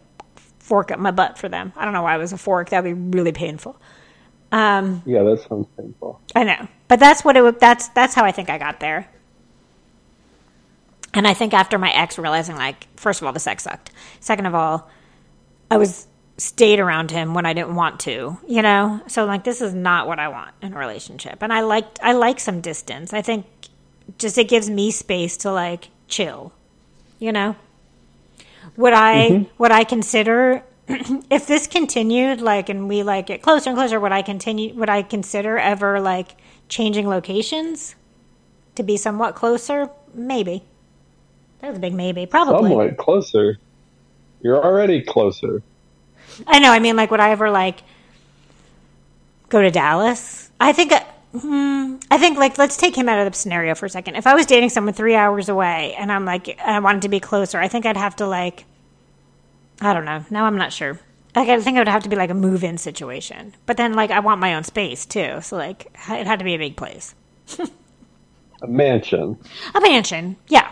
fork 0.59 0.91
up 0.91 0.99
my 0.99 1.11
butt 1.11 1.39
for 1.39 1.49
them. 1.49 1.73
I 1.77 1.85
don't 1.85 1.93
know 1.93 2.03
why 2.03 2.15
it 2.15 2.19
was 2.19 2.33
a 2.33 2.39
fork. 2.39 2.71
That 2.71 2.85
would 2.85 3.13
be 3.13 3.19
really 3.19 3.33
painful. 3.33 3.77
Um, 4.53 5.03
Yeah, 5.05 5.23
that 5.25 5.45
sounds 5.49 5.67
painful. 5.77 6.21
I 6.35 6.45
know, 6.45 6.69
but 6.89 7.01
that's 7.01 7.25
what 7.25 7.37
it. 7.37 7.43
would 7.43 7.61
That's 7.61 7.89
that's 7.89 8.15
how 8.15 8.25
I 8.25 8.31
think 8.33 8.49
I 8.49 8.59
got 8.59 8.81
there. 8.81 9.09
And 11.13 11.27
I 11.29 11.35
think 11.35 11.55
after 11.55 11.79
my 11.79 11.93
ex 11.93 12.19
realizing, 12.19 12.57
like, 12.57 12.87
first 12.97 13.21
of 13.21 13.27
all, 13.27 13.33
the 13.33 13.41
sex 13.41 13.65
sucked. 13.65 13.91
Second 14.21 14.47
of 14.47 14.55
all, 14.55 14.91
I 15.71 15.77
was 15.77 16.07
stayed 16.37 16.81
around 16.81 17.11
him 17.11 17.35
when 17.35 17.47
I 17.47 17.53
didn't 17.53 17.75
want 17.75 18.01
to, 18.01 18.39
you 18.47 18.63
know. 18.63 19.01
So 19.07 19.25
like, 19.25 19.45
this 19.45 19.61
is 19.61 19.75
not 19.75 20.07
what 20.07 20.19
I 20.19 20.29
want 20.29 20.55
in 20.63 20.73
a 20.73 20.79
relationship. 20.79 21.43
And 21.43 21.53
I 21.53 21.61
liked 21.61 21.99
I 22.03 22.13
like 22.13 22.41
some 22.41 22.61
distance. 22.61 23.13
I 23.13 23.23
think 23.23 23.47
just 24.19 24.37
it 24.39 24.49
gives 24.49 24.69
me 24.69 24.91
space 24.91 25.37
to 25.39 25.53
like 25.53 25.89
chill, 26.09 26.53
you 27.19 27.33
know. 27.33 27.57
Would 28.77 28.93
I 28.93 29.29
mm-hmm. 29.31 29.63
would 29.63 29.73
I 29.73 29.85
consider 29.85 30.63
if 30.89 31.47
this 31.47 31.67
continued 31.67 32.41
like 32.41 32.69
and 32.69 32.89
we 32.89 33.03
like 33.03 33.27
get 33.27 33.43
closer 33.43 33.71
and 33.71 33.77
closer? 33.77 34.01
Would 34.01 34.13
I 34.13 34.23
continue? 34.23 34.75
Would 34.75 34.91
I 34.91 35.03
consider 35.03 35.59
ever 35.59 36.01
like 36.01 36.37
changing 36.69 37.09
locations 37.09 37.95
to 38.75 38.83
be 38.83 38.97
somewhat 38.97 39.35
closer? 39.35 39.89
Maybe. 40.13 40.65
That 41.61 41.69
was 41.69 41.79
a 41.79 41.81
big 41.81 41.95
maybe. 41.95 42.27
Probably. 42.27 42.71
Somewhat 42.71 42.97
closer. 42.97 43.59
You're 44.43 44.63
already 44.63 45.01
closer. 45.01 45.63
I 46.47 46.59
know. 46.59 46.71
I 46.73 46.79
mean, 46.79 46.97
like, 46.97 47.11
would 47.11 47.21
I 47.21 47.31
ever 47.31 47.51
like 47.51 47.83
go 49.49 49.63
to 49.63 49.71
Dallas? 49.71 50.51
I 50.61 50.73
think. 50.73 50.93
uh, 50.93 51.01
Hmm, 51.37 51.97
I 52.13 52.19
think 52.19 52.39
like 52.39 52.59
let's 52.59 52.77
take 52.77 52.97
him 52.97 53.09
out 53.09 53.19
of 53.19 53.33
the 53.33 53.37
scenario 53.37 53.75
for 53.75 53.87
a 53.87 53.91
second. 53.91 54.15
If 54.15 54.25
I 54.25 54.35
was 54.37 54.47
dating 54.47 54.69
someone 54.71 54.95
three 54.95 55.17
hours 55.17 55.49
away 55.49 55.93
and 55.99 56.13
I'm 56.13 56.25
like 56.25 56.57
I 56.61 56.79
wanted 56.79 57.03
to 57.03 57.09
be 57.09 57.19
closer, 57.19 57.59
I 57.59 57.67
think 57.67 57.87
I'd 57.87 57.97
have 57.97 58.15
to 58.17 58.27
like 58.29 58.67
I 59.81 59.93
don't 59.93 60.05
know. 60.05 60.25
Now 60.31 60.45
I'm 60.45 60.57
not 60.57 60.73
sure. 60.73 61.01
Like 61.35 61.49
I 61.49 61.61
think 61.61 61.77
it 61.77 61.81
would 61.81 61.89
have 61.89 62.05
to 62.05 62.09
be 62.09 62.15
like 62.15 62.31
a 62.31 62.35
move-in 62.35 62.79
situation. 62.79 63.53
But 63.67 63.77
then 63.79 63.95
like 63.95 64.13
I 64.13 64.21
want 64.21 64.41
my 64.41 64.55
own 64.55 64.63
space 64.63 65.05
too, 65.05 65.41
so 65.43 65.57
like 65.57 65.87
it 66.09 66.25
had 66.29 66.39
to 66.39 66.45
be 66.45 66.55
a 66.55 66.59
big 66.59 66.77
place, 66.77 67.17
A 68.63 68.69
mansion. 68.69 69.37
a 69.75 69.81
mansion. 69.81 70.37
Yeah, 70.47 70.71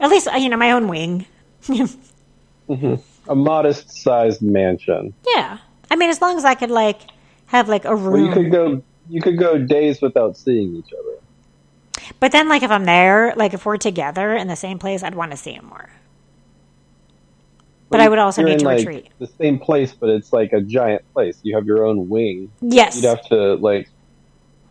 at 0.00 0.10
least 0.10 0.28
uh, 0.28 0.36
you 0.36 0.50
know 0.50 0.58
my 0.58 0.72
own 0.72 0.86
wing. 0.86 1.24
A 3.28 3.34
modest 3.34 3.90
sized 3.90 4.42
mansion. 4.42 5.14
yeah, 5.34 5.58
I 5.90 5.96
mean 5.96 6.10
as 6.10 6.20
long 6.20 6.36
as 6.36 6.44
I 6.44 6.54
could 6.54 6.70
like 6.70 7.00
have 7.46 7.68
like 7.68 7.84
a 7.84 7.94
room. 7.94 8.12
Well, 8.12 8.22
you 8.22 8.32
could 8.32 8.52
go. 8.52 8.82
You 9.08 9.20
could 9.20 9.38
go 9.38 9.58
days 9.58 10.00
without 10.00 10.36
seeing 10.36 10.76
each 10.76 10.92
other. 10.92 11.18
But 12.20 12.32
then, 12.32 12.48
like, 12.48 12.62
if 12.62 12.70
I'm 12.70 12.84
there, 12.84 13.34
like, 13.36 13.52
if 13.52 13.66
we're 13.66 13.76
together 13.76 14.34
in 14.34 14.48
the 14.48 14.56
same 14.56 14.78
place, 14.78 15.02
I'd 15.02 15.14
want 15.14 15.30
to 15.32 15.36
see 15.36 15.52
him 15.52 15.66
more. 15.66 15.90
But 17.90 18.00
I 18.00 18.08
would 18.08 18.18
also 18.18 18.42
need 18.42 18.54
in, 18.54 18.58
to 18.60 18.64
like, 18.64 18.78
retreat. 18.78 19.08
The 19.18 19.26
same 19.26 19.58
place, 19.58 19.92
but 19.92 20.08
it's 20.08 20.32
like 20.32 20.52
a 20.52 20.60
giant 20.60 21.02
place. 21.12 21.38
You 21.42 21.54
have 21.54 21.66
your 21.66 21.84
own 21.84 22.08
wing. 22.08 22.50
Yes. 22.60 22.96
You'd 22.96 23.08
have 23.08 23.24
to 23.28 23.54
like 23.56 23.88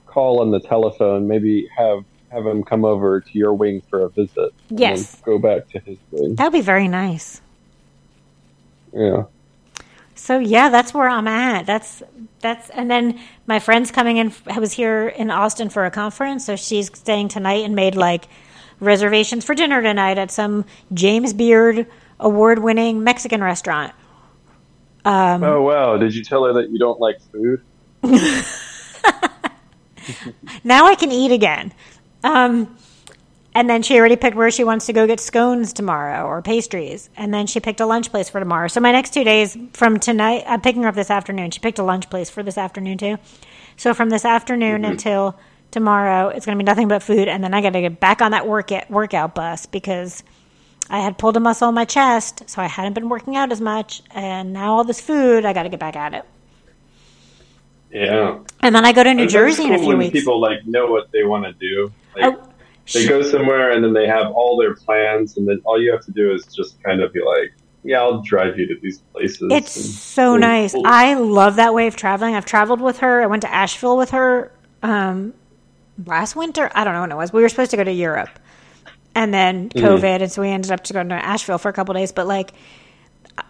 call 0.07 0.41
on 0.41 0.51
the 0.51 0.59
telephone. 0.59 1.27
Maybe 1.27 1.69
have 1.77 2.03
have 2.31 2.45
him 2.45 2.63
come 2.63 2.83
over 2.83 3.21
to 3.21 3.37
your 3.37 3.53
wing 3.53 3.81
for 3.89 4.01
a 4.01 4.09
visit. 4.09 4.53
Yes. 4.69 5.21
go 5.21 5.37
back 5.37 5.69
to 5.69 5.79
his 5.79 5.97
wing. 6.11 6.35
That 6.35 6.45
would 6.45 6.53
be 6.53 6.61
very 6.61 6.87
nice. 6.87 7.39
Yeah. 8.93 9.23
So 10.15 10.39
yeah, 10.39 10.69
that's 10.69 10.93
where 10.93 11.09
I'm 11.09 11.27
at. 11.27 11.65
That's 11.65 12.03
that's 12.39 12.69
and 12.69 12.89
then 12.89 13.19
my 13.47 13.59
friend's 13.59 13.91
coming 13.91 14.17
in. 14.17 14.33
I 14.47 14.59
was 14.59 14.73
here 14.73 15.07
in 15.07 15.31
Austin 15.31 15.69
for 15.69 15.85
a 15.85 15.91
conference, 15.91 16.45
so 16.45 16.55
she's 16.55 16.87
staying 16.97 17.29
tonight 17.29 17.65
and 17.65 17.75
made 17.75 17.95
like 17.95 18.25
reservations 18.79 19.43
for 19.43 19.55
dinner 19.55 19.81
tonight 19.81 20.17
at 20.17 20.31
some 20.31 20.65
James 20.93 21.33
Beard 21.33 21.87
award-winning 22.19 23.03
Mexican 23.03 23.43
restaurant. 23.43 23.93
Um, 25.05 25.43
oh 25.43 25.61
wow! 25.61 25.97
Did 25.97 26.15
you 26.15 26.23
tell 26.23 26.45
her 26.45 26.53
that 26.53 26.69
you 26.69 26.79
don't 26.79 26.99
like 26.99 27.19
food? 27.31 27.61
now 30.63 30.85
I 30.85 30.95
can 30.95 31.11
eat 31.11 31.31
again. 31.31 31.73
Um, 32.23 32.77
and 33.55 33.69
then 33.69 33.83
she 33.83 33.99
already 33.99 34.15
picked 34.15 34.35
where 34.35 34.49
she 34.49 34.63
wants 34.63 34.87
to 34.87 34.93
go 34.93 35.05
get 35.05 35.19
scones 35.19 35.73
tomorrow 35.73 36.25
or 36.25 36.41
pastries. 36.41 37.09
And 37.15 37.33
then 37.33 37.45
she 37.45 37.59
picked 37.59 37.79
a 37.79 37.85
lunch 37.85 38.09
place 38.09 38.29
for 38.29 38.39
tomorrow. 38.39 38.67
So 38.67 38.79
my 38.79 38.91
next 38.91 39.13
two 39.13 39.23
days 39.23 39.55
from 39.73 39.99
tonight, 39.99 40.43
I'm 40.47 40.61
picking 40.61 40.83
her 40.83 40.89
up 40.89 40.95
this 40.95 41.11
afternoon. 41.11 41.51
She 41.51 41.59
picked 41.59 41.79
a 41.79 41.83
lunch 41.83 42.09
place 42.09 42.29
for 42.29 42.41
this 42.41 42.57
afternoon 42.57 42.97
too. 42.97 43.17
So 43.77 43.93
from 43.93 44.09
this 44.09 44.25
afternoon 44.25 44.81
mm-hmm. 44.81 44.91
until 44.91 45.39
tomorrow, 45.69 46.29
it's 46.29 46.45
going 46.45 46.57
to 46.57 46.63
be 46.63 46.65
nothing 46.65 46.87
but 46.87 47.03
food. 47.03 47.27
And 47.27 47.43
then 47.43 47.53
I 47.53 47.61
got 47.61 47.71
to 47.71 47.81
get 47.81 47.99
back 47.99 48.21
on 48.21 48.31
that 48.31 48.47
work 48.47 48.71
workout 48.89 49.35
bus 49.35 49.67
because 49.67 50.23
I 50.89 50.99
had 50.99 51.19
pulled 51.19 51.37
a 51.37 51.39
muscle 51.39 51.69
in 51.69 51.75
my 51.75 51.85
chest. 51.85 52.49
So 52.49 52.59
I 52.61 52.67
hadn't 52.67 52.93
been 52.93 53.09
working 53.09 53.35
out 53.35 53.51
as 53.51 53.61
much. 53.61 54.01
And 54.11 54.53
now 54.53 54.73
all 54.73 54.83
this 54.83 54.99
food, 54.99 55.45
I 55.45 55.53
got 55.53 55.63
to 55.63 55.69
get 55.69 55.79
back 55.79 55.95
at 55.95 56.15
it. 56.15 56.25
Yeah. 57.91 58.39
And 58.61 58.73
then 58.73 58.83
I 58.83 58.93
go 58.93 59.03
to 59.03 59.13
New 59.13 59.27
Jersey 59.27 59.63
cool 59.63 59.73
in 59.73 59.75
a 59.75 59.79
few 59.79 59.87
when 59.89 59.97
weeks. 59.99 60.13
People 60.13 60.41
like 60.41 60.65
know 60.65 60.87
what 60.87 61.11
they 61.11 61.23
want 61.23 61.45
to 61.45 61.53
do. 61.53 61.91
Like, 62.15 62.25
Oh, 62.25 62.52
they 62.91 63.07
go 63.07 63.21
somewhere 63.21 63.71
and 63.71 63.84
then 63.84 63.93
they 63.93 64.07
have 64.07 64.31
all 64.31 64.57
their 64.57 64.75
plans, 64.75 65.38
and 65.38 65.47
then 65.47 65.61
all 65.65 65.81
you 65.81 65.91
have 65.91 66.03
to 66.05 66.11
do 66.11 66.34
is 66.34 66.45
just 66.47 66.81
kind 66.84 67.01
of 67.01 67.13
be 67.13 67.21
like, 67.23 67.53
"Yeah, 67.84 68.01
I'll 68.01 68.21
drive 68.21 68.57
you 68.59 68.67
to 68.67 68.75
these 68.81 68.99
places." 69.13 69.47
It's 69.49 69.75
and 69.75 69.86
so 69.86 70.38
nice. 70.38 70.75
I 70.86 71.13
love 71.15 71.55
that 71.57 71.73
way 71.73 71.88
of 71.88 71.95
traveling. 71.95 72.36
I've 72.36 72.45
traveled 72.45 72.81
with 72.81 72.99
her. 72.99 73.21
I 73.21 73.27
went 73.27 73.41
to 73.43 73.53
Asheville 73.53 73.97
with 73.97 74.11
her 74.11 74.51
um, 74.81 75.34
last 76.05 76.36
winter. 76.36 76.71
I 76.75 76.84
don't 76.84 76.93
know 76.93 77.01
when 77.01 77.11
it 77.11 77.15
was. 77.17 77.31
We 77.34 77.41
were 77.41 77.49
supposed 77.49 77.71
to 77.71 77.77
go 77.77 77.84
to 77.84 77.91
Europe, 77.91 78.39
and 79.15 79.34
then 79.34 79.69
Mm-hmm. 79.75 79.86
COVID, 79.86 80.21
and 80.21 80.31
so 80.31 80.41
we 80.41 80.49
ended 80.49 80.71
up 80.71 80.84
to 80.86 80.93
going 80.93 81.09
to 81.09 81.15
Asheville 81.15 81.57
for 81.57 81.69
a 81.69 81.73
couple 81.73 81.93
days. 81.93 82.11
But 82.11 82.27
like, 82.27 82.53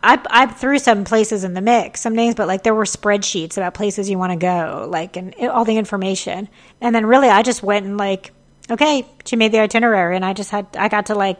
I 0.03 0.19
I 0.29 0.45
threw 0.47 0.79
some 0.79 1.03
places 1.05 1.43
in 1.43 1.53
the 1.53 1.61
mix, 1.61 2.01
some 2.01 2.15
names, 2.15 2.35
but 2.35 2.47
like 2.47 2.63
there 2.63 2.75
were 2.75 2.85
spreadsheets 2.85 3.57
about 3.57 3.73
places 3.73 4.09
you 4.09 4.17
want 4.17 4.31
to 4.31 4.37
go, 4.37 4.87
like 4.89 5.17
and 5.17 5.35
all 5.49 5.65
the 5.65 5.77
information. 5.77 6.49
And 6.81 6.93
then 6.95 7.05
really, 7.05 7.29
I 7.29 7.41
just 7.43 7.63
went 7.63 7.85
and 7.85 7.97
like, 7.97 8.31
okay, 8.69 9.05
she 9.25 9.35
made 9.35 9.51
the 9.51 9.59
itinerary, 9.59 10.15
and 10.15 10.25
I 10.25 10.33
just 10.33 10.51
had 10.51 10.67
I 10.77 10.87
got 10.89 11.07
to 11.07 11.15
like 11.15 11.39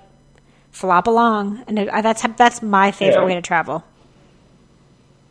flop 0.72 1.08
along, 1.08 1.64
and 1.68 1.80
it, 1.80 1.90
that's 1.92 2.24
that's 2.38 2.62
my 2.62 2.92
favorite 2.92 3.22
Yeah. 3.22 3.26
way 3.26 3.36
to 3.36 3.42
travel. 3.42 3.84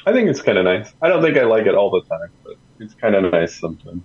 I 0.06 0.12
think 0.12 0.28
it's 0.28 0.42
kind 0.42 0.58
of 0.58 0.64
nice. 0.64 0.92
I 1.00 1.08
don't 1.08 1.22
think 1.22 1.36
I 1.36 1.44
like 1.44 1.66
it 1.66 1.74
all 1.74 1.90
the 1.90 2.02
time, 2.10 2.28
but 2.44 2.54
it's 2.80 2.94
kind 2.94 3.14
of 3.14 3.30
nice 3.32 3.60
sometimes. 3.60 4.02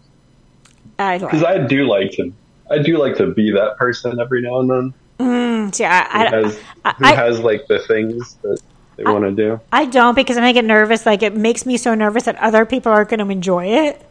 I 1.00 1.18
Because 1.18 1.44
I 1.44 1.58
do 1.66 1.88
like 1.88 2.12
to, 2.12 2.32
I 2.70 2.80
do 2.80 2.98
like 2.98 3.16
to 3.18 3.34
be 3.34 3.52
that 3.52 3.78
person 3.78 4.20
every 4.20 4.42
now 4.42 4.60
and 4.60 4.70
then 4.70 4.94
Mm, 5.20 5.80
yeah, 5.80 6.08
I, 6.12 6.30
who 6.30 6.36
has, 6.46 6.60
I, 6.86 6.94
who 6.98 7.06
has 7.06 7.40
like 7.40 7.62
the 7.68 7.80
things 7.80 8.38
that 8.44 8.60
they 8.98 9.04
want 9.04 9.24
to 9.24 9.32
do. 9.32 9.60
I 9.72 9.86
don't 9.86 10.14
because 10.14 10.38
I 10.38 10.52
get 10.52 10.66
nervous. 10.66 11.06
Like 11.06 11.24
it 11.24 11.36
makes 11.36 11.66
me 11.66 11.78
so 11.78 11.96
nervous 11.96 12.24
that 12.24 12.36
other 12.36 12.66
people 12.66 12.92
aren't 12.92 13.10
going 13.10 13.20
to 13.20 13.30
enjoy 13.30 13.66
it 13.66 14.06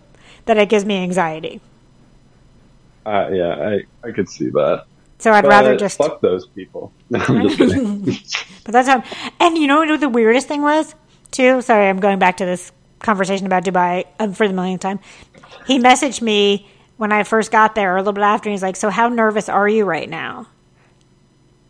that 0.47 0.57
it 0.59 0.69
gives 0.69 0.85
me 0.85 0.97
anxiety. 0.97 1.61
Uh, 3.07 3.29
yeah, 3.33 3.55
I, 4.05 4.09
I 4.09 4.13
could 4.13 4.29
see 4.29 4.51
that. 4.51 4.85
So 5.19 5.33
I'd 5.33 5.43
But 5.43 5.49
rather 5.49 5.77
just. 5.77 5.97
fuck 5.97 6.21
those 6.21 6.47
people. 6.49 6.93
Kidding. 7.25 8.05
But 8.65 8.73
that's 8.73 8.89
how. 8.89 9.05
And 9.39 9.57
you 9.57 9.69
know 9.69 9.79
what 9.79 10.01
the 10.01 10.09
weirdest 10.09 10.49
thing 10.49 10.61
was 10.61 10.95
too? 11.31 11.63
Sorry, 11.63 11.89
I'm 11.89 12.01
going 12.01 12.19
back 12.19 12.39
to 12.39 12.45
this 12.45 12.73
conversation 12.99 13.47
about 13.47 13.65
Dubai 13.65 14.05
um, 14.19 14.33
for 14.35 14.49
the 14.49 14.53
millionth 14.55 14.81
time. 14.81 14.99
He 15.69 15.79
messaged 15.79 16.21
me 16.21 16.69
when 16.97 17.13
I 17.13 17.23
first 17.23 17.53
got 17.53 17.77
there, 17.77 17.95
or 17.95 17.97
a 17.97 18.01
little 18.01 18.13
bit 18.13 18.25
after. 18.25 18.49
And 18.49 18.55
he's 18.55 18.63
like, 18.65 18.75
"So 18.75 18.91
how 18.91 19.09
nervous 19.09 19.49
are 19.49 19.69
you 19.69 19.85
right 19.85 20.11
now?" 20.11 20.49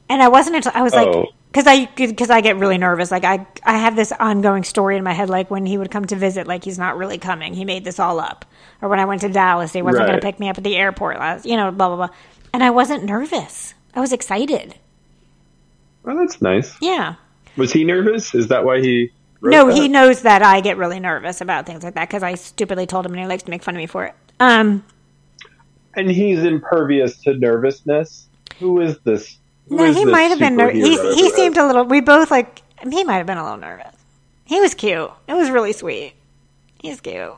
And 0.09 0.22
I 0.22 0.28
wasn't 0.28 0.57
until 0.57 0.72
I 0.74 0.82
was 0.82 0.95
like, 0.95 1.09
Oh. 1.09 1.26
because 1.53 1.66
I 1.66 1.84
because 1.97 2.30
I 2.30 2.41
get 2.41 2.57
really 2.57 2.78
nervous. 2.78 3.11
Like 3.11 3.24
I 3.24 3.47
I 3.64 3.76
have 3.76 3.95
this 3.95 4.11
ongoing 4.12 4.64
story 4.64 4.97
in 4.97 5.05
my 5.05 5.12
head. 5.12 5.28
Like 5.28 5.51
when 5.51 5.66
he 5.66 5.76
would 5.76 5.91
come 5.91 6.07
to 6.07 6.16
visit, 6.16 6.47
like 6.47 6.64
he's 6.64 6.78
not 6.78 6.97
really 6.97 7.18
coming. 7.18 7.53
He 7.55 7.64
made 7.66 7.84
this 7.84 7.99
all 7.99 8.20
up. 8.20 8.47
Or 8.83 8.89
when 8.89 9.01
I 9.01 9.05
went 9.05 9.22
to 9.22 9.29
Dallas, 9.29 9.72
he 9.72 9.83
wasn't 9.83 10.07
going 10.07 10.20
to 10.20 10.24
pick 10.24 10.39
me 10.39 10.49
up 10.49 10.59
at 10.59 10.64
the 10.64 10.77
airport 10.77 11.18
last. 11.18 11.47
You 11.47 11.57
know, 11.57 11.70
blah 11.70 11.89
blah 11.89 11.97
blah. 11.97 12.16
And 12.53 12.62
I 12.62 12.70
wasn't 12.70 13.05
nervous. 13.05 13.74
I 13.95 14.01
was 14.01 14.12
excited. 14.12 14.74
well, 16.03 16.16
that's 16.16 16.41
nice. 16.43 16.77
Yeah. 16.81 17.14
Was 17.57 17.72
he 17.72 17.85
nervous? 17.85 18.35
Is 18.35 18.49
that 18.49 18.64
why 18.64 18.81
he? 18.81 19.11
No, 19.43 19.66
that? 19.66 19.74
he 19.77 19.89
knows 19.89 20.22
that 20.22 20.43
I 20.43 20.61
get 20.61 20.77
really 20.77 21.01
nervous 21.01 21.41
about 21.41 21.66
things 21.66 21.83
like 21.85 21.95
that 21.95 22.09
because 22.09 22.22
I 22.22 22.35
stupidly 22.35 22.87
told 22.87 23.07
him 23.07 23.12
and 23.12 23.20
he 23.20 23.27
likes 23.27 23.43
to 23.45 23.51
make 23.51 23.62
fun 23.62 23.74
of 23.74 23.79
me 23.79 23.87
for 23.87 24.05
it. 24.05 24.14
Um, 24.41 24.85
And 25.95 26.11
he's 26.11 26.43
impervious 26.45 27.18
to 27.22 27.35
nervousness. 27.35 28.27
Who 28.59 28.81
is 28.81 28.99
this? 29.01 29.39
Who 29.68 29.77
no, 29.77 29.85
is 29.85 29.97
he 29.97 30.05
this 30.05 30.12
might 30.12 30.24
have 30.24 30.39
been 30.39 30.57
nervous. 30.57 30.77
He, 30.77 31.14
he 31.14 31.31
seemed 31.31 31.57
a 31.57 31.66
little, 31.66 31.85
we 31.85 32.01
both 32.01 32.31
like, 32.31 32.62
he 32.83 33.05
might 33.05 33.16
have 33.16 33.27
been 33.27 33.39
a 33.39 33.43
little 33.43 33.59
nervous. 33.59 33.95
He 34.45 34.61
was 34.61 34.74
cute. 34.74 35.11
It 35.29 35.35
was 35.35 35.51
really 35.51 35.72
sweet. 35.72 36.14
He's 36.81 37.01
cute. 37.01 37.35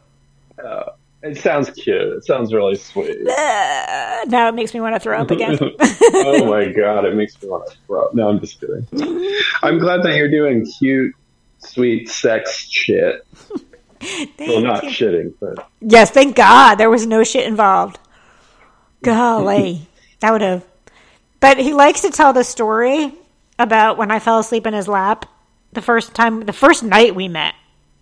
It 1.22 1.36
sounds 1.36 1.70
cute. 1.70 2.00
It 2.00 2.24
sounds 2.24 2.52
really 2.52 2.76
sweet. 2.76 3.16
Uh, 3.28 4.24
now 4.26 4.48
it 4.48 4.54
makes 4.54 4.74
me 4.74 4.80
want 4.80 4.94
to 4.94 5.00
throw 5.00 5.20
up 5.20 5.30
again. 5.30 5.56
oh 5.80 6.44
my 6.50 6.72
god, 6.72 7.04
it 7.04 7.14
makes 7.14 7.40
me 7.40 7.48
want 7.48 7.68
to 7.70 7.76
throw. 7.86 8.06
Up. 8.06 8.14
No, 8.14 8.28
I'm 8.28 8.40
just 8.40 8.60
kidding. 8.60 8.86
I'm 9.62 9.78
glad 9.78 10.02
that 10.02 10.16
you're 10.16 10.30
doing 10.30 10.66
cute, 10.78 11.14
sweet 11.58 12.08
sex 12.08 12.68
shit. 12.68 13.24
Well, 14.40 14.60
not 14.60 14.82
you. 14.84 14.90
shitting, 14.90 15.34
but 15.40 15.68
Yes, 15.80 16.10
thank 16.10 16.34
God 16.36 16.76
there 16.76 16.90
was 16.90 17.06
no 17.06 17.22
shit 17.22 17.46
involved. 17.46 17.98
Golly, 19.02 19.86
that 20.20 20.32
would 20.32 20.42
have. 20.42 20.64
But 21.40 21.58
he 21.58 21.72
likes 21.72 22.00
to 22.02 22.10
tell 22.10 22.32
the 22.32 22.44
story 22.44 23.12
about 23.58 23.98
when 23.98 24.10
I 24.10 24.18
fell 24.18 24.38
asleep 24.40 24.66
in 24.66 24.74
his 24.74 24.88
lap 24.88 25.26
the 25.72 25.82
first 25.82 26.14
time, 26.14 26.40
the 26.40 26.52
first 26.52 26.82
night 26.82 27.14
we 27.14 27.28
met. 27.28 27.54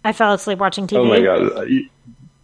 I 0.05 0.13
fell 0.13 0.33
asleep 0.33 0.59
watching 0.59 0.87
TV. 0.87 0.99
oh 0.99 1.05
my 1.05 1.21
god, 1.21 1.69
you- 1.69 1.89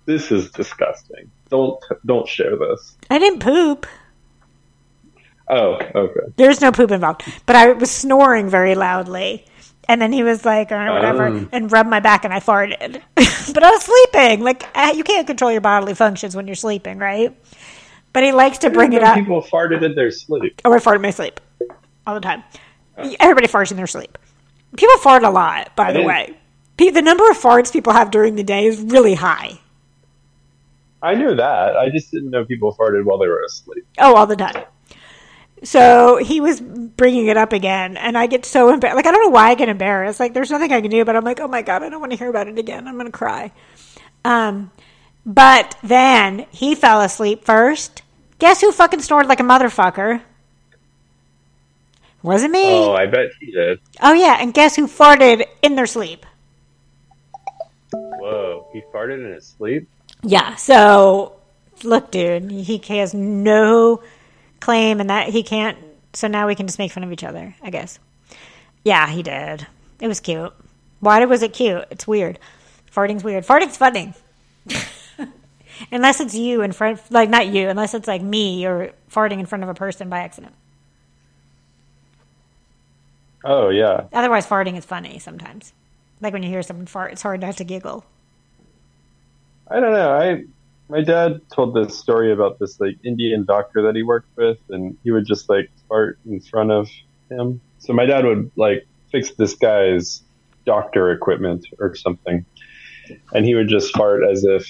this 0.07 0.30
is 0.32 0.50
disgusting. 0.50 1.30
Don't 1.50 1.78
don't 2.07 2.26
share 2.28 2.57
this. 2.57 2.96
I 3.11 3.18
didn't 3.18 3.40
poop. 3.40 3.86
Oh, 5.48 5.74
okay. 5.94 6.20
There's 6.36 6.61
no 6.61 6.72
poop 6.72 6.90
involved. 6.90 7.24
But 7.46 7.57
I 7.57 7.72
was 7.72 7.90
snoring 7.90 8.48
very 8.48 8.74
loudly. 8.74 9.44
And 9.88 10.00
then 10.00 10.12
he 10.12 10.22
was 10.22 10.44
like, 10.44 10.70
or 10.70 10.92
whatever, 10.92 11.26
Oh. 11.26 11.48
and 11.50 11.70
rubbed 11.70 11.90
my 11.90 11.98
back 12.00 12.24
and 12.24 12.32
I 12.32 12.38
farted. 12.38 13.03
but 13.16 13.62
I 13.62 13.70
was 13.70 13.82
sleeping. 13.82 14.40
Like, 14.42 14.64
uh, 14.76 14.92
you 14.94 15.03
can't 15.03 15.26
control 15.26 15.50
your 15.50 15.61
bodily 15.61 15.94
functions 15.94 16.36
when 16.36 16.46
you're 16.46 16.55
sleeping, 16.55 16.98
right? 16.98 17.36
But 18.12 18.22
he 18.22 18.30
likes 18.32 18.59
to 18.59 18.70
bring 18.70 18.92
it 18.92 19.03
up. 19.03 19.16
People 19.16 19.42
farted 19.42 19.82
in 19.82 19.94
their 19.96 20.12
sleep. 20.12 20.62
Oh, 20.64 20.72
I 20.72 20.78
fart 20.78 20.96
in 20.96 21.03
my 21.03 21.11
sleep 21.11 21.40
all 22.07 22.14
the 22.14 22.20
time. 22.20 22.44
Everybody 23.18 23.48
farts 23.48 23.72
in 23.72 23.76
their 23.76 23.86
sleep. 23.88 24.16
People 24.76 24.96
fart 24.98 25.24
a 25.24 25.30
lot, 25.30 25.74
by 25.76 25.88
the 25.92 25.98
didn't- 25.98 26.09
way. 26.09 26.36
The 26.78 27.03
number 27.03 27.28
of 27.30 27.36
farts 27.38 27.72
people 27.72 27.92
have 27.92 28.11
during 28.11 28.36
the 28.36 28.42
day 28.42 28.66
is 28.66 28.80
really 28.80 29.14
high. 29.14 29.59
I 31.03 31.14
knew 31.14 31.34
that. 31.34 31.76
I 31.76 31.90
just 31.90 32.11
didn't 32.12 32.30
know 32.30 32.44
people 32.44 32.74
farted 32.78 33.05
while 33.05 33.18
they 33.18 33.26
were 33.26 33.42
asleep. 33.42 33.84
Oh, 33.98 34.14
all 34.14 34.26
the 34.26 34.36
time. 34.36 34.64
So 35.64 36.16
he 36.16 36.40
was 36.40 36.61
bringing 36.61 37.26
it 37.26 37.36
up 37.36 37.53
again, 37.53 37.96
and 37.96 38.16
I 38.16 38.26
get 38.26 38.44
so 38.44 38.72
embarrassed. 38.72 38.96
Like, 38.96 39.07
I 39.07 39.12
don't 39.12 39.24
know 39.24 39.30
why 39.30 39.50
I 39.50 39.55
get 39.55 39.68
embarrassed. 39.68 40.20
Like, 40.20 40.34
there's 40.34 40.50
nothing 40.50 40.72
I 40.72 40.80
can 40.80 40.90
do, 40.90 41.05
but 41.05 41.14
I'm 41.16 41.24
like, 41.24 41.40
oh 41.40 41.48
my 41.48 41.62
God, 41.62 41.82
I 41.82 41.88
don't 41.88 42.00
want 42.00 42.12
to 42.12 42.18
hear 42.18 42.30
about 42.30 42.48
it 42.48 42.59
again. 42.59 42.88
I'm 42.88 42.94
going 42.94 43.07
to 43.07 43.12
cry. 43.12 43.53
Um, 44.24 44.70
but 45.26 45.76
then 45.82 46.46
he 46.50 46.74
fell 46.74 47.00
asleep 47.00 47.44
first. 47.44 48.03
Guess 48.38 48.61
who 48.61 48.72
fucking 48.72 49.00
snored 49.00 49.26
like 49.26 49.40
a 49.40 49.44
motherfucker? 49.44 50.22
Wasn't 52.22 52.53
me. 52.53 52.64
Oh, 52.64 52.92
I 52.92 53.07
bet 53.07 53.30
he 53.40 53.50
did. 53.50 53.80
Oh 54.00 54.12
yeah, 54.12 54.36
and 54.40 54.55
guess 54.55 54.76
who 54.76 54.86
farted 54.86 55.44
in 55.62 55.74
their 55.74 55.86
sleep? 55.86 56.24
Whoa, 57.92 58.68
he 58.72 58.80
farted 58.94 59.26
in 59.26 59.32
his 59.32 59.46
sleep. 59.46 59.88
Yeah. 60.23 60.55
So 60.57 61.37
look, 61.85 62.11
dude, 62.11 62.51
he 62.51 62.79
has 62.99 63.14
no 63.14 64.03
claim, 64.61 65.01
and 65.01 65.11
that 65.11 65.29
he 65.29 65.43
can't. 65.43 65.79
So 66.12 66.29
now 66.29 66.47
we 66.47 66.55
can 66.55 66.66
just 66.66 66.79
make 66.79 66.93
fun 66.93 67.05
of 67.05 67.12
each 67.12 67.25
other, 67.25 67.55
I 67.62 67.70
guess. 67.70 67.99
Yeah, 68.85 69.09
he 69.09 69.23
did. 69.23 69.66
It 70.01 70.09
was 70.09 70.20
cute. 70.20 70.53
Why 71.01 71.25
was 71.25 71.43
it 71.43 71.53
cute? 71.53 71.85
It's 71.91 72.07
weird. 72.07 72.39
Farting's 72.91 73.25
weird. 73.25 73.45
Farting's 73.45 73.77
funny. 73.77 74.14
unless 75.93 76.20
it's 76.20 76.35
you 76.35 76.62
in 76.62 76.73
front, 76.73 77.01
like 77.11 77.29
not 77.29 77.49
you, 77.49 77.68
unless 77.68 77.95
it's 77.95 78.09
like 78.09 78.23
me 78.23 78.66
or 78.66 78.93
farting 79.11 79.41
in 79.41 79.47
front 79.47 79.64
of 79.64 79.70
a 79.70 79.75
person 79.75 80.09
by 80.09 80.20
accident. 80.20 80.55
Oh 83.45 83.70
yeah, 83.70 84.05
Otherwise, 84.12 84.47
farting 84.47 84.77
is 84.77 84.85
funny 84.85 85.18
sometimes. 85.18 85.73
Like 86.20 86.33
when 86.33 86.45
you 86.45 86.49
hear 86.49 86.62
someone 86.62 86.87
fart, 86.87 87.12
it's 87.12 87.23
hard 87.23 87.41
not 87.41 87.57
to 87.57 87.64
giggle. 87.64 88.05
I 89.73 89.81
don't 89.81 89.93
know. 89.93 90.12
I 90.12 90.45
my 90.89 91.01
dad 91.01 91.41
told 91.55 91.75
this 91.75 91.99
story 91.99 92.33
about 92.33 92.59
this 92.59 92.79
like 92.79 92.97
Indian 93.03 93.45
doctor 93.47 93.83
that 93.83 93.97
he 93.97 94.03
worked 94.03 94.37
with, 94.37 94.59
and 94.68 94.97
he 95.03 95.11
would 95.11 95.27
just 95.27 95.49
like 95.49 95.70
fart 95.89 96.18
in 96.27 96.41
front 96.41 96.70
of 96.70 96.91
him. 97.31 97.61
So 97.79 97.95
my 97.95 98.05
dad 98.05 98.27
would 98.27 98.51
like 98.57 98.87
fix 99.11 99.31
this 99.33 99.55
guy's 99.55 100.23
doctor 100.66 101.11
equipment 101.11 101.66
or 101.79 101.95
something, 101.95 102.45
and 103.33 103.47
he 103.47 103.55
would 103.55 103.68
just 103.68 103.97
fart 103.97 104.23
as 104.31 104.45
if 104.45 104.66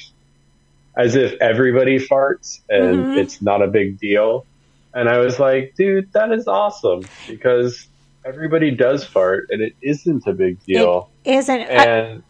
as 0.97 1.17
if 1.17 1.35
everybody 1.41 1.99
farts 1.99 2.61
and 2.69 3.07
Mhm. 3.07 3.17
it's 3.17 3.43
not 3.43 3.63
a 3.63 3.67
big 3.67 3.99
deal. 3.99 4.47
And 4.95 5.09
I 5.09 5.19
was 5.19 5.41
like, 5.41 5.75
dude, 5.77 6.13
that 6.13 6.31
is 6.33 6.47
awesome 6.47 7.03
because 7.27 7.89
everybody 8.27 8.71
does 8.71 9.03
fart 9.03 9.47
and 9.51 9.63
it 9.63 9.73
isn't 9.81 10.27
a 10.27 10.33
big 10.33 10.63
deal 10.65 11.11
Isn't 11.25 11.63
I, 11.63 11.87
and 11.87 12.23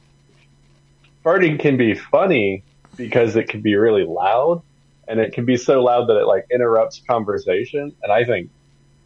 farting 1.25 1.59
can 1.59 1.77
be 1.77 1.95
funny 1.95 2.63
because 2.97 3.37
it 3.37 3.49
can 3.49 3.61
be 3.61 3.75
really 3.77 4.05
loud 4.05 4.63
and 5.09 5.21
it 5.21 5.33
can 5.33 5.45
be 5.45 5.57
so 5.57 5.83
loud 5.83 6.09
that 6.09 6.17
it 6.17 6.27
like 6.27 6.47
interrupts 6.53 7.01
conversation. 7.07 7.95
And 8.03 8.13
I 8.13 8.25
think, 8.25 8.51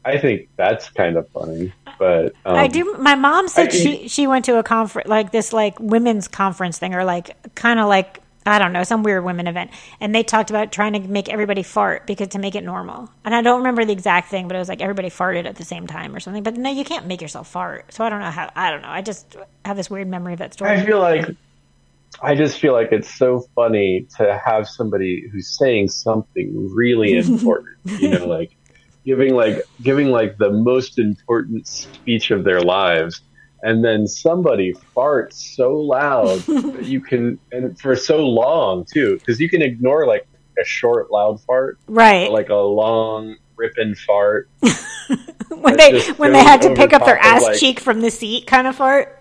I 0.05 0.19
think 0.19 0.49
that's 0.57 0.89
kind 0.91 1.17
of 1.17 1.29
funny. 1.31 1.73
But 1.99 2.35
um, 2.45 2.57
I 2.57 2.69
do. 2.69 2.95
My 2.99 3.15
mom 3.15 3.49
said 3.49 3.69
I- 3.69 3.71
she 3.71 4.09
she 4.09 4.27
went 4.27 4.45
to 4.47 4.59
a 4.59 4.63
conference 4.63 5.09
like 5.09 5.33
this 5.33 5.53
like 5.53 5.79
women's 5.81 6.29
conference 6.29 6.79
thing 6.79 6.95
or 6.95 7.05
like 7.05 7.55
kind 7.55 7.81
of 7.81 7.89
like 7.89 8.21
I 8.45 8.61
don't 8.61 8.73
know 8.73 8.85
some 8.85 9.03
weird 9.03 9.25
women 9.25 9.49
event, 9.49 9.73
and 9.99 10.15
they 10.15 10.23
talked 10.23 10.51
about 10.51 10.71
trying 10.71 10.93
to 10.93 11.01
make 11.01 11.29
everybody 11.29 11.65
fart 11.65 12.07
because 12.07 12.29
to 12.29 12.39
make 12.39 12.55
it 12.55 12.63
normal. 12.63 13.11
And 13.25 13.35
I 13.35 13.43
don't 13.43 13.59
remember 13.59 13.85
the 13.85 13.93
exact 13.93 14.29
thing, 14.31 14.47
but 14.47 14.55
it 14.55 14.61
was 14.61 14.69
like 14.69 14.81
everybody 14.81 15.09
farted 15.11 15.47
at 15.47 15.57
the 15.57 15.65
same 15.65 15.87
time 15.87 16.15
or 16.15 16.21
something. 16.21 16.45
But 16.45 16.57
no, 16.57 16.71
you 16.71 16.85
can't 16.85 17.07
make 17.07 17.21
yourself 17.21 17.49
fart. 17.49 17.93
So 17.93 18.05
I 18.05 18.09
don't 18.09 18.21
know 18.21 18.31
how. 18.31 18.51
I 18.55 18.71
don't 18.71 18.83
know. 18.83 18.89
I 18.89 19.03
just 19.03 19.37
have 19.65 19.77
this 19.77 19.91
weird 19.91 20.07
memory 20.07 20.35
of 20.35 20.39
that 20.39 20.53
story. 20.53 20.71
I 20.71 20.85
feel 20.87 21.01
like 21.01 21.27
I 22.23 22.35
just 22.35 22.59
feel 22.59 22.73
like 22.73 22.93
it's 22.93 23.15
so 23.15 23.41
funny 23.55 24.07
to 24.17 24.41
have 24.45 24.69
somebody 24.69 25.29
who's 25.31 25.57
saying 25.57 25.89
something 25.89 26.71
really 26.75 27.17
important. 27.19 27.77
you 27.85 28.11
know, 28.11 28.27
like 28.27 28.57
giving 29.05 29.35
like 29.35 29.63
giving 29.81 30.09
like 30.09 30.37
the 30.37 30.51
most 30.51 30.99
important 30.99 31.67
speech 31.67 32.31
of 32.31 32.45
their 32.45 32.61
lives. 32.61 33.23
And 33.63 33.85
then 33.85 34.07
somebody 34.07 34.75
farts 34.95 35.55
so 35.57 35.77
loud 35.77 36.41
that 36.47 36.85
you 36.85 37.01
can, 37.01 37.39
and 37.51 37.79
for 37.81 37.97
so 37.97 38.25
long 38.25 38.85
too, 38.85 39.19
because 39.19 39.41
you 39.41 39.49
can 39.49 39.63
ignore 39.63 40.07
like 40.07 40.27
a 40.61 40.65
short 40.65 41.11
loud 41.11 41.41
fart, 41.43 41.79
right. 41.89 42.31
like 42.31 42.51
a 42.51 42.55
long 42.55 43.37
ripping 43.57 43.95
fart. 43.95 44.51
when 45.49 45.77
they 45.77 46.01
when 46.13 46.33
they 46.33 46.45
had 46.45 46.63
to 46.63 46.75
pick 46.75 46.93
up 46.93 47.05
their 47.05 47.19
ass 47.19 47.43
like- 47.43 47.59
cheek 47.59 47.81
from 47.81 48.03
the 48.03 48.11
seat 48.11 48.47
kind 48.47 48.67
of 48.67 48.77
fart. 48.77 49.16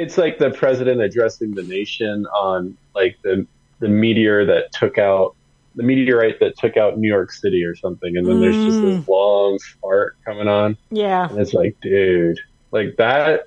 It's 0.00 0.16
like 0.16 0.38
the 0.38 0.50
president 0.50 1.00
addressing 1.00 1.54
the 1.54 1.62
nation 1.62 2.26
on 2.26 2.76
like 2.94 3.18
the 3.22 3.46
the 3.80 3.88
meteor 3.88 4.44
that 4.46 4.72
took 4.72 4.98
out 4.98 5.34
the 5.76 5.82
meteorite 5.82 6.40
that 6.40 6.58
took 6.58 6.76
out 6.76 6.98
New 6.98 7.08
York 7.08 7.30
City 7.30 7.64
or 7.64 7.76
something, 7.76 8.16
and 8.16 8.26
then 8.26 8.40
there's 8.40 8.56
just 8.56 8.82
this 8.82 8.98
mm. 8.98 9.08
long 9.08 9.58
fart 9.80 10.16
coming 10.24 10.48
on, 10.48 10.76
Yeah. 10.90 11.28
and 11.30 11.38
it's 11.38 11.54
like, 11.54 11.76
dude, 11.80 12.40
like 12.72 12.96
that 12.96 13.46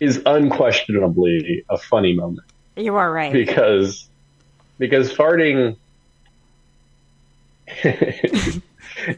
is 0.00 0.22
unquestionably 0.26 1.64
a 1.68 1.78
funny 1.78 2.14
moment 2.14 2.46
You 2.76 2.94
are 2.96 3.12
right. 3.12 3.32
because 3.32 4.08
because 4.78 5.12
farting 5.12 5.76
you 7.84 7.92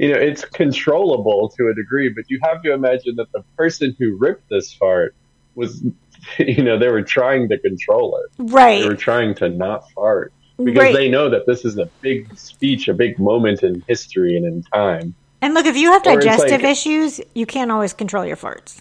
know 0.08 0.18
it's 0.18 0.44
controllable 0.44 1.50
to 1.56 1.68
a 1.68 1.74
degree 1.74 2.08
but 2.08 2.24
you 2.28 2.40
have 2.42 2.62
to 2.62 2.72
imagine 2.72 3.14
that 3.16 3.30
the 3.32 3.44
person 3.56 3.94
who 3.98 4.16
ripped 4.16 4.48
this 4.48 4.72
fart 4.72 5.14
was 5.54 5.82
you 6.38 6.62
know 6.62 6.78
they 6.78 6.88
were 6.88 7.02
trying 7.02 7.48
to 7.48 7.58
control 7.58 8.16
it 8.16 8.30
Right. 8.52 8.82
they 8.82 8.88
were 8.88 8.94
trying 8.96 9.34
to 9.36 9.48
not 9.48 9.90
fart 9.92 10.32
because 10.62 10.76
Right. 10.78 10.94
they 10.94 11.08
know 11.10 11.30
that 11.30 11.46
this 11.46 11.64
is 11.64 11.78
a 11.78 11.86
big 12.00 12.36
speech 12.38 12.88
a 12.88 12.94
big 12.94 13.18
moment 13.18 13.62
in 13.62 13.82
history 13.88 14.36
and 14.36 14.44
in 14.44 14.62
time 14.64 15.14
And 15.42 15.54
look, 15.54 15.64
if 15.66 15.76
you 15.76 15.90
have 15.92 16.02
digestive 16.02 16.60
like- 16.60 16.70
issues, 16.72 17.18
you 17.34 17.46
can't 17.46 17.70
always 17.70 17.92
control 17.94 18.24
your 18.26 18.36
farts. 18.36 18.80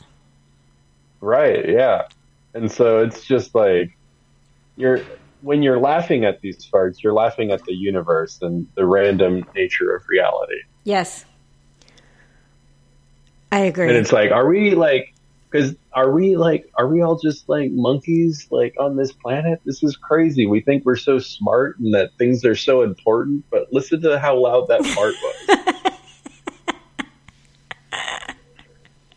right 1.21 1.67
yeah 1.69 2.07
and 2.53 2.71
so 2.71 2.99
it's 3.03 3.25
just 3.25 3.53
like 3.55 3.95
you're 4.77 4.99
when 5.41 5.63
you're 5.63 5.79
laughing 5.79 6.25
at 6.25 6.41
these 6.41 6.65
farts 6.65 7.01
you're 7.03 7.13
laughing 7.13 7.51
at 7.51 7.63
the 7.65 7.73
universe 7.73 8.39
and 8.41 8.67
the 8.75 8.85
random 8.85 9.45
nature 9.55 9.95
of 9.95 10.03
reality 10.09 10.61
Yes. 10.85 11.25
I 13.51 13.59
agree. 13.61 13.87
And 13.89 13.97
it's 13.97 14.11
like, 14.11 14.31
are 14.31 14.47
we 14.47 14.75
like, 14.75 15.13
because 15.49 15.75
are 15.93 16.11
we 16.11 16.37
like, 16.37 16.69
are 16.75 16.87
we 16.87 17.01
all 17.01 17.17
just 17.17 17.49
like 17.49 17.71
monkeys 17.71 18.47
like 18.51 18.75
on 18.79 18.95
this 18.95 19.11
planet? 19.11 19.59
This 19.65 19.81
is 19.83 19.95
crazy. 19.97 20.45
We 20.45 20.61
think 20.61 20.85
we're 20.85 20.95
so 20.95 21.17
smart 21.17 21.79
and 21.79 21.93
that 21.93 22.11
things 22.17 22.45
are 22.45 22.55
so 22.55 22.83
important, 22.83 23.45
but 23.49 23.73
listen 23.73 24.01
to 24.01 24.19
how 24.19 24.37
loud 24.37 24.67
that 24.67 24.85
fart 24.85 25.15
was. 25.23 25.33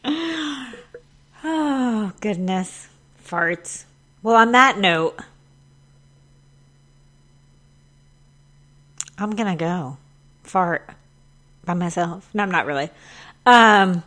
oh, 1.44 2.12
goodness. 2.20 2.88
Farts. 3.24 3.84
Well, 4.22 4.36
on 4.36 4.52
that 4.52 4.78
note, 4.78 5.18
I'm 9.18 9.32
going 9.32 9.56
to 9.56 9.62
go 9.62 9.98
fart 10.42 10.88
by 11.64 11.74
myself. 11.74 12.28
No, 12.32 12.42
I'm 12.42 12.50
not 12.50 12.66
really. 12.66 12.88
Um, 13.44 14.02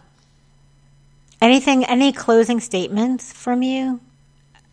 anything, 1.46 1.86
any 1.86 2.12
closing 2.12 2.60
statements 2.60 3.32
from 3.32 3.62
you? 3.62 4.02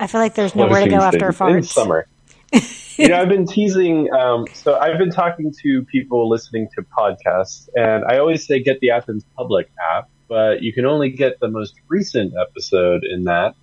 I 0.01 0.07
feel 0.07 0.21
like 0.21 0.35
there's 0.35 0.57
nowhere 0.57 0.83
to 0.83 0.91
go 0.91 0.97
after. 0.97 1.29
In 1.29 1.35
farts. 1.35 1.67
summer. 1.67 2.07
you 2.97 3.09
know, 3.09 3.21
I've 3.21 3.29
been 3.29 3.47
teasing. 3.47 4.13
Um, 4.13 4.47
so 4.55 4.79
I've 4.79 4.99
been 4.99 5.11
talking 5.11 5.53
to 5.63 5.85
people 5.85 6.29
listening 6.29 6.69
to 6.75 6.83
podcasts, 6.83 7.69
and 7.77 8.05
I 8.07 8.19
always 8.19 8.47
say 8.47 8.63
get 8.63 8.81
the 8.81 8.91
Athens 8.91 9.25
Public 9.37 9.71
app, 9.93 10.09
but 10.29 10.63
you 10.63 10.73
can 10.73 10.87
only 10.87 11.11
get 11.11 11.39
the 11.41 11.49
most 11.49 11.75
recent 11.89 12.35
episode 12.41 13.05
in 13.05 13.25
that. 13.25 13.55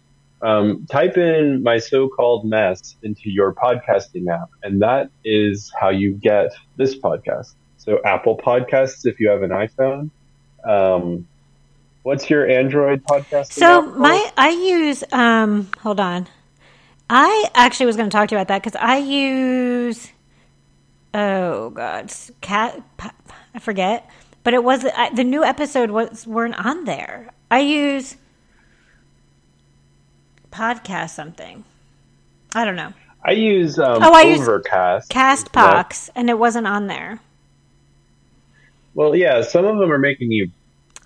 Um, 0.41 0.85
type 0.85 1.17
in 1.17 1.63
my 1.63 1.79
so-called 1.79 2.45
mess 2.45 2.95
into 3.03 3.29
your 3.29 3.53
podcasting 3.53 4.31
app, 4.33 4.49
and 4.63 4.81
that 4.81 5.09
is 5.25 5.73
how 5.77 5.89
you 5.89 6.13
get 6.13 6.51
this 6.77 6.97
podcast. 6.97 7.55
So 7.77 7.99
Apple 8.05 8.37
Podcasts, 8.37 9.05
if 9.05 9.19
you 9.19 9.29
have 9.29 9.41
an 9.41 9.49
iPhone. 9.49 10.11
Um, 10.63 11.27
what's 12.09 12.27
your 12.27 12.49
Android 12.49 13.03
podcast? 13.03 13.51
So 13.51 13.83
my 13.83 14.31
I 14.35 14.49
use 14.49 15.03
um 15.11 15.69
hold 15.79 15.99
on. 15.99 16.27
I 17.07 17.49
actually 17.53 17.85
was 17.85 17.95
going 17.95 18.09
to 18.09 18.11
talk 18.15 18.29
to 18.29 18.35
you 18.35 18.39
about 18.41 18.47
that 18.47 18.63
cuz 18.63 18.75
I 18.75 18.97
use 18.97 20.11
oh 21.13 21.69
god, 21.69 22.11
cat 22.41 22.81
I 23.53 23.59
forget, 23.59 24.09
but 24.43 24.55
it 24.55 24.63
was 24.63 24.85
I, 24.85 25.11
the 25.13 25.23
new 25.23 25.43
episode 25.43 25.91
was 25.91 26.25
weren't 26.25 26.57
on 26.65 26.85
there. 26.85 27.29
I 27.51 27.59
use 27.59 28.15
podcast 30.51 31.11
something. 31.11 31.63
I 32.55 32.65
don't 32.65 32.75
know. 32.75 32.91
I 33.23 33.33
use 33.33 33.77
um, 33.77 34.01
Oh, 34.01 34.13
I 34.13 34.23
use 34.23 34.41
Overcast. 34.41 35.11
Castbox 35.11 36.09
and 36.15 36.27
it 36.27 36.39
wasn't 36.39 36.65
on 36.65 36.87
there. 36.87 37.19
Well, 38.95 39.15
yeah, 39.15 39.43
some 39.43 39.65
of 39.65 39.77
them 39.77 39.91
are 39.91 39.99
making 39.99 40.31
you. 40.31 40.49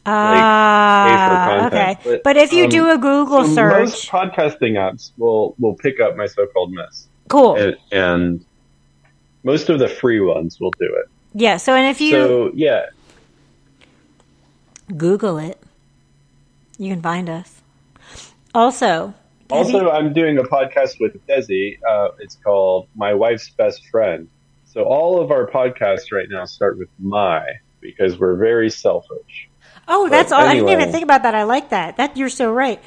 Ah, 0.06 1.47
content, 1.49 1.74
okay. 1.74 1.97
but, 2.04 2.24
But, 2.24 2.38
if 2.38 2.51
you 2.51 2.66
um, 2.66 2.70
do 2.70 2.89
a 2.89 2.97
Google 2.97 3.45
so 3.45 3.56
search, 3.56 3.80
Most 3.80 4.08
podcasting 4.10 4.74
apps 4.74 5.12
will 5.18 5.56
will 5.60 5.76
pick 5.76 5.99
up 5.99 6.16
my 6.18 6.26
so-called 6.28 6.74
mess, 6.74 7.08
cool. 7.30 7.56
and, 7.56 7.76
and 7.91 8.45
most 9.43 9.70
of 9.70 9.80
the 9.80 9.88
free 9.88 10.20
ones 10.20 10.60
will 10.60 10.72
do 10.80 10.86
it. 10.86 11.10
yeah. 11.34 11.58
So 11.58 11.74
and 11.74 11.88
if 11.88 12.01
you 12.01 12.12
So 12.12 12.51
yeah, 12.54 12.88
Google 14.97 15.38
it. 15.38 15.60
You 16.78 16.89
can 16.93 17.01
find 17.01 17.30
us. 17.30 17.62
Also, 18.54 19.14
Also, 19.49 19.84
you- 19.84 19.89
I'm 19.91 20.14
doing 20.14 20.38
a 20.38 20.43
podcast 20.43 20.99
with 20.99 21.14
Desi. 21.28 21.78
Uh, 21.88 22.10
it's 22.20 22.36
called 22.43 22.88
My 22.95 23.14
Wife's 23.14 23.49
Best 23.51 23.88
Friend. 23.88 24.28
So 24.66 24.84
all 24.84 25.22
of 25.22 25.32
our 25.32 25.47
podcasts 25.47 26.12
right 26.12 26.28
now 26.30 26.45
start 26.45 26.78
with 26.78 26.89
my 26.99 27.45
because 27.80 28.18
we're 28.20 28.36
very 28.36 28.70
selfish. 28.70 29.49
Oh, 29.88 30.10
that's 30.10 30.32
all. 30.32 30.42
I 30.42 30.54
didn't 30.56 30.70
even 30.70 30.92
think 30.92 31.04
about 31.04 31.24
that. 31.24 31.36
I 31.36 31.44
like 31.44 31.70
that. 31.70 31.98
That 31.98 32.18
you're 32.18 32.30
so 32.30 32.52
right. 32.54 32.82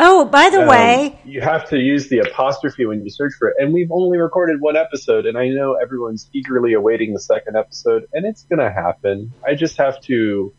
Oh, 0.00 0.24
by 0.24 0.50
the 0.50 0.62
Um, 0.62 0.68
way, 0.68 1.18
you 1.24 1.40
have 1.42 1.68
to 1.68 1.78
use 1.78 2.08
the 2.08 2.18
apostrophe 2.20 2.86
when 2.86 3.04
you 3.04 3.10
search 3.10 3.34
for 3.38 3.50
it. 3.50 3.56
And 3.60 3.72
we've 3.72 3.92
only 3.92 4.18
recorded 4.18 4.60
one 4.60 4.76
episode, 4.76 5.26
and 5.26 5.38
I 5.38 5.48
know 5.48 5.74
everyone's 5.74 6.28
eagerly 6.32 6.72
awaiting 6.72 7.12
the 7.12 7.20
second 7.20 7.56
episode, 7.56 8.08
and 8.12 8.26
it's 8.26 8.42
gonna 8.44 8.72
happen. 8.72 9.32
I 9.46 9.54
just 9.54 9.76
have 9.76 10.00
to, 10.02 10.52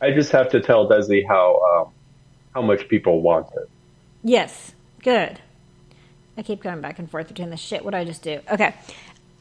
I 0.00 0.12
just 0.12 0.30
have 0.32 0.50
to 0.50 0.60
tell 0.60 0.88
Desi 0.88 1.26
how 1.26 1.84
um, 1.86 1.92
how 2.54 2.62
much 2.62 2.86
people 2.88 3.22
want 3.22 3.48
it. 3.56 3.68
yes, 4.22 4.72
good. 5.02 5.40
I 6.36 6.42
keep 6.42 6.62
going 6.62 6.80
back 6.80 6.98
and 6.98 7.10
forth 7.10 7.28
between 7.28 7.50
the 7.50 7.56
shit. 7.56 7.84
What 7.84 7.92
did 7.92 7.98
I 7.98 8.04
just 8.04 8.22
do? 8.22 8.40
Okay, 8.52 8.74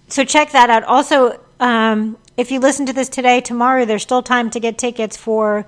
so 0.07 0.23
check 0.23 0.51
that 0.53 0.69
out. 0.71 0.83
Also, 0.85 1.39
um, 1.63 2.17
if 2.35 2.51
you 2.51 2.59
listen 2.59 2.85
to 2.87 2.93
this 2.93 3.07
today, 3.07 3.39
tomorrow, 3.39 3.85
there's 3.85 4.01
still 4.01 4.21
time 4.21 4.49
to 4.49 4.59
get 4.59 4.77
tickets 4.77 5.15
for 5.15 5.65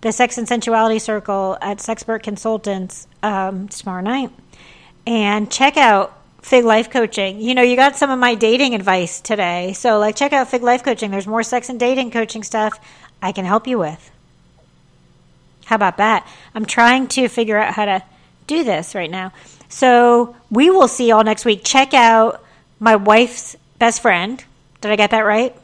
the 0.00 0.10
Sex 0.10 0.38
and 0.38 0.48
Sensuality 0.48 0.98
Circle 0.98 1.58
at 1.60 1.78
Sexpert 1.78 2.22
Consultants 2.22 3.06
um, 3.22 3.68
tomorrow 3.68 4.00
night. 4.00 4.30
And 5.06 5.52
check 5.52 5.76
out 5.76 6.18
Fig 6.40 6.64
Life 6.64 6.88
Coaching. 6.88 7.42
You 7.42 7.54
know, 7.54 7.60
you 7.60 7.76
got 7.76 7.96
some 7.96 8.10
of 8.10 8.18
my 8.18 8.34
dating 8.34 8.74
advice 8.74 9.20
today. 9.20 9.74
So, 9.74 9.98
like, 9.98 10.16
check 10.16 10.32
out 10.32 10.48
Fig 10.48 10.62
Life 10.62 10.82
Coaching. 10.82 11.10
There's 11.10 11.26
more 11.26 11.42
sex 11.42 11.68
and 11.68 11.78
dating 11.78 12.10
coaching 12.10 12.42
stuff 12.42 12.80
I 13.20 13.32
can 13.32 13.44
help 13.44 13.66
you 13.66 13.78
with. 13.78 14.10
How 15.66 15.76
about 15.76 15.98
that? 15.98 16.26
I'm 16.54 16.64
trying 16.64 17.06
to 17.08 17.28
figure 17.28 17.58
out 17.58 17.74
how 17.74 17.84
to 17.84 18.02
do 18.46 18.64
this 18.64 18.94
right 18.94 19.10
now. 19.10 19.34
So, 19.68 20.36
we 20.50 20.70
will 20.70 20.88
see 20.88 21.10
y'all 21.10 21.22
next 21.22 21.44
week. 21.44 21.60
Check 21.64 21.92
out 21.92 22.42
my 22.80 22.96
wife's 22.96 23.56
best 23.78 24.00
friend. 24.00 24.42
Did 24.84 24.90
I 24.90 24.96
get 24.96 25.12
that 25.12 25.24
right? 25.24 25.56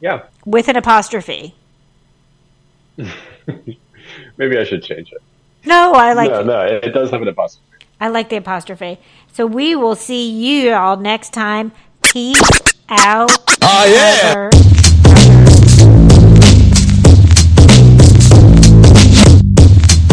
Yeah, 0.00 0.22
With 0.44 0.66
an 0.66 0.74
apostrophe. 0.74 1.54
maybe 2.96 4.58
I 4.58 4.64
should 4.64 4.82
change 4.82 5.12
it. 5.12 5.22
No, 5.64 5.92
I 5.92 6.14
like 6.14 6.32
no, 6.32 6.42
no, 6.42 6.62
it 6.62 6.90
does 6.92 7.12
have 7.12 7.22
an 7.22 7.28
apostrophe. 7.28 7.86
I 8.00 8.08
like 8.08 8.28
the 8.28 8.38
apostrophe. 8.38 8.98
So 9.32 9.46
we 9.46 9.76
will 9.76 9.94
see 9.94 10.28
you 10.28 10.72
all 10.72 10.96
next 10.96 11.32
time. 11.32 11.70
Peace 12.02 12.42
out. 12.88 13.30
Oh, 13.62 13.84
yeah. 13.86 14.34
mother- 14.34 16.19